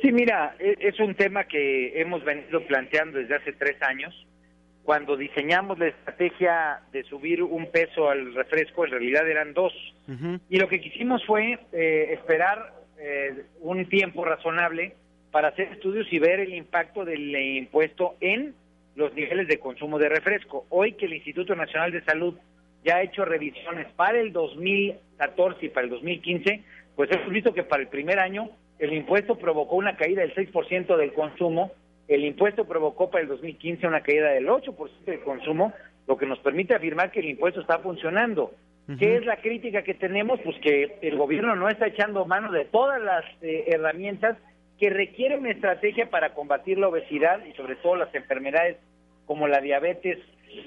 Sí, 0.03 0.13
mira, 0.13 0.57
e, 0.59 0.77
es 0.81 0.99
un 1.01 1.15
tema 1.15 1.45
que 1.45 2.01
hemos 2.01 2.25
venido 2.25 2.65
planteando 2.67 3.19
desde 3.19 3.37
hace 3.37 3.53
tres 3.53 3.81
años 3.83 4.15
cuando 4.87 5.17
diseñamos 5.17 5.79
la 5.81 5.89
estrategia 5.89 6.81
de 6.93 7.03
subir 7.03 7.43
un 7.43 7.71
peso 7.73 8.09
al 8.09 8.33
refresco, 8.35 8.85
en 8.85 8.93
realidad 8.93 9.29
eran 9.29 9.53
dos. 9.53 9.73
Y 10.49 10.59
lo 10.59 10.69
que 10.69 10.81
quisimos 10.81 11.27
fue 11.27 11.59
eh, 11.73 12.13
esperar 12.13 12.73
eh, 12.97 13.47
un 13.61 13.89
tiempo 13.89 14.25
razonable 14.25 14.95
para 15.33 15.49
hacer 15.49 15.73
estudios 15.73 16.07
y 16.13 16.21
ver 16.21 16.39
el 16.39 16.55
impacto 16.55 17.05
del 17.05 17.35
impuesto 17.35 18.15
en 18.21 18.55
los 18.97 19.15
niveles 19.15 19.47
de 19.47 19.59
consumo 19.59 19.99
de 19.99 20.09
refresco. 20.09 20.67
Hoy 20.71 20.93
que 20.93 21.07
el 21.07 21.15
Instituto 21.15 21.55
Nacional 21.55 21.93
de 21.93 22.03
Salud 22.03 22.35
ya 22.85 22.97
ha 22.97 23.03
hecho 23.03 23.25
revisiones 23.25 23.87
para 23.93 24.19
el 24.19 24.33
2014 24.33 25.67
y 25.67 25.69
para 25.69 25.85
el 25.85 25.91
2015, 25.91 26.65
pues 26.97 27.11
hemos 27.13 27.29
visto 27.29 27.55
que 27.55 27.63
para 27.63 27.83
el 27.83 27.89
primer 27.89 28.19
año 28.19 28.51
el 28.79 28.93
impuesto 28.93 29.39
provocó 29.39 29.77
una 29.77 29.97
caída 29.97 30.23
del 30.23 30.35
6% 30.35 30.97
del 30.97 31.13
consumo 31.13 31.73
el 32.09 32.25
impuesto 32.25 32.65
provocó 32.67 33.11
para 33.11 33.23
el 33.23 33.29
2015 33.29 33.87
una 33.87 34.03
caída 34.03 34.31
del 34.31 34.47
8% 34.47 35.05
del 35.05 35.21
consumo, 35.21 35.73
lo 36.07 36.17
que 36.17 36.27
nos 36.27 36.39
permite 36.39 36.75
afirmar 36.75 37.11
que 37.11 37.21
el 37.21 37.31
impuesto 37.31 37.61
está 37.61 37.79
funcionando. 37.79 38.53
¿Qué 39.01 39.17
es 39.17 39.27
la 39.27 39.39
crítica 39.39 39.83
que 39.83 39.95
tenemos? 39.95 40.39
Pues 40.45 40.57
que 40.61 40.99
el 41.03 41.17
gobierno 41.17 41.57
no 41.57 41.69
está 41.69 41.89
echando 41.89 42.25
mano 42.25 42.53
de 42.53 42.67
todas 42.67 43.03
las 43.03 43.25
eh, 43.43 43.65
herramientas 43.67 44.39
que 44.79 44.91
requieren 44.91 45.41
una 45.41 45.51
estrategia 45.51 46.11
para 46.11 46.35
combatir 46.35 46.79
la 46.79 46.89
obesidad 46.89 47.45
y 47.45 47.53
sobre 47.53 47.77
todo 47.77 47.97
las 47.97 48.15
enfermedades 48.15 48.77
como 49.25 49.49
la 49.49 49.61
diabetes 49.61 50.19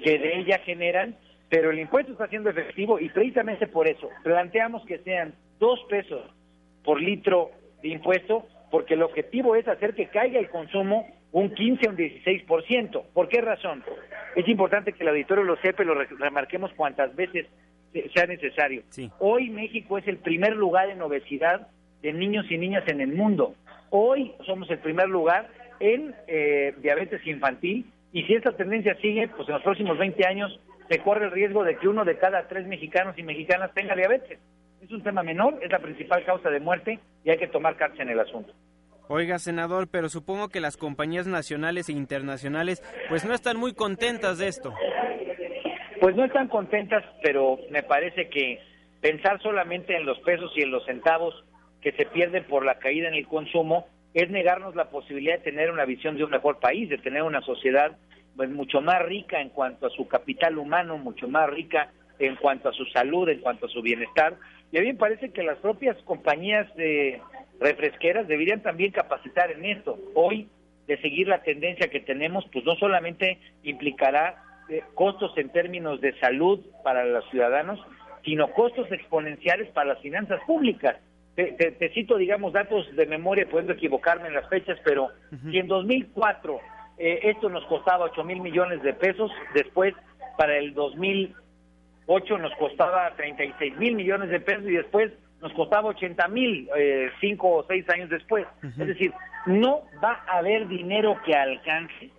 que 0.04 0.20
de 0.20 0.40
ella 0.40 0.60
generan, 0.66 1.16
pero 1.50 1.72
el 1.72 1.80
impuesto 1.80 2.12
está 2.12 2.28
siendo 2.28 2.50
efectivo 2.50 3.00
y 3.00 3.10
precisamente 3.10 3.68
por 3.68 3.88
eso 3.88 4.10
planteamos 4.24 4.86
que 4.86 5.00
sean 5.00 5.34
dos 5.60 5.80
pesos 5.90 6.22
por 6.84 7.02
litro 7.02 7.52
de 7.82 7.90
impuesto, 7.90 8.48
porque 8.72 8.94
el 8.94 9.04
objetivo 9.04 9.56
es 9.56 9.68
hacer 9.68 9.94
que 9.96 10.08
caiga 10.08 10.40
el 10.40 10.50
consumo 10.50 11.08
un 11.32 11.54
15 11.54 11.88
o 11.88 11.92
un 11.92 11.98
16%. 11.98 13.04
¿Por 13.14 13.28
qué 13.30 13.42
razón? 13.42 13.84
Es 14.36 14.48
importante 14.48 14.94
que 14.94 15.04
el 15.04 15.10
auditorio 15.10 15.44
lo 15.44 15.58
sepa 15.58 15.84
y 15.84 15.86
lo 15.86 15.96
remarquemos 15.96 16.72
cuantas 16.74 17.16
veces 17.16 17.48
sea 18.14 18.26
necesario. 18.26 18.84
Hoy 19.20 19.50
México 19.50 19.98
es 19.98 20.08
el 20.08 20.18
primer 20.18 20.56
lugar 20.56 20.90
en 20.90 21.02
obesidad 21.02 21.68
de 22.02 22.14
niños 22.14 22.46
y 22.50 22.58
niñas 22.58 22.84
en 22.88 23.02
el 23.02 23.14
mundo. 23.14 23.56
Hoy 23.92 24.34
somos 24.46 24.70
el 24.70 24.80
primer 24.80 25.10
lugar 25.10 25.50
en 25.80 26.16
eh, 26.28 26.76
diabetes 26.82 27.26
infantil 27.26 27.92
y 28.12 28.24
si 28.24 28.34
esta 28.34 28.52
tendencia 28.52 28.96
sigue, 29.02 29.28
pues 29.30 29.48
en 29.48 29.56
los 29.56 29.64
próximos 29.64 29.98
20 29.98 30.26
años 30.26 30.60
se 30.90 31.00
corre 31.00 31.26
el 31.26 31.32
riesgo 31.32 31.64
de 31.64 31.78
que 31.78 31.88
uno 31.88 32.06
de 32.06 32.18
cada 32.18 32.48
tres 32.48 32.68
mexicanos 32.68 33.18
y 33.18 33.24
mexicanas 33.24 33.74
tenga 33.74 33.96
diabetes. 33.96 34.40
Es 34.82 34.92
un 34.92 35.04
tema 35.04 35.24
menor, 35.24 35.60
es 35.62 35.72
la 35.72 35.80
principal 35.80 36.24
causa 36.26 36.50
de 36.50 36.60
muerte 36.60 37.00
y 37.24 37.30
hay 37.30 37.38
que 37.38 37.48
tomar 37.48 37.76
cartas 37.76 38.00
en 38.00 38.10
el 38.10 38.20
asunto. 38.20 38.54
Oiga, 39.08 39.40
senador, 39.40 39.88
pero 39.90 40.08
supongo 40.08 40.50
que 40.50 40.60
las 40.60 40.78
compañías 40.78 41.26
nacionales 41.26 41.90
e 41.90 41.94
internacionales 41.94 42.84
pues 43.10 43.26
no 43.26 43.34
están 43.34 43.58
muy 43.58 43.74
contentas 43.74 44.38
de 44.38 44.48
esto. 44.48 44.74
Pues 46.00 46.16
no 46.16 46.26
están 46.26 46.48
contentas, 46.48 47.04
pero 47.24 47.58
me 47.72 47.84
parece 47.84 48.30
que 48.30 48.60
pensar 49.02 49.42
solamente 49.42 49.96
en 49.96 50.06
los 50.06 50.20
pesos 50.20 50.52
y 50.56 50.62
en 50.62 50.72
los 50.72 50.86
centavos 50.86 51.34
que 51.82 51.92
se 51.94 52.06
pierden 52.06 52.44
por 52.46 52.66
la 52.66 52.80
caída 52.80 53.08
en 53.08 53.14
el 53.14 53.28
consumo 53.28 53.88
es 54.14 54.30
negarnos 54.30 54.76
la 54.76 54.90
posibilidad 54.90 55.38
de 55.38 55.44
tener 55.44 55.72
una 55.72 55.86
visión 55.86 56.18
de 56.18 56.24
un 56.24 56.32
mejor 56.32 56.60
país, 56.60 56.90
de 56.90 56.98
tener 56.98 57.24
una 57.24 57.42
sociedad 57.42 57.98
pues, 58.36 58.50
mucho 58.50 58.82
más 58.82 59.02
rica 59.04 59.40
en 59.42 59.50
cuanto 59.50 59.88
a 59.88 59.92
su 59.92 60.08
capital 60.08 60.58
humano, 60.58 60.98
mucho 60.98 61.28
más 61.28 61.50
rica 61.50 61.92
en 62.18 62.36
cuanto 62.36 62.70
a 62.70 62.74
su 62.74 62.86
salud, 62.86 63.30
en 63.30 63.40
cuanto 63.40 63.68
a 63.68 63.70
su 63.70 63.82
bienestar. 63.82 64.36
Y 64.72 64.78
a 64.78 64.82
mí 64.82 64.88
me 64.88 65.00
parece 65.00 65.32
que 65.32 65.44
las 65.44 65.58
propias 65.60 65.98
compañías 66.04 66.74
de 66.76 67.22
refresqueras 67.60 68.28
deberían 68.28 68.62
también 68.62 68.92
capacitar 68.92 69.52
en 69.52 69.66
esto. 69.66 69.98
Hoy, 70.16 70.50
de 70.88 70.98
seguir 71.02 71.28
la 71.28 71.44
tendencia 71.44 71.90
que 71.90 72.00
tenemos, 72.00 72.46
pues 72.52 72.66
no 72.66 72.76
solamente 72.76 73.40
implicará 73.64 74.44
eh, 74.70 74.84
costos 74.96 75.38
en 75.38 75.50
términos 75.50 76.02
de 76.02 76.18
salud 76.20 76.60
para 76.84 77.06
los 77.06 77.30
ciudadanos, 77.30 77.80
sino 78.24 78.52
costos 78.52 78.92
exponenciales 78.92 79.70
para 79.72 79.94
las 79.94 80.02
finanzas 80.02 80.42
públicas. 80.46 80.98
Te, 81.46 81.92
cito, 81.94 82.18
digamos, 82.18 82.52
datos 82.52 82.94
de 82.96 83.06
memoria, 83.06 83.48
pudiendo 83.50 83.72
equivocarme 83.72 84.28
en 84.28 84.34
las 84.34 84.50
fechas, 84.50 84.78
pero 84.84 85.10
si 85.50 85.58
en 85.58 85.68
2004 85.68 86.60
eh, 86.98 87.20
esto 87.24 87.48
nos 87.50 87.64
costaba 87.66 88.06
8 88.06 88.24
mil 88.26 88.42
millones 88.42 88.84
de 88.84 88.94
pesos, 88.94 89.32
después 89.54 89.94
para 90.38 90.58
el 90.58 90.74
2008 90.74 92.38
nos 92.40 92.54
costaba 92.56 93.16
36 93.16 93.78
mil 93.78 93.96
millones 93.96 94.30
de 94.30 94.42
pesos 94.42 94.66
y 94.66 94.74
después 94.74 95.14
nos 95.42 95.54
costaba 95.54 95.90
80 95.90 96.28
mil 96.28 96.70
eh, 96.76 97.10
cinco 97.22 97.50
o 97.56 97.64
seis 97.64 97.88
años 97.90 98.10
después. 98.10 98.46
Es 98.62 98.88
decir, 98.88 99.14
no 99.46 99.84
va 100.04 100.22
a 100.28 100.40
haber 100.40 100.68
dinero 100.68 101.16
que 101.26 101.36
alcance 101.36 102.10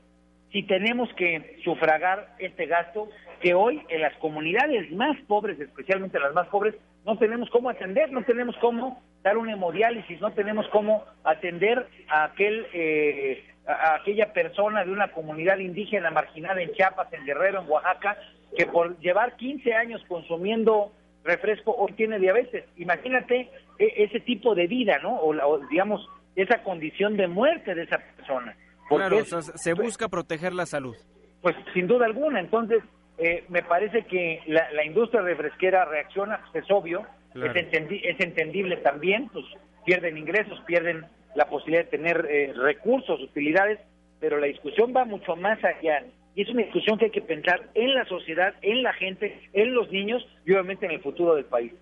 si 0.50 0.62
tenemos 0.62 1.12
que 1.14 1.60
sufragar 1.62 2.34
este 2.38 2.66
gasto 2.66 3.08
que 3.40 3.54
hoy 3.54 3.82
en 3.88 4.00
las 4.00 4.14
comunidades 4.16 4.90
más 4.92 5.16
pobres, 5.26 5.60
especialmente 5.60 6.18
las 6.18 6.34
más 6.34 6.48
pobres, 6.48 6.74
no 7.04 7.16
tenemos 7.18 7.48
cómo 7.50 7.70
atender, 7.70 8.10
no 8.10 8.22
tenemos 8.24 8.56
cómo 8.60 9.02
dar 9.22 9.36
un 9.36 9.48
hemodiálisis, 9.48 10.20
no 10.20 10.32
tenemos 10.32 10.66
cómo 10.68 11.04
atender 11.24 11.86
a 12.08 12.24
aquel 12.24 12.66
eh, 12.72 13.44
a 13.66 13.96
aquella 13.96 14.32
persona 14.32 14.84
de 14.84 14.90
una 14.90 15.12
comunidad 15.12 15.58
indígena 15.58 16.10
marginada 16.10 16.60
en 16.60 16.72
Chiapas, 16.72 17.12
en 17.12 17.24
Guerrero, 17.24 17.60
en 17.60 17.68
Oaxaca, 17.68 18.16
que 18.56 18.66
por 18.66 18.98
llevar 18.98 19.36
15 19.36 19.74
años 19.74 20.02
consumiendo 20.08 20.92
refresco 21.24 21.74
hoy 21.76 21.92
tiene 21.92 22.18
diabetes. 22.18 22.64
Imagínate 22.76 23.50
e, 23.78 24.04
ese 24.04 24.20
tipo 24.20 24.54
de 24.54 24.66
vida, 24.66 24.98
¿no? 25.02 25.16
O, 25.20 25.58
digamos, 25.70 26.06
esa 26.34 26.62
condición 26.62 27.16
de 27.16 27.28
muerte 27.28 27.74
de 27.74 27.82
esa 27.82 27.98
persona. 27.98 28.56
claro, 28.88 29.24
se 29.24 29.74
busca 29.74 30.08
proteger 30.08 30.52
la 30.52 30.66
salud. 30.66 30.96
Pues 31.42 31.54
sin 31.74 31.86
duda 31.86 32.06
alguna, 32.06 32.40
entonces 32.40 32.82
eh, 33.18 33.44
me 33.48 33.62
parece 33.62 34.04
que 34.04 34.42
la, 34.46 34.84
industria 34.84 35.22
refresquera 35.22 35.84
reacciona, 35.84 36.40
pues, 36.50 36.64
es 36.64 36.70
obvio, 36.70 37.06
es, 37.34 37.72
es, 37.72 38.20
entendible 38.20 38.76
también, 38.78 39.28
pues 39.28 39.44
pierden 39.84 40.18
ingresos, 40.18 40.60
pierden 40.66 41.04
la 41.34 41.46
posibilidad 41.48 41.84
de 41.84 41.90
tener 41.90 42.26
eh, 42.30 42.52
recursos, 42.54 43.20
utilidades, 43.20 43.78
pero 44.18 44.38
la 44.38 44.46
discusión 44.46 44.92
va 44.94 45.04
mucho 45.04 45.36
más 45.36 45.58
allá 45.64 46.04
y 46.34 46.42
es 46.42 46.48
una 46.48 46.62
discusión 46.62 46.98
que 46.98 47.06
hay 47.06 47.10
que 47.10 47.22
pensar 47.22 47.68
en 47.74 47.94
la 47.94 48.04
sociedad, 48.04 48.54
en 48.62 48.82
la 48.82 48.92
gente, 48.92 49.48
en 49.52 49.74
los 49.74 49.90
niños 49.90 50.26
y 50.46 50.52
obviamente 50.52 50.86
en 50.86 50.92
el 50.92 51.02
futuro 51.02 51.34
del 51.34 51.44
país. 51.44 51.72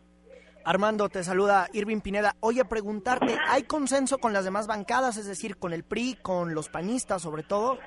Armando, 0.65 1.09
te 1.09 1.23
saluda 1.23 1.67
Irving 1.73 2.01
Pineda. 2.01 2.35
Oye, 2.41 2.65
preguntarte, 2.65 3.37
¿hay 3.49 3.63
consenso 3.63 4.19
con 4.19 4.33
las 4.33 4.45
demás 4.45 4.67
bancadas, 4.67 5.17
es 5.17 5.27
decir, 5.27 5.57
con 5.57 5.73
el 5.73 5.85
PRI, 5.85 6.19
con 6.21 6.55
los 6.55 6.69
panistas 6.69 7.23
sobre 7.23 7.43
todo? 7.43 7.79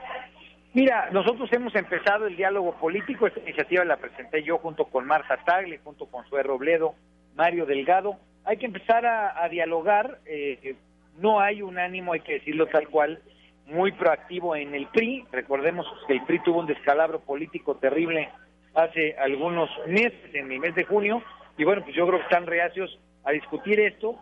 Mira, 0.73 1.09
nosotros 1.11 1.49
hemos 1.51 1.75
empezado 1.75 2.27
el 2.27 2.37
diálogo 2.37 2.73
político, 2.79 3.27
esta 3.27 3.41
iniciativa 3.41 3.83
la 3.83 3.97
presenté 3.97 4.41
yo 4.43 4.57
junto 4.57 4.85
con 4.85 5.05
Marta 5.05 5.37
Tagle, 5.45 5.79
junto 5.83 6.05
con 6.05 6.25
Sue 6.29 6.41
Robledo, 6.43 6.95
Mario 7.35 7.65
Delgado. 7.65 8.17
Hay 8.43 8.57
que 8.57 8.65
empezar 8.65 9.05
a, 9.05 9.47
dialogar, 9.49 10.19
eh, 10.25 10.75
no 11.19 11.39
hay 11.39 11.61
un 11.61 11.77
ánimo, 11.77 12.13
hay 12.13 12.21
que 12.21 12.33
decirlo 12.33 12.67
tal 12.67 12.87
cual, 12.87 13.21
muy 13.67 13.91
proactivo 13.91 14.55
en 14.55 14.73
el 14.73 14.87
PRI. 14.87 15.25
Recordemos 15.31 15.85
que 16.07 16.13
el 16.13 16.23
PRI 16.23 16.39
tuvo 16.39 16.59
un 16.59 16.65
descalabro 16.65 17.19
político 17.19 17.75
terrible 17.75 18.29
hace 18.73 19.15
algunos 19.17 19.69
meses, 19.87 20.33
en 20.33 20.51
el 20.51 20.59
mes 20.59 20.75
de 20.75 20.85
junio, 20.85 21.21
y 21.57 21.63
bueno, 21.63 21.83
pues 21.83 21.95
yo 21.95 22.07
creo 22.07 22.19
que 22.19 22.25
están 22.25 22.47
reacios 22.47 22.99
a 23.23 23.31
discutir 23.31 23.79
esto, 23.79 24.15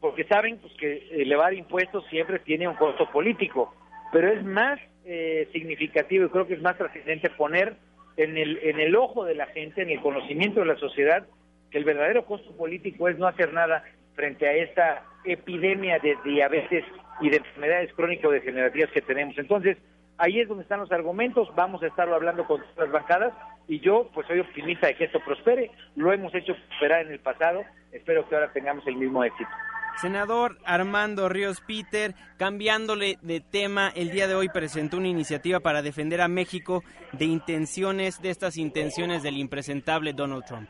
porque 0.00 0.24
saben 0.24 0.58
pues 0.58 0.72
que 0.74 1.08
elevar 1.12 1.54
impuestos 1.54 2.04
siempre 2.10 2.40
tiene 2.40 2.68
un 2.68 2.74
costo 2.74 3.08
político, 3.10 3.74
pero 4.12 4.32
es 4.32 4.44
más 4.44 4.78
eh, 5.04 5.48
significativo 5.52 6.26
y 6.26 6.28
creo 6.28 6.46
que 6.46 6.54
es 6.54 6.62
más 6.62 6.76
trascendente 6.76 7.30
poner 7.30 7.76
en 8.16 8.36
el, 8.36 8.58
en 8.62 8.80
el 8.80 8.94
ojo 8.96 9.24
de 9.24 9.34
la 9.34 9.46
gente, 9.46 9.82
en 9.82 9.90
el 9.90 10.00
conocimiento 10.00 10.60
de 10.60 10.66
la 10.66 10.76
sociedad, 10.76 11.26
que 11.72 11.78
el 11.78 11.84
verdadero 11.84 12.24
costo 12.26 12.54
político 12.56 13.08
es 13.08 13.18
no 13.18 13.26
hacer 13.26 13.52
nada 13.52 13.82
frente 14.14 14.46
a 14.46 14.52
esta 14.52 15.04
epidemia 15.24 15.98
de 15.98 16.16
diabetes 16.24 16.84
y 17.20 17.30
de 17.30 17.38
enfermedades 17.38 17.92
crónicas 17.94 18.26
o 18.26 18.30
degenerativas 18.30 18.90
que 18.90 19.00
tenemos. 19.00 19.36
Entonces, 19.38 19.78
ahí 20.18 20.40
es 20.40 20.48
donde 20.48 20.64
están 20.64 20.80
los 20.80 20.92
argumentos, 20.92 21.48
vamos 21.56 21.82
a 21.82 21.86
estarlo 21.86 22.14
hablando 22.14 22.44
con 22.46 22.62
las 22.76 22.90
bancadas 22.90 23.32
y 23.66 23.80
yo 23.80 24.10
pues 24.12 24.26
soy 24.26 24.40
optimista 24.40 24.86
de 24.86 24.96
que 24.96 25.04
esto 25.04 25.20
prospere, 25.24 25.70
lo 25.96 26.12
hemos 26.12 26.34
hecho 26.34 26.54
prosperar 26.68 27.06
en 27.06 27.12
el 27.12 27.20
pasado, 27.20 27.64
espero 27.90 28.28
que 28.28 28.34
ahora 28.34 28.52
tengamos 28.52 28.86
el 28.86 28.96
mismo 28.96 29.24
éxito. 29.24 29.50
Senador 29.96 30.58
Armando 30.64 31.28
Ríos 31.28 31.60
Peter, 31.60 32.14
cambiándole 32.38 33.18
de 33.22 33.40
tema, 33.40 33.92
el 33.94 34.10
día 34.10 34.26
de 34.26 34.34
hoy 34.34 34.48
presentó 34.48 34.96
una 34.96 35.08
iniciativa 35.08 35.60
para 35.60 35.82
defender 35.82 36.20
a 36.20 36.28
México 36.28 36.82
de 37.12 37.26
intenciones, 37.26 38.20
de 38.20 38.30
estas 38.30 38.56
intenciones 38.56 39.22
del 39.22 39.36
impresentable 39.36 40.12
Donald 40.12 40.44
Trump. 40.44 40.68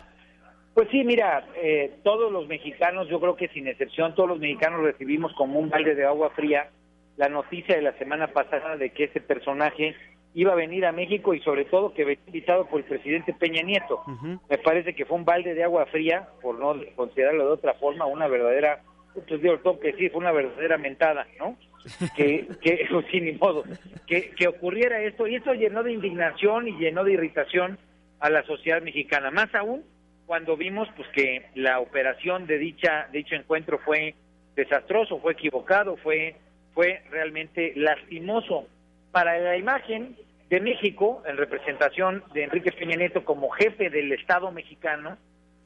Pues 0.74 0.88
sí, 0.90 1.04
mira, 1.04 1.46
eh, 1.56 1.92
todos 2.02 2.32
los 2.32 2.48
mexicanos, 2.48 3.08
yo 3.08 3.20
creo 3.20 3.36
que 3.36 3.48
sin 3.48 3.68
excepción, 3.68 4.14
todos 4.14 4.28
los 4.28 4.38
mexicanos 4.38 4.82
recibimos 4.82 5.32
como 5.34 5.58
un 5.58 5.68
balde 5.68 5.94
de 5.94 6.06
agua 6.06 6.30
fría 6.30 6.70
la 7.16 7.28
noticia 7.28 7.76
de 7.76 7.82
la 7.82 7.92
semana 7.98 8.28
pasada 8.28 8.76
de 8.76 8.90
que 8.90 9.04
ese 9.04 9.20
personaje 9.20 9.94
iba 10.34 10.52
a 10.52 10.56
venir 10.56 10.86
a 10.86 10.92
México 10.92 11.34
y 11.34 11.40
sobre 11.40 11.66
todo 11.66 11.92
que 11.92 12.06
venía 12.06 12.24
invitado 12.26 12.66
por 12.66 12.80
el 12.80 12.86
presidente 12.86 13.34
Peña 13.34 13.62
Nieto. 13.62 14.02
Me 14.48 14.56
parece 14.56 14.94
que 14.94 15.04
fue 15.04 15.18
un 15.18 15.26
balde 15.26 15.52
de 15.52 15.62
agua 15.62 15.84
fría, 15.86 16.28
por 16.40 16.58
no 16.58 16.74
considerarlo 16.96 17.44
de 17.46 17.52
otra 17.52 17.74
forma, 17.74 18.06
una 18.06 18.28
verdadera, 18.28 18.80
pues 19.28 19.42
digo, 19.42 19.58
tengo 19.58 19.78
que 19.78 19.92
decir, 19.92 20.10
fue 20.10 20.20
una 20.20 20.32
verdadera 20.32 20.78
mentada, 20.78 21.26
¿no? 21.38 21.56
que, 22.16 22.48
que 22.62 22.88
sin 23.10 23.24
ni 23.26 23.32
modo, 23.32 23.64
que, 24.06 24.30
que 24.30 24.48
ocurriera 24.48 25.02
esto, 25.02 25.26
y 25.26 25.34
esto 25.34 25.52
llenó 25.52 25.82
de 25.82 25.92
indignación 25.92 26.68
y 26.68 26.78
llenó 26.78 27.04
de 27.04 27.12
irritación 27.12 27.76
a 28.20 28.30
la 28.30 28.42
sociedad 28.44 28.80
mexicana, 28.80 29.30
más 29.30 29.54
aún 29.54 29.84
cuando 30.26 30.56
vimos 30.56 30.88
pues 30.96 31.08
que 31.10 31.46
la 31.54 31.80
operación 31.80 32.46
de 32.46 32.58
dicha 32.58 33.08
dicho 33.12 33.34
encuentro 33.34 33.78
fue 33.78 34.14
desastroso, 34.54 35.18
fue 35.18 35.32
equivocado, 35.32 35.96
fue 35.96 36.36
fue 36.74 37.02
realmente 37.10 37.72
lastimoso 37.76 38.66
para 39.10 39.38
la 39.38 39.56
imagen 39.56 40.16
de 40.48 40.60
México 40.60 41.22
en 41.26 41.36
representación 41.36 42.22
de 42.34 42.44
Enrique 42.44 42.72
Peña 42.72 42.96
Nieto 42.96 43.24
como 43.24 43.50
jefe 43.50 43.90
del 43.90 44.12
Estado 44.12 44.50
mexicano, 44.50 45.16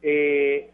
eh, 0.03 0.71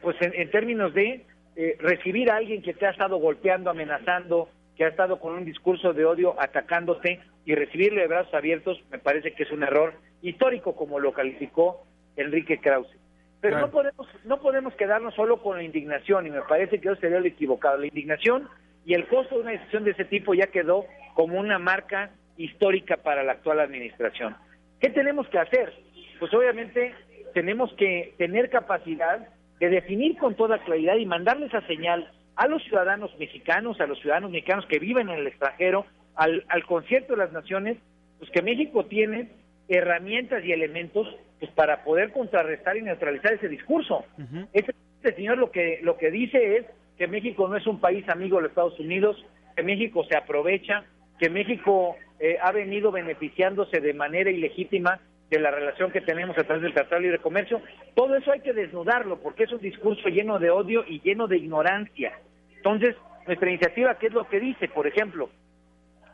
pues 0.00 0.16
en, 0.20 0.50
términos 0.50 0.94
de 0.94 1.24
eh, 1.56 1.76
recibir 1.78 2.30
a 2.30 2.36
alguien 2.36 2.62
que 2.62 2.74
te 2.74 2.86
ha 2.86 2.90
estado 2.90 3.18
golpeando, 3.18 3.70
amenazando, 3.70 4.48
que 4.76 4.84
ha 4.84 4.88
estado 4.88 5.20
con 5.20 5.34
un 5.34 5.44
discurso 5.44 5.92
de 5.92 6.04
odio 6.04 6.34
atacándote 6.40 7.20
y 7.44 7.54
recibirle 7.54 8.02
de 8.02 8.08
brazos 8.08 8.34
abiertos, 8.34 8.80
me 8.90 8.98
parece 8.98 9.32
que 9.32 9.42
es 9.42 9.50
un 9.50 9.62
error 9.62 9.94
histórico 10.22 10.74
como 10.74 10.98
lo 10.98 11.12
calificó 11.12 11.84
Enrique 12.16 12.58
Krause. 12.58 13.01
Pero 13.42 13.58
no 13.58 13.70
podemos 13.72 14.08
no 14.24 14.40
podemos 14.40 14.74
quedarnos 14.74 15.14
solo 15.14 15.42
con 15.42 15.56
la 15.56 15.64
indignación 15.64 16.26
y 16.28 16.30
me 16.30 16.42
parece 16.42 16.80
que 16.80 16.88
eso 16.88 17.00
sería 17.00 17.18
lo 17.18 17.26
equivocado. 17.26 17.76
La 17.76 17.88
indignación 17.88 18.48
y 18.86 18.94
el 18.94 19.08
costo 19.08 19.34
de 19.34 19.40
una 19.42 19.50
decisión 19.50 19.82
de 19.82 19.90
ese 19.90 20.04
tipo 20.04 20.32
ya 20.32 20.46
quedó 20.46 20.86
como 21.14 21.38
una 21.38 21.58
marca 21.58 22.10
histórica 22.36 22.98
para 22.98 23.24
la 23.24 23.32
actual 23.32 23.58
administración. 23.58 24.36
¿Qué 24.80 24.90
tenemos 24.90 25.28
que 25.28 25.40
hacer? 25.40 25.72
Pues 26.20 26.32
obviamente 26.32 26.94
tenemos 27.34 27.74
que 27.74 28.14
tener 28.16 28.48
capacidad 28.48 29.26
de 29.58 29.68
definir 29.68 30.16
con 30.18 30.36
toda 30.36 30.62
claridad 30.64 30.94
y 30.96 31.06
mandarle 31.06 31.46
esa 31.46 31.66
señal 31.66 32.12
a 32.36 32.46
los 32.46 32.62
ciudadanos 32.62 33.10
mexicanos, 33.18 33.80
a 33.80 33.86
los 33.86 33.98
ciudadanos 34.00 34.30
mexicanos 34.30 34.66
que 34.66 34.78
viven 34.78 35.08
en 35.08 35.18
el 35.18 35.26
extranjero, 35.26 35.84
al, 36.14 36.44
al 36.48 36.64
concierto 36.64 37.14
de 37.14 37.18
las 37.18 37.32
naciones, 37.32 37.76
pues 38.20 38.30
que 38.30 38.42
México 38.42 38.86
tiene 38.86 39.30
herramientas 39.68 40.44
y 40.44 40.52
elementos 40.52 41.08
pues 41.42 41.50
para 41.54 41.82
poder 41.82 42.12
contrarrestar 42.12 42.76
y 42.76 42.82
neutralizar 42.82 43.32
ese 43.32 43.48
discurso. 43.48 44.04
este, 44.52 44.72
señor 45.16 45.38
lo 45.38 45.50
que 45.50 45.80
lo 45.82 45.96
que 45.96 46.12
dice 46.12 46.58
es 46.58 46.66
que 46.96 47.08
México 47.08 47.48
no 47.48 47.56
es 47.56 47.66
un 47.66 47.80
país 47.80 48.08
amigo 48.08 48.36
de 48.36 48.42
los 48.42 48.50
Estados 48.52 48.78
Unidos, 48.78 49.16
que 49.56 49.64
México 49.64 50.04
se 50.08 50.16
aprovecha, 50.16 50.84
que 51.18 51.28
México 51.30 51.96
eh, 52.20 52.38
ha 52.40 52.52
venido 52.52 52.92
beneficiándose 52.92 53.80
de 53.80 53.92
manera 53.92 54.30
ilegítima 54.30 55.00
de 55.30 55.40
la 55.40 55.50
relación 55.50 55.90
que 55.90 56.00
tenemos 56.00 56.38
a 56.38 56.44
través 56.44 56.62
del 56.62 56.74
Tratado 56.74 57.00
de 57.00 57.08
Libre 57.08 57.18
Comercio. 57.18 57.60
Todo 57.96 58.14
eso 58.14 58.30
hay 58.30 58.38
que 58.38 58.52
desnudarlo 58.52 59.18
porque 59.18 59.42
es 59.42 59.52
un 59.52 59.58
discurso 59.58 60.08
lleno 60.10 60.38
de 60.38 60.50
odio 60.50 60.84
y 60.86 61.00
lleno 61.00 61.26
de 61.26 61.38
ignorancia. 61.38 62.12
Entonces, 62.54 62.94
nuestra 63.26 63.50
iniciativa, 63.50 63.98
¿qué 63.98 64.06
es 64.06 64.12
lo 64.12 64.28
que 64.28 64.38
dice? 64.38 64.68
Por 64.68 64.86
ejemplo, 64.86 65.28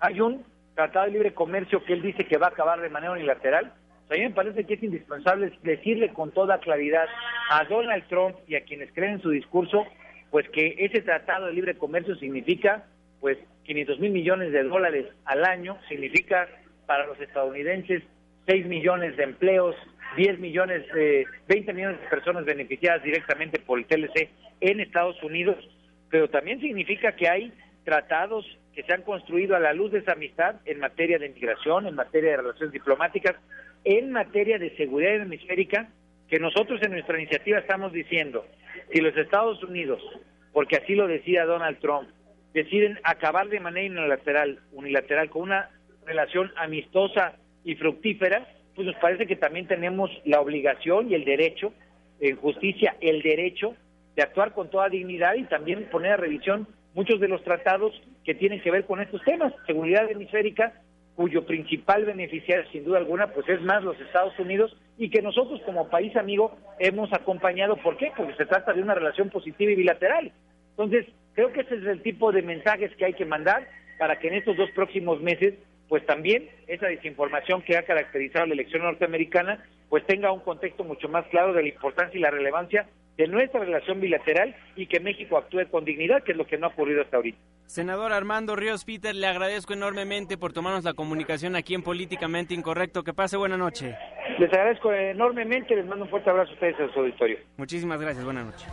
hay 0.01 0.23
un 0.23 0.43
Tratado 0.75 1.05
de 1.05 1.13
Libre 1.13 1.35
Comercio 1.35 1.85
que 1.85 1.93
él 1.93 2.01
dice 2.01 2.25
que 2.25 2.39
va 2.39 2.47
a 2.47 2.51
acabar 2.51 2.81
de 2.81 2.89
manera 2.89 3.13
unilateral, 3.13 3.75
a 4.11 4.15
mí 4.15 4.21
me 4.21 4.31
parece 4.31 4.65
que 4.65 4.75
es 4.75 4.83
indispensable 4.83 5.53
decirle 5.63 6.13
con 6.13 6.31
toda 6.33 6.61
claridad 6.61 7.07
a 7.51 7.65
Donald 7.65 8.07
Trump 8.09 8.37
y 8.47 8.55
a 8.55 8.65
quienes 8.65 8.93
creen 8.93 9.15
en 9.15 9.23
su 9.23 9.31
discurso, 9.31 9.87
pues 10.31 10.49
que 10.51 10.77
ese 10.79 11.03
tratado 11.03 11.47
de 11.47 11.53
libre 11.53 11.77
comercio 11.77 12.15
significa 12.17 12.87
pues 13.21 13.39
500 13.65 13.99
mil 14.01 14.13
millones 14.13 14.53
de 14.53 14.63
dólares 14.63 15.07
al 15.25 15.45
año, 15.45 15.79
significa 15.89 16.49
para 16.87 17.07
los 17.07 17.21
estadounidenses 17.21 18.03
6 18.47 18.67
millones 18.67 19.17
de 19.17 19.25
empleos, 19.25 19.77
10 20.17 20.39
millones, 20.39 20.87
de 20.95 21.27
20 21.49 21.73
millones 21.75 22.01
de 22.01 22.09
personas 22.09 22.47
beneficiadas 22.47 23.03
directamente 23.03 23.59
por 23.59 23.79
el 23.79 23.85
TLC 23.85 24.31
en 24.61 24.81
Estados 24.81 25.23
Unidos, 25.23 25.57
pero 26.09 26.31
también 26.31 26.61
significa 26.61 27.15
que 27.15 27.29
hay 27.29 27.53
tratados 27.85 28.47
que 28.75 28.83
se 28.85 28.93
han 28.95 29.03
construido 29.03 29.55
a 29.55 29.61
la 29.61 29.75
luz 29.75 29.93
de 29.93 29.99
esa 29.99 30.13
amistad 30.13 30.57
en 30.65 30.79
materia 30.79 31.19
de 31.19 31.29
migración, 31.29 31.87
en 31.87 31.95
materia 31.95 32.31
de 32.31 32.37
relaciones 32.39 32.73
diplomáticas, 32.73 33.37
en 33.85 34.11
materia 34.13 34.59
de 34.59 34.77
seguridad 34.77 35.17
hemisférica, 35.17 35.91
que 36.29 36.39
nosotros 36.39 36.81
en 36.83 36.93
nuestra 36.93 37.19
iniciativa 37.19 37.59
estamos 37.59 37.93
diciendo, 37.93 38.45
si 38.93 39.01
los 39.01 39.17
Estados 39.17 39.63
Unidos, 39.63 40.03
porque 40.53 40.77
así 40.77 40.95
lo 40.95 41.07
decía 41.07 41.47
Donald 41.47 41.79
Trump, 41.81 42.09
deciden 42.53 42.99
acabar 43.03 43.49
de 43.49 43.61
manera 43.61 44.01
unilateral, 44.01 44.61
unilateral 44.73 45.31
con 45.31 45.43
una 45.43 45.71
relación 46.07 46.53
amistosa 46.57 47.37
y 47.65 47.75
fructífera, 47.77 48.47
pues 48.75 48.87
nos 48.87 48.97
parece 48.97 49.27
que 49.27 49.37
también 49.37 49.67
tenemos 49.67 50.11
la 50.25 50.41
obligación 50.41 51.11
y 51.11 51.15
el 51.15 51.25
derecho, 51.25 51.73
en 52.21 52.37
justicia, 52.37 52.97
el 53.01 53.23
derecho 53.23 53.75
de 54.17 54.23
actuar 54.23 54.53
con 54.53 54.71
toda 54.71 54.89
dignidad 54.89 55.35
y 55.35 55.45
también 55.45 55.89
poner 55.91 56.13
a 56.13 56.17
revisión 56.17 56.67
muchos 56.95 57.21
de 57.21 57.29
los 57.29 57.43
tratados 57.45 57.93
que 58.25 58.35
tienen 58.35 58.61
que 58.61 58.71
ver 58.71 58.85
con 58.85 59.01
estos 59.01 59.23
temas, 59.25 59.53
seguridad 59.67 60.11
hemisférica, 60.11 60.73
cuyo 61.19 61.45
principal 61.45 62.05
beneficiario, 62.05 62.65
sin 62.71 62.85
duda 62.85 62.99
alguna, 62.99 63.27
pues 63.33 63.49
es 63.49 63.61
más 63.63 63.83
los 63.83 64.01
Estados 64.01 64.39
Unidos 64.39 64.77
y 64.97 65.11
que 65.11 65.21
nosotros 65.21 65.61
como 65.67 65.91
país 65.91 66.15
amigo 66.15 66.57
hemos 66.79 67.13
acompañado. 67.13 67.77
¿Por 67.77 67.97
qué? 67.97 68.13
Porque 68.17 68.37
se 68.37 68.47
trata 68.47 68.73
de 68.73 68.83
una 68.83 68.95
relación 68.95 69.29
positiva 69.29 69.73
y 69.73 69.75
bilateral. 69.75 70.31
Entonces, 70.71 71.07
creo 71.35 71.53
que 71.53 71.63
ese 71.63 71.75
es 71.75 71.87
el 71.87 72.03
tipo 72.03 72.31
de 72.31 72.43
mensajes 72.43 72.95
que 72.95 73.05
hay 73.05 73.15
que 73.15 73.25
mandar 73.25 73.67
para 73.99 74.21
que 74.21 74.29
en 74.29 74.35
estos 74.35 74.57
dos 74.57 74.71
próximos 74.71 75.21
meses, 75.21 75.55
pues 75.89 76.07
también 76.07 76.51
esa 76.69 76.87
desinformación 76.87 77.63
que 77.63 77.77
ha 77.77 77.83
caracterizado 77.83 78.47
la 78.47 78.55
elección 78.55 78.83
norteamericana, 78.83 79.65
pues 79.89 80.07
tenga 80.07 80.31
un 80.31 80.43
contexto 80.43 80.85
mucho 80.85 81.09
más 81.09 81.27
claro 81.33 81.53
de 81.53 81.63
la 81.63 81.69
importancia 81.69 82.17
y 82.17 82.23
la 82.23 82.31
relevancia 82.31 82.87
de 83.19 83.27
nuestra 83.27 83.61
relación 83.61 84.01
bilateral 84.01 84.55
y 84.77 84.87
que 84.87 85.01
México 85.01 85.37
actúe 85.37 85.69
con 85.71 85.85
dignidad, 85.85 86.23
que 86.23 86.33
es 86.33 86.39
lo 86.39 86.47
que 86.47 86.57
no 86.57 86.69
ha 86.69 86.71
ocurrido 86.71 87.03
hasta 87.03 87.17
ahorita. 87.17 87.39
Senador 87.67 88.13
Armando 88.13 88.57
Ríos 88.57 88.85
Peter, 88.85 89.15
le 89.15 89.27
agradezco 89.27 89.75
enormemente 89.75 90.39
por 90.39 90.55
tomarnos 90.55 90.85
la 90.85 90.95
comunicación 90.95 91.55
aquí 91.55 91.75
en 91.75 91.83
Políticamente 91.83 92.55
Incorrecto. 92.55 93.03
Que 93.03 93.13
pase 93.13 93.37
buena 93.37 93.59
noche. 93.59 93.95
Les 94.39 94.51
agradezco 94.51 94.93
enormemente, 94.93 95.75
les 95.77 95.85
mando 95.85 96.05
un 96.05 96.11
fuerte 96.11 96.31
abrazo 96.31 96.53
a 96.53 96.55
ustedes 96.55 96.81
en 96.81 96.93
su 96.93 97.01
auditorio. 97.01 97.39
Muchísimas 97.59 98.01
gracias, 98.01 98.25
buena 98.25 98.45
noche. 98.45 98.67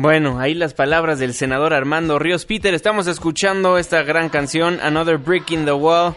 Bueno, 0.00 0.38
ahí 0.38 0.54
las 0.54 0.74
palabras 0.74 1.18
del 1.18 1.34
senador 1.34 1.74
Armando 1.74 2.20
Ríos 2.20 2.44
Peter. 2.44 2.72
Estamos 2.72 3.08
escuchando 3.08 3.78
esta 3.78 4.04
gran 4.04 4.28
canción, 4.28 4.78
Another 4.80 5.18
Brick 5.18 5.50
in 5.50 5.64
the 5.64 5.72
Wall, 5.72 6.14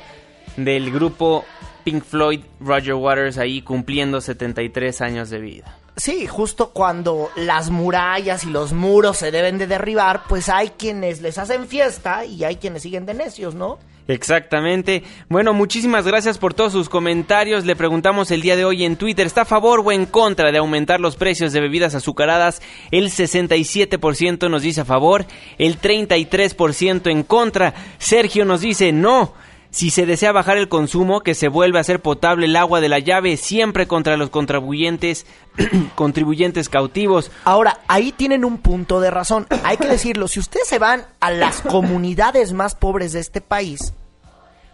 del 0.55 0.91
grupo 0.91 1.45
Pink 1.83 2.03
Floyd, 2.03 2.41
Roger 2.59 2.93
Waters, 2.93 3.39
ahí 3.39 3.63
cumpliendo 3.63 4.21
73 4.21 5.01
años 5.01 5.31
de 5.31 5.39
vida. 5.39 5.79
Sí, 5.97 6.27
justo 6.27 6.69
cuando 6.69 7.31
las 7.35 7.71
murallas 7.71 8.43
y 8.43 8.51
los 8.51 8.71
muros 8.71 9.17
se 9.17 9.31
deben 9.31 9.57
de 9.57 9.65
derribar, 9.65 10.25
pues 10.29 10.47
hay 10.47 10.69
quienes 10.77 11.21
les 11.21 11.39
hacen 11.39 11.65
fiesta 11.65 12.23
y 12.23 12.43
hay 12.43 12.57
quienes 12.57 12.83
siguen 12.83 13.07
de 13.07 13.15
necios, 13.15 13.55
¿no? 13.55 13.79
Exactamente. 14.07 15.03
Bueno, 15.29 15.53
muchísimas 15.53 16.05
gracias 16.05 16.37
por 16.37 16.53
todos 16.53 16.73
sus 16.73 16.89
comentarios. 16.89 17.65
Le 17.65 17.75
preguntamos 17.75 18.31
el 18.31 18.41
día 18.41 18.55
de 18.55 18.65
hoy 18.65 18.83
en 18.83 18.95
Twitter, 18.95 19.27
¿está 19.27 19.41
a 19.41 19.45
favor 19.45 19.81
o 19.85 19.91
en 19.91 20.05
contra 20.05 20.51
de 20.51 20.57
aumentar 20.57 20.99
los 20.99 21.15
precios 21.15 21.53
de 21.53 21.61
bebidas 21.61 21.95
azucaradas? 21.95 22.61
El 22.89 23.09
67% 23.09 24.49
nos 24.49 24.63
dice 24.63 24.81
a 24.81 24.85
favor, 24.85 25.25
el 25.57 25.79
33% 25.79 27.11
en 27.11 27.23
contra. 27.23 27.73
Sergio 27.99 28.45
nos 28.45 28.61
dice 28.61 28.91
no. 28.91 29.33
Si 29.71 29.89
se 29.89 30.05
desea 30.05 30.33
bajar 30.33 30.57
el 30.57 30.67
consumo, 30.67 31.21
que 31.21 31.33
se 31.33 31.47
vuelva 31.47 31.79
a 31.79 31.85
ser 31.85 32.01
potable 32.01 32.45
el 32.45 32.57
agua 32.57 32.81
de 32.81 32.89
la 32.89 32.99
llave, 32.99 33.37
siempre 33.37 33.87
contra 33.87 34.17
los 34.17 34.29
contribuyentes, 34.29 35.25
contribuyentes 35.95 36.67
cautivos. 36.67 37.31
Ahora, 37.45 37.79
ahí 37.87 38.11
tienen 38.11 38.43
un 38.43 38.57
punto 38.57 38.99
de 38.99 39.09
razón. 39.11 39.47
Hay 39.63 39.77
que 39.77 39.87
decirlo, 39.87 40.27
si 40.27 40.41
ustedes 40.41 40.67
se 40.67 40.77
van 40.77 41.05
a 41.21 41.31
las 41.31 41.61
comunidades 41.61 42.51
más 42.51 42.75
pobres 42.75 43.13
de 43.13 43.21
este 43.21 43.39
país, 43.39 43.93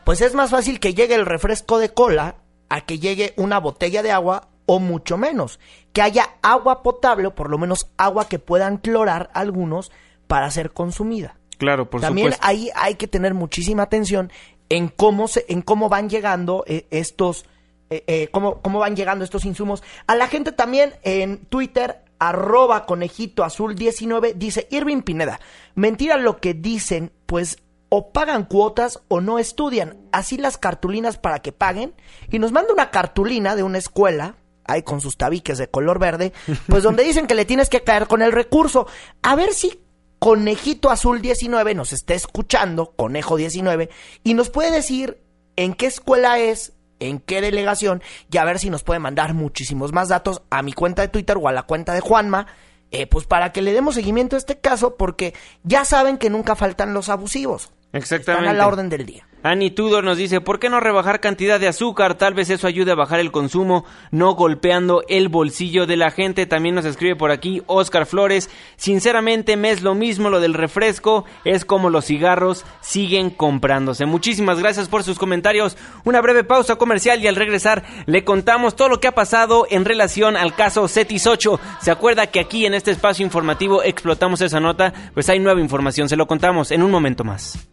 pues 0.04 0.22
es 0.22 0.34
más 0.34 0.50
fácil 0.50 0.80
que 0.80 0.96
llegue 0.96 1.14
el 1.14 1.28
refresco 1.28 1.78
de 1.78 1.94
cola 1.94 2.38
a 2.68 2.82
que 2.82 2.98
llegue 2.98 3.34
una 3.38 3.60
botella 3.60 4.02
de 4.02 4.12
agua 4.12 4.48
o 4.66 4.80
mucho 4.80 5.16
menos. 5.16 5.60
Que 5.94 6.02
haya 6.02 6.32
agua 6.42 6.82
potable 6.82 7.28
o 7.28 7.36
por 7.36 7.52
lo 7.52 7.60
menos 7.60 7.88
agua 7.98 8.28
que 8.28 8.40
puedan 8.40 8.78
clorar 8.78 9.30
algunos 9.36 9.92
para 10.26 10.50
ser 10.50 10.72
consumida. 10.72 11.38
Claro, 11.58 11.90
por 11.90 12.02
También 12.02 12.34
ahí 12.42 12.70
hay 12.76 12.96
que 12.96 13.08
tener 13.08 13.34
muchísima 13.34 13.84
atención 13.84 14.32
en 14.70 14.90
cómo, 14.90 15.28
se, 15.28 15.46
en 15.50 15.62
cómo 15.62 15.90
van 15.90 16.10
llegando 16.10 16.64
eh, 16.68 16.88
estos, 16.92 17.46
eh, 17.90 18.04
eh, 18.08 18.28
cómo, 18.32 18.62
cómo 18.62 18.80
van 18.80 18.96
llegando 18.96 19.24
estos 19.24 19.46
insumos. 19.46 19.84
A 20.08 20.16
la 20.16 20.28
gente 20.28 20.52
también 20.52 20.94
en 21.04 21.46
Twitter, 21.46 22.04
arroba 22.20 22.86
conejito 22.86 23.44
azul 23.44 23.76
19, 23.76 24.34
dice 24.34 24.68
Irving 24.72 25.02
Pineda, 25.02 25.40
mentira 25.76 26.18
lo 26.18 26.38
que 26.38 26.54
dicen, 26.54 27.12
pues 27.26 27.58
o 27.90 28.12
pagan 28.12 28.46
cuotas 28.46 29.00
o 29.08 29.22
no 29.22 29.40
estudian. 29.40 29.98
Así 30.12 30.38
las 30.38 30.58
cartulinas 30.58 31.18
para 31.18 31.40
que 31.40 31.52
paguen. 31.52 31.94
Y 32.30 32.40
nos 32.40 32.52
manda 32.52 32.74
una 32.74 32.92
cartulina 32.92 33.56
de 33.56 33.64
una 33.64 33.78
escuela, 33.78 34.36
ahí 34.66 34.84
con 34.84 35.00
sus 35.00 35.18
tabiques 35.18 35.58
de 35.58 35.70
color 35.70 36.00
verde, 36.00 36.34
pues 36.68 36.84
donde 36.84 37.04
dicen 37.06 37.28
que 37.28 37.36
le 37.36 37.46
tienes 37.46 37.70
que 37.70 37.84
caer 37.84 38.08
con 38.08 38.22
el 38.22 38.32
recurso. 38.32 38.88
A 39.22 39.36
ver 39.36 39.54
si 39.54 39.80
Conejito 40.20 40.90
Azul 40.90 41.22
19 41.22 41.76
nos 41.76 41.94
está 41.94 42.14
escuchando, 42.14 42.94
Conejo 42.96 43.38
19, 43.38 43.90
y 44.24 44.34
nos 44.34 44.50
puede 44.50 44.72
decir 44.72 45.22
en 45.56 45.74
qué 45.74 45.86
escuela 45.86 46.40
es, 46.40 46.74
en 47.00 47.20
qué 47.20 47.42
delegación, 47.42 48.02
y 48.32 48.38
a 48.38 48.46
ver 48.46 48.60
si 48.60 48.70
nos 48.70 48.84
puede 48.84 49.00
mandar 49.00 49.34
muchísimos 49.34 49.94
más 49.94 50.10
datos 50.10 50.42
a 50.50 50.62
mi 50.64 50.74
cuenta 50.74 51.02
de 51.02 51.08
Twitter 51.08 51.38
o 51.40 51.48
a 51.48 51.52
la 51.52 51.64
cuenta 51.64 51.94
de 51.94 52.02
Juanma 52.02 52.48
eh, 52.92 53.06
pues 53.06 53.26
para 53.26 53.52
que 53.52 53.62
le 53.62 53.74
demos 53.74 53.96
seguimiento 53.96 54.36
a 54.36 54.40
este 54.40 54.60
caso, 54.60 54.96
porque 54.96 55.34
ya 55.64 55.84
saben 55.84 56.18
que 56.18 56.30
nunca 56.30 56.56
faltan 56.56 56.94
los 56.94 57.10
abusivos. 57.10 57.72
Exactamente. 57.94 58.46
Están 58.46 58.56
a 58.56 58.58
la 58.58 58.68
orden 58.68 58.90
del 58.90 59.06
día. 59.06 59.28
Annie 59.44 59.72
Tudor 59.72 60.04
nos 60.04 60.18
dice, 60.18 60.42
¿por 60.42 60.60
qué 60.60 60.70
no 60.70 60.80
rebajar 60.80 61.20
cantidad 61.20 61.60
de 61.60 61.68
azúcar? 61.68 62.16
Tal 62.16 62.34
vez 62.34 62.50
eso 62.50 62.68
ayude 62.68 62.92
a 62.92 62.96
bajar 62.96 63.20
el 63.20 63.32
consumo, 63.32 63.86
no 64.12 64.34
golpeando 64.34 65.04
el 65.08 65.30
bolsillo 65.30 65.86
de 65.86 65.96
la 65.96 66.12
gente. 66.12 66.48
También 66.48 66.76
nos 66.76 66.86
escribe 66.86 67.16
por 67.16 67.32
aquí 67.32 67.62
Oscar 67.68 68.06
Flores, 68.06 68.50
sinceramente 68.76 69.56
me 69.56 69.70
es 69.70 69.84
lo 69.84 69.96
mismo 69.96 70.30
lo 70.30 70.40
del 70.40 70.54
refresco, 70.54 71.24
es 71.46 71.66
como 71.66 71.90
los 71.90 72.06
cigarros 72.06 72.66
siguen 72.82 73.30
comprándose. 73.30 74.06
Muchísimas 74.06 74.60
gracias 74.60 74.90
por 74.90 75.04
sus 75.04 75.20
comentarios. 75.20 75.78
Una 76.04 76.20
breve 76.20 76.44
pausa 76.44 76.76
comercial 76.76 77.24
y 77.24 77.28
al 77.28 77.36
regresar 77.36 77.84
le 78.06 78.26
contamos 78.26 78.76
todo 78.76 78.90
lo 78.90 79.00
que 79.00 79.08
ha 79.08 79.16
pasado 79.16 79.68
en 79.70 79.86
relación 79.86 80.36
al 80.36 80.56
caso 80.56 80.88
Cetis 80.88 81.28
8. 81.28 81.60
¿Se 81.80 81.92
acuerda 81.92 82.28
que 82.28 82.40
aquí 82.40 82.66
en 82.66 82.74
este 82.74 82.92
espacio 82.92 83.24
informativo 83.24 83.84
explotamos 83.84 84.42
esa 84.42 84.60
nota? 84.60 84.94
Pues 85.14 85.30
hay 85.30 85.40
nueva 85.40 85.62
información, 85.62 86.10
se 86.10 86.18
lo 86.18 86.28
contamos 86.28 86.72
en 86.72 86.82
un 86.82 86.92
momento 86.92 87.24
más. 87.24 87.68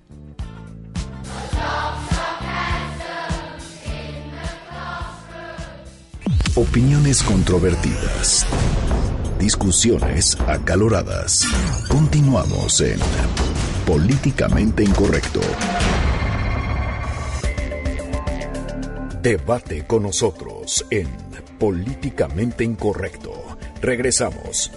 Opiniones 6.56 7.20
controvertidas. 7.24 8.46
Discusiones 9.40 10.38
acaloradas. 10.46 11.44
Continuamos 11.88 12.80
en 12.80 13.00
Políticamente 13.84 14.84
Incorrecto. 14.84 15.40
Debate 19.20 19.84
con 19.84 20.04
nosotros 20.04 20.86
en 20.90 21.08
Políticamente 21.58 22.62
Incorrecto. 22.62 23.32
Regresamos. 23.82 24.70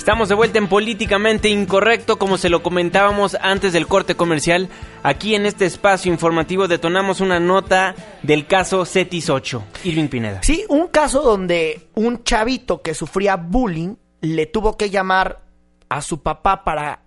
Estamos 0.00 0.30
de 0.30 0.34
vuelta 0.34 0.56
en 0.56 0.66
Políticamente 0.66 1.50
Incorrecto, 1.50 2.18
como 2.18 2.38
se 2.38 2.48
lo 2.48 2.62
comentábamos 2.62 3.36
antes 3.38 3.74
del 3.74 3.86
corte 3.86 4.14
comercial. 4.14 4.70
Aquí 5.02 5.34
en 5.34 5.44
este 5.44 5.66
espacio 5.66 6.10
informativo 6.10 6.68
detonamos 6.68 7.20
una 7.20 7.38
nota 7.38 7.94
del 8.22 8.46
caso 8.46 8.86
Cetis 8.86 9.28
8. 9.28 9.62
Irving 9.84 10.08
Pineda. 10.08 10.42
Sí, 10.42 10.64
un 10.70 10.88
caso 10.88 11.20
donde 11.20 11.90
un 11.94 12.24
chavito 12.24 12.80
que 12.80 12.94
sufría 12.94 13.36
bullying 13.36 13.96
le 14.22 14.46
tuvo 14.46 14.78
que 14.78 14.88
llamar 14.88 15.42
a 15.90 16.00
su 16.00 16.22
papá 16.22 16.64
para, 16.64 17.02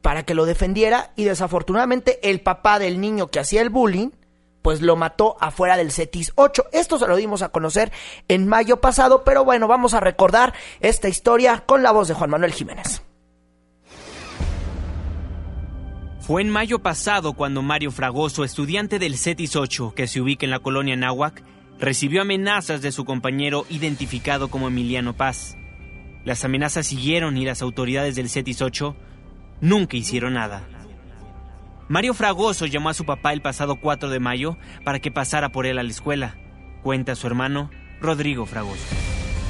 para 0.00 0.22
que 0.22 0.34
lo 0.34 0.46
defendiera 0.46 1.12
y 1.16 1.24
desafortunadamente 1.24 2.20
el 2.22 2.40
papá 2.40 2.78
del 2.78 3.02
niño 3.02 3.26
que 3.26 3.40
hacía 3.40 3.60
el 3.60 3.68
bullying 3.68 4.12
pues 4.70 4.82
lo 4.82 4.94
mató 4.94 5.36
afuera 5.40 5.76
del 5.76 5.90
CETIS 5.90 6.30
8. 6.36 6.66
Esto 6.70 6.96
se 6.96 7.08
lo 7.08 7.16
dimos 7.16 7.42
a 7.42 7.48
conocer 7.48 7.90
en 8.28 8.46
mayo 8.46 8.80
pasado, 8.80 9.24
pero 9.24 9.44
bueno, 9.44 9.66
vamos 9.66 9.94
a 9.94 9.98
recordar 9.98 10.54
esta 10.78 11.08
historia 11.08 11.64
con 11.66 11.82
la 11.82 11.90
voz 11.90 12.06
de 12.06 12.14
Juan 12.14 12.30
Manuel 12.30 12.52
Jiménez. 12.52 13.02
Fue 16.20 16.40
en 16.40 16.50
mayo 16.50 16.78
pasado 16.78 17.32
cuando 17.32 17.62
Mario 17.62 17.90
Fragoso, 17.90 18.44
estudiante 18.44 19.00
del 19.00 19.18
CETIS 19.18 19.56
8, 19.56 19.92
que 19.96 20.06
se 20.06 20.20
ubica 20.20 20.46
en 20.46 20.52
la 20.52 20.60
colonia 20.60 20.94
Náhuac, 20.94 21.42
recibió 21.80 22.22
amenazas 22.22 22.80
de 22.80 22.92
su 22.92 23.04
compañero 23.04 23.66
identificado 23.70 24.50
como 24.50 24.68
Emiliano 24.68 25.16
Paz. 25.16 25.56
Las 26.24 26.44
amenazas 26.44 26.86
siguieron 26.86 27.36
y 27.36 27.44
las 27.44 27.60
autoridades 27.60 28.14
del 28.14 28.30
CETIS 28.30 28.62
8 28.62 28.94
nunca 29.62 29.96
hicieron 29.96 30.34
nada. 30.34 30.79
Mario 31.90 32.14
Fragoso 32.14 32.66
llamó 32.66 32.88
a 32.88 32.94
su 32.94 33.04
papá 33.04 33.32
el 33.32 33.42
pasado 33.42 33.74
4 33.74 34.10
de 34.10 34.20
mayo 34.20 34.56
para 34.84 35.00
que 35.00 35.10
pasara 35.10 35.48
por 35.48 35.66
él 35.66 35.76
a 35.76 35.82
la 35.82 35.90
escuela. 35.90 36.36
Cuenta 36.84 37.16
su 37.16 37.26
hermano, 37.26 37.68
Rodrigo 38.00 38.46
Fragoso. 38.46 38.86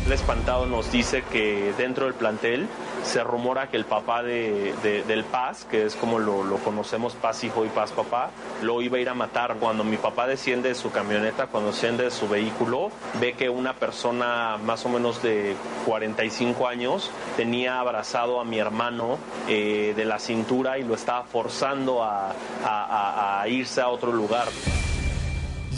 El 0.07 0.13
espantado 0.13 0.65
nos 0.65 0.91
dice 0.91 1.23
que 1.31 1.75
dentro 1.77 2.07
del 2.07 2.15
plantel 2.15 2.67
se 3.03 3.23
rumora 3.25 3.69
que 3.69 3.77
el 3.77 3.85
papá 3.85 4.23
de, 4.23 4.75
del 5.07 5.25
Paz, 5.25 5.67
que 5.71 5.87
es 5.87 5.95
como 5.95 6.19
lo, 6.19 6.57
conocemos, 6.59 7.15
Paz 7.15 7.45
hijo 7.45 7.65
y 7.65 7.69
Paz 7.69 7.93
papá, 7.93 8.31
lo 8.63 8.83
iba 8.83 8.99
a 8.99 9.01
ir 9.01 9.09
a 9.09 9.15
matar. 9.15 9.57
Cuando 9.57 9.85
mi 9.85 9.97
papá 9.97 10.27
desciende 10.27 10.71
de 10.71 10.75
su 10.75 10.91
camioneta, 10.91 11.47
cuando 11.47 11.71
desciende 11.71 12.05
de 12.05 12.11
su 12.11 12.29
vehículo, 12.29 12.91
ve 13.21 13.33
que 13.33 13.49
una 13.49 13.75
persona 13.75 14.59
más 14.65 14.85
o 14.87 14.89
menos 14.89 15.23
de 15.23 15.57
45 15.87 16.67
años 16.67 17.11
tenía 17.37 17.81
abrazado 17.81 18.41
a 18.41 18.45
mi 18.45 18.59
hermano 18.59 19.19
eh, 19.49 19.95
de 19.97 20.05
la 20.05 20.19
cintura 20.19 20.79
y 20.79 20.85
lo 20.85 20.95
estaba 20.95 21.25
forzando 21.25 22.03
a, 22.03 22.33
a 22.65 23.49
irse 23.49 23.81
a 23.81 23.89
otro 23.89 24.13
lugar. 24.13 24.49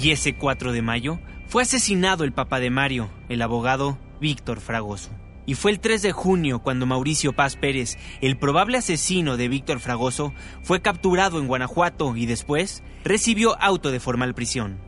Y 0.01 0.11
ese 0.11 0.35
4 0.35 0.73
de 0.73 0.83
mayo 0.83 1.18
fue 1.47 1.62
asesinado 1.62 2.25
el 2.25 2.33
papá 2.33 2.61
de 2.61 2.70
Mario, 2.70 3.11
el 3.29 3.43
abogado 3.43 3.99
Víctor 4.20 4.61
Fragoso. 4.61 5.11
Y 5.45 5.55
fue 5.55 5.72
el 5.72 5.80
3 5.80 6.03
de 6.03 6.12
junio 6.12 6.61
cuando 6.61 6.86
Mauricio 6.86 7.32
Paz 7.32 7.57
Pérez, 7.57 7.99
el 8.20 8.38
probable 8.38 8.78
asesino 8.78 9.36
de 9.36 9.49
Víctor 9.49 9.80
Fragoso, 9.80 10.32
fue 10.62 10.82
capturado 10.82 11.38
en 11.38 11.49
Guanajuato 11.49 12.16
y 12.16 12.26
después 12.26 12.82
recibió 13.05 13.61
auto 13.61 13.90
de 13.90 14.01
formal 14.01 14.34
prisión. 14.34 14.78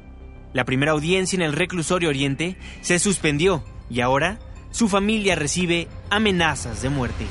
La 0.53 0.65
primera 0.65 0.93
audiencia 0.93 1.37
en 1.37 1.43
el 1.43 1.53
reclusorio 1.53 2.09
Oriente 2.09 2.57
se 2.81 3.01
suspendió 3.01 3.65
y 3.91 4.01
ahora 4.01 4.39
su 4.71 4.89
familia 4.89 5.35
recibe 5.35 5.89
amenazas 6.11 6.83
de 6.83 6.91
muerte. 6.91 7.27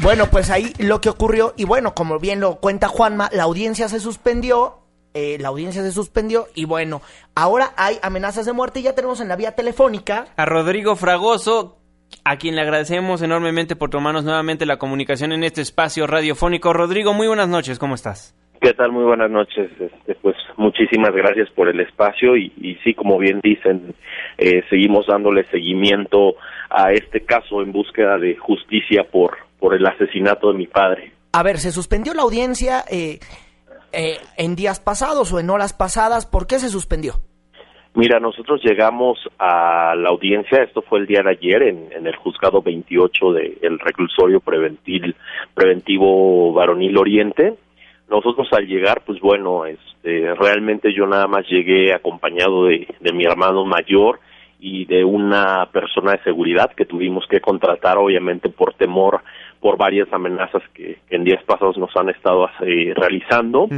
Bueno, 0.00 0.30
pues 0.30 0.50
ahí 0.50 0.72
lo 0.78 1.00
que 1.00 1.08
ocurrió, 1.08 1.52
y 1.56 1.64
bueno, 1.64 1.92
como 1.94 2.20
bien 2.20 2.38
lo 2.38 2.60
cuenta 2.60 2.86
Juanma, 2.86 3.28
la 3.32 3.42
audiencia 3.42 3.88
se 3.88 3.98
suspendió, 3.98 4.85
eh, 5.16 5.38
la 5.40 5.48
audiencia 5.48 5.82
se 5.82 5.92
suspendió, 5.92 6.46
y 6.54 6.66
bueno, 6.66 7.00
ahora 7.34 7.72
hay 7.76 7.96
amenazas 8.02 8.44
de 8.44 8.52
muerte 8.52 8.80
y 8.80 8.82
ya 8.82 8.94
tenemos 8.94 9.20
en 9.20 9.28
la 9.28 9.36
vía 9.36 9.52
telefónica 9.52 10.26
a 10.36 10.44
Rodrigo 10.44 10.94
Fragoso, 10.94 11.78
a 12.24 12.36
quien 12.36 12.54
le 12.54 12.60
agradecemos 12.60 13.22
enormemente 13.22 13.76
por 13.76 13.88
tomarnos 13.88 14.24
nuevamente 14.24 14.66
la 14.66 14.76
comunicación 14.76 15.32
en 15.32 15.42
este 15.44 15.62
espacio 15.62 16.06
radiofónico. 16.06 16.72
Rodrigo, 16.72 17.14
muy 17.14 17.26
buenas 17.26 17.48
noches, 17.48 17.78
¿cómo 17.78 17.94
estás? 17.94 18.36
¿Qué 18.60 18.74
tal? 18.74 18.92
Muy 18.92 19.04
buenas 19.04 19.30
noches. 19.30 19.70
Este, 19.80 20.14
pues 20.16 20.36
muchísimas 20.56 21.14
gracias 21.14 21.48
por 21.50 21.68
el 21.68 21.80
espacio 21.80 22.36
y, 22.36 22.52
y 22.60 22.74
sí, 22.84 22.94
como 22.94 23.18
bien 23.18 23.40
dicen, 23.42 23.94
eh, 24.38 24.62
seguimos 24.68 25.06
dándole 25.06 25.44
seguimiento 25.50 26.34
a 26.68 26.92
este 26.92 27.24
caso 27.24 27.62
en 27.62 27.72
búsqueda 27.72 28.18
de 28.18 28.36
justicia 28.36 29.04
por 29.10 29.46
por 29.58 29.74
el 29.74 29.86
asesinato 29.86 30.52
de 30.52 30.58
mi 30.58 30.66
padre. 30.66 31.12
A 31.32 31.42
ver, 31.42 31.58
se 31.58 31.72
suspendió 31.72 32.14
la 32.14 32.22
audiencia 32.22 32.84
eh, 32.90 33.18
eh, 33.96 34.18
en 34.36 34.56
días 34.56 34.78
pasados 34.78 35.32
o 35.32 35.40
en 35.40 35.48
horas 35.48 35.72
pasadas. 35.72 36.26
¿Por 36.26 36.46
qué 36.46 36.58
se 36.58 36.68
suspendió? 36.68 37.14
Mira, 37.94 38.20
nosotros 38.20 38.60
llegamos 38.62 39.18
a 39.38 39.94
la 39.96 40.10
audiencia, 40.10 40.62
esto 40.62 40.82
fue 40.82 40.98
el 40.98 41.06
día 41.06 41.22
de 41.22 41.30
ayer, 41.30 41.62
en, 41.62 42.06
el 42.06 42.14
juzgado 42.16 42.60
28 42.60 43.32
del 43.32 43.78
reclusorio 43.78 44.40
preventil, 44.40 45.16
preventivo 45.54 46.52
varonil 46.52 46.98
Oriente. 46.98 47.54
Nosotros 48.10 48.48
al 48.52 48.66
llegar, 48.66 49.02
pues 49.06 49.18
bueno, 49.18 49.64
este, 49.64 50.34
realmente 50.34 50.92
yo 50.94 51.06
nada 51.06 51.26
más 51.26 51.48
llegué 51.48 51.94
acompañado 51.94 52.66
de, 52.66 52.86
de 53.00 53.12
mi 53.14 53.24
hermano 53.24 53.64
mayor 53.64 54.20
y 54.60 54.84
de 54.84 55.02
una 55.02 55.66
persona 55.72 56.12
de 56.12 56.22
seguridad 56.22 56.72
que 56.76 56.84
tuvimos 56.84 57.26
que 57.28 57.40
contratar, 57.40 57.96
obviamente 57.96 58.50
por 58.50 58.74
temor 58.74 59.22
por 59.60 59.76
varias 59.76 60.12
amenazas 60.12 60.62
que, 60.74 60.98
en 61.10 61.24
días 61.24 61.42
pasados 61.44 61.76
nos 61.76 61.94
han 61.96 62.08
estado 62.10 62.48
eh, 62.60 62.92
realizando. 62.94 63.68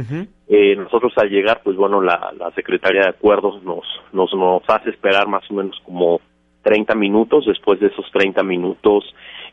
eh, 0.47 0.75
nosotros 0.75 1.13
al 1.17 1.29
llegar, 1.29 1.61
pues 1.63 1.75
bueno, 1.75 2.01
la, 2.01 2.33
la 2.37 2.51
secretaria 2.51 3.01
de 3.01 3.09
acuerdos 3.09 3.63
nos, 3.63 3.85
nos, 4.13 4.33
nos 4.33 4.63
hace 4.67 4.89
esperar 4.89 5.27
más 5.27 5.49
o 5.49 5.53
menos 5.53 5.79
como 5.85 6.21
30 6.63 6.95
minutos. 6.95 7.45
Después 7.45 7.79
de 7.79 7.87
esos 7.87 8.09
30 8.11 8.43
minutos, 8.43 9.03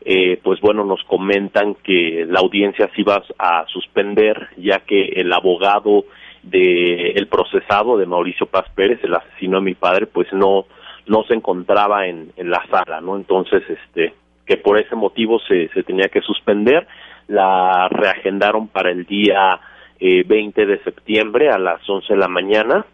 eh, 0.05 0.39
pues 0.43 0.59
bueno, 0.61 0.83
nos 0.85 1.03
comentan 1.03 1.75
que 1.75 2.25
la 2.27 2.39
audiencia 2.39 2.89
se 2.93 3.01
iba 3.01 3.21
a 3.37 3.65
suspender, 3.67 4.49
ya 4.57 4.79
que 4.79 5.03
el 5.15 5.31
abogado 5.33 6.05
de 6.43 7.11
el 7.11 7.27
procesado 7.27 7.97
de 7.97 8.05
Mauricio 8.05 8.45
Paz 8.45 8.65
Pérez, 8.75 8.99
el 9.03 9.15
asesino 9.15 9.57
de 9.57 9.65
mi 9.65 9.75
padre, 9.75 10.07
pues 10.07 10.31
no 10.31 10.65
no 11.07 11.23
se 11.23 11.33
encontraba 11.33 12.05
en, 12.07 12.31
en 12.35 12.49
la 12.49 12.65
sala, 12.69 13.01
¿no? 13.01 13.15
Entonces, 13.15 13.63
este, 13.69 14.13
que 14.47 14.57
por 14.57 14.79
ese 14.79 14.95
motivo 14.95 15.39
se, 15.47 15.67
se 15.69 15.83
tenía 15.83 16.07
que 16.07 16.21
suspender, 16.21 16.87
la 17.27 17.89
reagendaron 17.89 18.67
para 18.69 18.89
el 18.89 19.05
día 19.05 19.59
eh, 19.99 20.23
20 20.25 20.65
de 20.65 20.79
septiembre 20.83 21.49
a 21.49 21.57
las 21.57 21.87
11 21.87 22.13
de 22.13 22.19
la 22.19 22.27
mañana. 22.27 22.85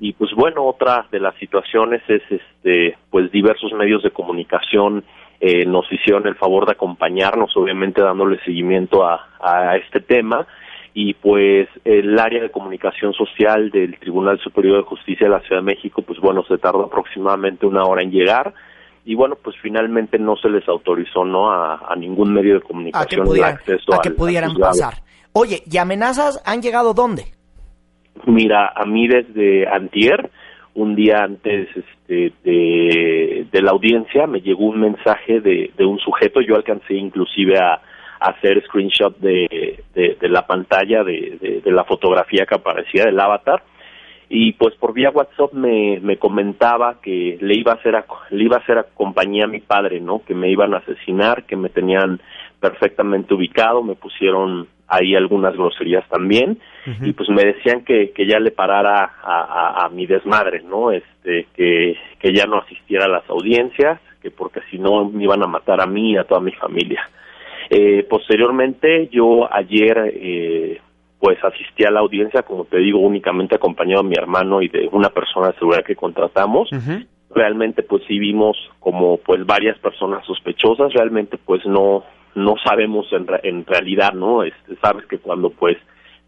Y 0.00 0.12
pues 0.14 0.32
bueno 0.34 0.64
otra 0.64 1.06
de 1.10 1.20
las 1.20 1.34
situaciones 1.36 2.02
es 2.08 2.22
este 2.28 2.96
pues 3.08 3.30
diversos 3.30 3.72
medios 3.72 4.02
de 4.02 4.10
comunicación 4.10 5.04
eh, 5.40 5.64
nos 5.64 5.90
hicieron 5.92 6.26
el 6.26 6.34
favor 6.34 6.66
de 6.66 6.72
acompañarnos 6.72 7.56
obviamente 7.56 8.02
dándole 8.02 8.40
seguimiento 8.44 9.06
a, 9.06 9.28
a 9.40 9.76
este 9.76 10.00
tema. 10.00 10.46
Y 10.92 11.14
pues 11.14 11.68
el 11.84 12.18
área 12.18 12.42
de 12.42 12.50
comunicación 12.50 13.14
social 13.14 13.70
del 13.70 13.96
Tribunal 13.98 14.40
Superior 14.40 14.78
de 14.78 14.82
Justicia 14.82 15.28
de 15.28 15.34
la 15.34 15.40
Ciudad 15.40 15.62
de 15.62 15.66
México 15.66 16.02
pues 16.02 16.18
bueno 16.18 16.44
se 16.44 16.58
tardó 16.58 16.84
aproximadamente 16.84 17.64
una 17.64 17.84
hora 17.84 18.02
en 18.02 18.10
llegar 18.10 18.52
y 19.04 19.14
bueno 19.14 19.36
pues 19.42 19.56
finalmente 19.62 20.18
no 20.18 20.36
se 20.36 20.48
les 20.48 20.68
autorizó 20.68 21.24
no 21.24 21.50
a, 21.50 21.94
ningún 21.96 22.32
medio 22.32 22.54
de 22.54 22.60
comunicación 22.60 23.26
el 23.34 23.44
acceso 23.44 23.94
a 23.94 24.00
que 24.00 24.10
pudieran 24.10 24.54
pasar. 24.54 24.94
Oye, 25.32 25.62
¿y 25.70 25.76
amenazas 25.78 26.42
han 26.44 26.60
llegado 26.60 26.92
dónde? 26.92 27.24
Mira, 28.26 28.72
a 28.74 28.84
mí 28.84 29.06
desde 29.06 29.66
antier, 29.68 30.30
un 30.74 30.94
día 30.94 31.22
antes 31.22 31.68
este, 31.76 32.32
de, 32.42 33.62
la 33.62 33.70
audiencia, 33.70 34.26
me 34.26 34.40
llegó 34.40 34.64
un 34.66 34.80
mensaje 34.80 35.40
de, 35.40 35.70
un 35.78 35.98
sujeto, 35.98 36.40
yo 36.40 36.56
alcancé 36.56 36.94
inclusive 36.94 37.58
a, 37.58 37.80
hacer 38.20 38.62
screenshot 38.66 39.16
de, 39.18 39.82
de, 39.94 40.28
la 40.28 40.46
pantalla 40.46 41.02
de, 41.02 41.62
la 41.64 41.84
fotografía 41.84 42.44
que 42.44 42.54
aparecía 42.54 43.04
del 43.06 43.18
avatar 43.18 43.62
y 44.32 44.52
pues 44.52 44.76
por 44.76 44.92
vía 44.94 45.10
WhatsApp 45.10 45.52
me, 45.52 45.98
me 46.00 46.16
comentaba 46.16 47.00
que 47.02 47.36
le 47.40 47.54
iba 47.58 47.72
a 47.72 47.74
hacer 47.74 48.04
le 48.30 48.44
iba 48.44 48.56
a 48.56 48.60
hacer 48.60 48.86
compañía 48.94 49.44
a 49.44 49.48
mi 49.48 49.58
padre, 49.58 50.00
¿no? 50.00 50.22
Que 50.24 50.34
me 50.36 50.48
iban 50.48 50.72
a 50.72 50.78
asesinar, 50.78 51.46
que 51.46 51.56
me 51.56 51.68
tenían 51.68 52.20
perfectamente 52.60 53.34
ubicado, 53.34 53.82
me 53.82 53.96
pusieron 53.96 54.68
ahí 54.86 55.16
algunas 55.16 55.54
groserías 55.54 56.08
también 56.08 56.58
y 57.02 57.12
pues 57.12 57.28
me 57.28 57.44
decían 57.44 57.84
que, 57.84 58.10
que 58.10 58.26
ya 58.26 58.38
le 58.38 58.50
parara 58.52 59.12
a, 59.22 59.84
a, 59.84 59.88
mi 59.88 60.06
desmadre, 60.06 60.62
¿no? 60.62 60.92
Este, 60.92 61.46
que, 61.54 61.96
que 62.18 62.32
ya 62.32 62.46
no 62.46 62.58
asistiera 62.58 63.06
a 63.06 63.08
las 63.08 63.28
audiencias, 63.28 64.00
que 64.22 64.30
porque 64.30 64.60
si 64.70 64.78
no 64.78 65.08
me 65.08 65.24
iban 65.24 65.42
a 65.42 65.46
matar 65.46 65.80
a 65.80 65.86
mí 65.86 66.12
y 66.12 66.16
a 66.16 66.24
toda 66.24 66.40
mi 66.40 66.52
familia. 66.52 67.08
Eh, 67.68 68.04
posteriormente 68.08 69.08
yo 69.08 69.52
ayer 69.52 70.12
eh, 70.14 70.80
pues 71.20 71.38
asistí 71.44 71.84
a 71.84 71.90
la 71.90 72.00
audiencia, 72.00 72.42
como 72.42 72.64
te 72.64 72.78
digo, 72.78 72.98
únicamente 72.98 73.54
acompañado 73.54 74.02
de 74.02 74.08
mi 74.08 74.16
hermano 74.16 74.62
y 74.62 74.68
de 74.68 74.88
una 74.90 75.10
persona 75.10 75.48
de 75.48 75.58
seguridad 75.58 75.84
que 75.84 75.94
contratamos. 75.94 76.70
Realmente 77.32 77.82
pues 77.82 78.02
sí 78.08 78.18
vimos 78.18 78.56
como 78.80 79.18
pues 79.18 79.44
varias 79.44 79.78
personas 79.78 80.24
sospechosas, 80.26 80.92
realmente 80.94 81.38
pues 81.38 81.64
no 81.66 82.02
no 82.34 82.54
sabemos 82.64 83.06
en, 83.12 83.26
en 83.42 83.66
realidad, 83.66 84.12
¿no? 84.14 84.44
Este, 84.44 84.76
sabes 84.80 85.04
que 85.06 85.18
cuando 85.18 85.50
pues 85.50 85.76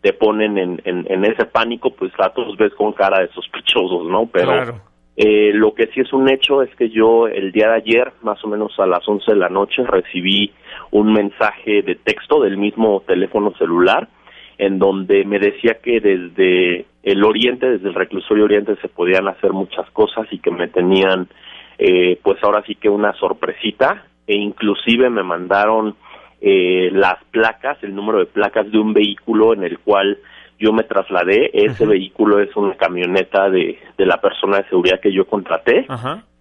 te 0.03 0.13
ponen 0.13 0.59
en, 0.59 0.81
en, 0.85 1.25
ese 1.25 1.45
pánico, 1.47 1.91
pues 1.95 2.13
a 2.19 2.31
todos 2.31 2.57
ves 2.57 2.75
con 2.75 2.93
cara 2.93 3.21
de 3.21 3.29
sospechosos, 3.29 4.09
¿no? 4.09 4.27
Pero 4.27 4.81
eh, 5.17 5.53
lo 5.55 5.75
que 5.75 5.87
sí 5.89 6.01
es 6.01 6.13
un 6.13 6.29
hecho 6.29 6.61
es 6.61 6.75
que 6.75 6.91
yo 6.91 7.29
el 7.29 7.53
día 7.53 7.69
de 7.69 7.77
ayer, 7.77 8.13
más 8.23 8.43
o 8.45 8.49
menos 8.49 8.73
a 8.81 8.87
las 8.87 9.09
11 9.09 9.31
de 9.31 9.39
la 9.39 9.49
noche, 9.49 9.85
recibí 9.87 10.53
un 10.91 11.13
mensaje 11.13 11.83
de 11.83 11.95
texto 11.95 12.43
del 12.43 12.57
mismo 12.57 13.03
teléfono 13.07 13.53
celular 13.59 14.09
en 14.63 14.79
donde 14.79 15.25
me 15.25 15.41
decía 15.41 15.79
que 15.83 15.99
desde 15.99 16.87
el 17.03 17.25
oriente, 17.25 17.69
desde 17.69 17.89
el 17.89 17.95
reclusorio 17.95 18.45
oriente 18.45 18.77
se 18.77 18.87
podían 18.87 19.27
hacer 19.27 19.53
muchas 19.53 19.91
cosas 19.91 20.29
y 20.31 20.39
que 20.39 20.53
me 20.53 20.69
tenían 20.69 21.27
eh, 21.79 22.21
pues 22.23 22.39
ahora 22.45 22.63
sí 22.65 22.77
que 22.77 22.89
una 22.89 23.13
sorpresita 23.15 24.05
e 24.25 24.37
inclusive 24.37 25.11
me 25.11 25.25
mandaron 25.25 25.97
eh, 26.41 26.91
las 26.93 27.17
placas, 27.33 27.83
el 27.83 27.93
número 27.93 28.21
de 28.21 28.27
placas 28.27 28.71
de 28.71 28.79
un 28.79 28.93
vehículo 28.93 29.53
en 29.53 29.65
el 29.65 29.81
cual 29.81 30.19
yo 30.61 30.73
me 30.73 30.85
trasladé. 30.85 31.51
Ese 31.53 31.85
vehículo 31.85 32.39
es 32.39 32.55
una 32.55 32.77
camioneta 32.77 33.51
de, 33.51 33.81
de 33.99 34.07
la 34.07 34.21
persona 34.21 34.59
de 34.59 34.69
seguridad 34.69 35.01
que 35.01 35.13
yo 35.13 35.27
contraté. 35.27 35.87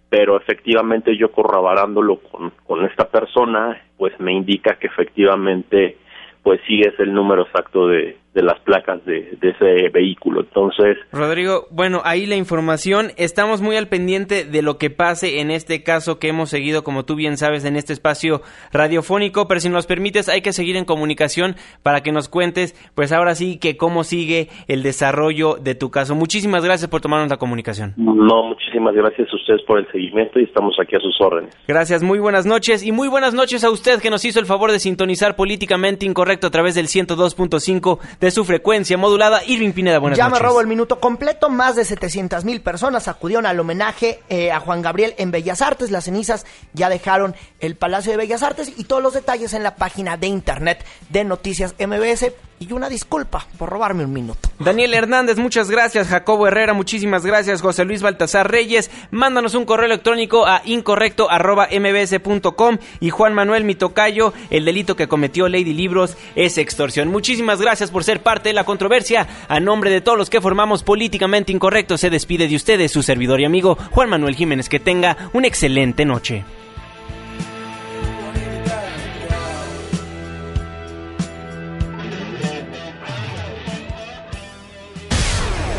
Pero 0.08 0.36
efectivamente 0.36 1.16
yo 1.16 1.32
corroborándolo 1.32 2.20
con, 2.20 2.52
con 2.64 2.84
esta 2.84 3.08
persona, 3.08 3.82
pues 3.96 4.12
me 4.20 4.32
indica 4.32 4.76
que 4.76 4.86
efectivamente 4.86 5.96
pues 6.42 6.60
sí 6.66 6.80
es 6.80 6.98
el 6.98 7.12
número 7.12 7.42
exacto 7.42 7.88
de, 7.88 8.16
de 8.34 8.42
las 8.42 8.58
placas 8.60 9.04
de, 9.04 9.36
ese 9.42 9.88
vehículo. 9.90 10.40
Entonces... 10.40 10.96
Rodrigo, 11.12 11.66
bueno, 11.70 12.00
ahí 12.04 12.26
la 12.26 12.36
información. 12.36 13.10
Estamos 13.16 13.60
muy 13.60 13.76
al 13.76 13.88
pendiente 13.88 14.44
de 14.44 14.62
lo 14.62 14.78
que 14.78 14.90
pase 14.90 15.40
en 15.40 15.50
este 15.50 15.82
caso 15.82 16.18
que 16.18 16.28
hemos 16.28 16.48
seguido, 16.48 16.82
como 16.82 17.04
tú 17.04 17.14
bien 17.14 17.36
sabes, 17.36 17.64
en 17.64 17.76
este 17.76 17.92
espacio 17.92 18.40
radiofónico, 18.72 19.48
pero 19.48 19.60
si 19.60 19.68
nos 19.68 19.86
permites, 19.86 20.28
hay 20.28 20.40
que 20.40 20.52
seguir 20.52 20.76
en 20.76 20.84
comunicación 20.84 21.56
para 21.82 22.02
que 22.02 22.12
nos 22.12 22.28
cuentes, 22.28 22.74
pues 22.94 23.12
ahora 23.12 23.34
sí, 23.34 23.58
que 23.58 23.76
cómo 23.76 24.02
sigue 24.02 24.48
el 24.66 24.82
desarrollo 24.82 25.56
de 25.56 25.74
tu 25.74 25.90
caso. 25.90 26.14
Muchísimas 26.14 26.64
gracias 26.64 26.90
por 26.90 27.00
tomarnos 27.00 27.28
la 27.28 27.36
comunicación. 27.36 27.92
No, 27.96 28.44
muchísimas 28.44 28.94
gracias 28.94 29.28
a 29.30 29.36
ustedes 29.36 29.62
por 29.62 29.78
el 29.78 29.90
seguimiento 29.92 30.40
y 30.40 30.44
estamos 30.44 30.74
aquí 30.80 30.96
a 30.96 31.00
sus 31.00 31.20
órdenes. 31.20 31.54
Gracias, 31.68 32.02
muy 32.02 32.18
buenas 32.18 32.46
noches 32.46 32.82
y 32.84 32.92
muy 32.92 33.08
buenas 33.08 33.34
noches 33.34 33.62
a 33.64 33.70
usted 33.70 34.00
que 34.00 34.10
nos 34.10 34.24
hizo 34.24 34.40
el 34.40 34.46
favor 34.46 34.72
de 34.72 34.78
sintonizar 34.78 35.36
políticamente 35.36 36.06
incorrecto 36.06 36.46
a 36.46 36.50
través 36.50 36.74
del 36.74 36.86
102.5 36.86 37.98
de 38.22 38.30
su 38.30 38.44
frecuencia 38.44 38.96
modulada. 38.96 39.42
Irving 39.44 39.72
Pineda, 39.72 39.98
buenas 39.98 40.16
ya 40.16 40.28
noches. 40.28 40.38
Ya 40.38 40.42
me 40.42 40.48
robo 40.48 40.60
el 40.60 40.68
minuto 40.68 41.00
completo. 41.00 41.50
Más 41.50 41.74
de 41.74 41.84
700 41.84 42.44
mil 42.44 42.60
personas 42.60 43.08
acudieron 43.08 43.46
al 43.46 43.58
homenaje 43.58 44.20
eh, 44.28 44.52
a 44.52 44.60
Juan 44.60 44.80
Gabriel 44.80 45.14
en 45.18 45.32
Bellas 45.32 45.60
Artes. 45.60 45.90
Las 45.90 46.04
cenizas 46.04 46.46
ya 46.72 46.88
dejaron 46.88 47.34
el 47.58 47.74
Palacio 47.74 48.12
de 48.12 48.18
Bellas 48.18 48.44
Artes 48.44 48.72
y 48.76 48.84
todos 48.84 49.02
los 49.02 49.14
detalles 49.14 49.54
en 49.54 49.64
la 49.64 49.74
página 49.74 50.16
de 50.16 50.28
internet 50.28 50.84
de 51.08 51.24
Noticias 51.24 51.74
MBS 51.80 52.30
y 52.68 52.72
una 52.72 52.88
disculpa 52.88 53.46
por 53.58 53.68
robarme 53.68 54.04
un 54.04 54.12
minuto. 54.12 54.48
Daniel 54.58 54.94
Hernández, 54.94 55.38
muchas 55.38 55.70
gracias. 55.70 56.08
Jacobo 56.08 56.46
Herrera, 56.46 56.74
muchísimas 56.74 57.26
gracias. 57.26 57.62
José 57.62 57.84
Luis 57.84 58.02
Baltasar 58.02 58.50
Reyes, 58.50 58.90
mándanos 59.10 59.54
un 59.54 59.64
correo 59.64 59.86
electrónico 59.86 60.46
a 60.46 60.62
incorrecto 60.64 61.28
mbs.com 61.28 62.78
y 63.00 63.10
Juan 63.10 63.34
Manuel 63.34 63.64
Mitocayo, 63.64 64.32
el 64.50 64.64
delito 64.64 64.96
que 64.96 65.08
cometió 65.08 65.48
Lady 65.48 65.72
Libros 65.72 66.16
es 66.36 66.58
extorsión. 66.58 67.08
Muchísimas 67.08 67.60
gracias 67.60 67.90
por 67.90 68.04
ser 68.04 68.22
parte 68.22 68.50
de 68.50 68.54
la 68.54 68.64
controversia. 68.64 69.26
A 69.48 69.60
nombre 69.60 69.90
de 69.90 70.00
todos 70.00 70.18
los 70.18 70.30
que 70.30 70.40
formamos 70.40 70.82
políticamente 70.82 71.52
incorrecto, 71.52 71.98
se 71.98 72.10
despide 72.10 72.48
de 72.48 72.56
ustedes 72.56 72.92
su 72.92 73.02
servidor 73.02 73.40
y 73.40 73.44
amigo 73.44 73.76
Juan 73.90 74.10
Manuel 74.10 74.36
Jiménez. 74.36 74.68
Que 74.68 74.80
tenga 74.80 75.16
una 75.32 75.48
excelente 75.48 76.04
noche. 76.04 76.44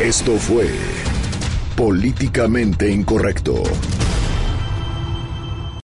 Esto 0.00 0.36
fue 0.38 0.68
Políticamente 1.76 2.90
Incorrecto. 2.90 3.62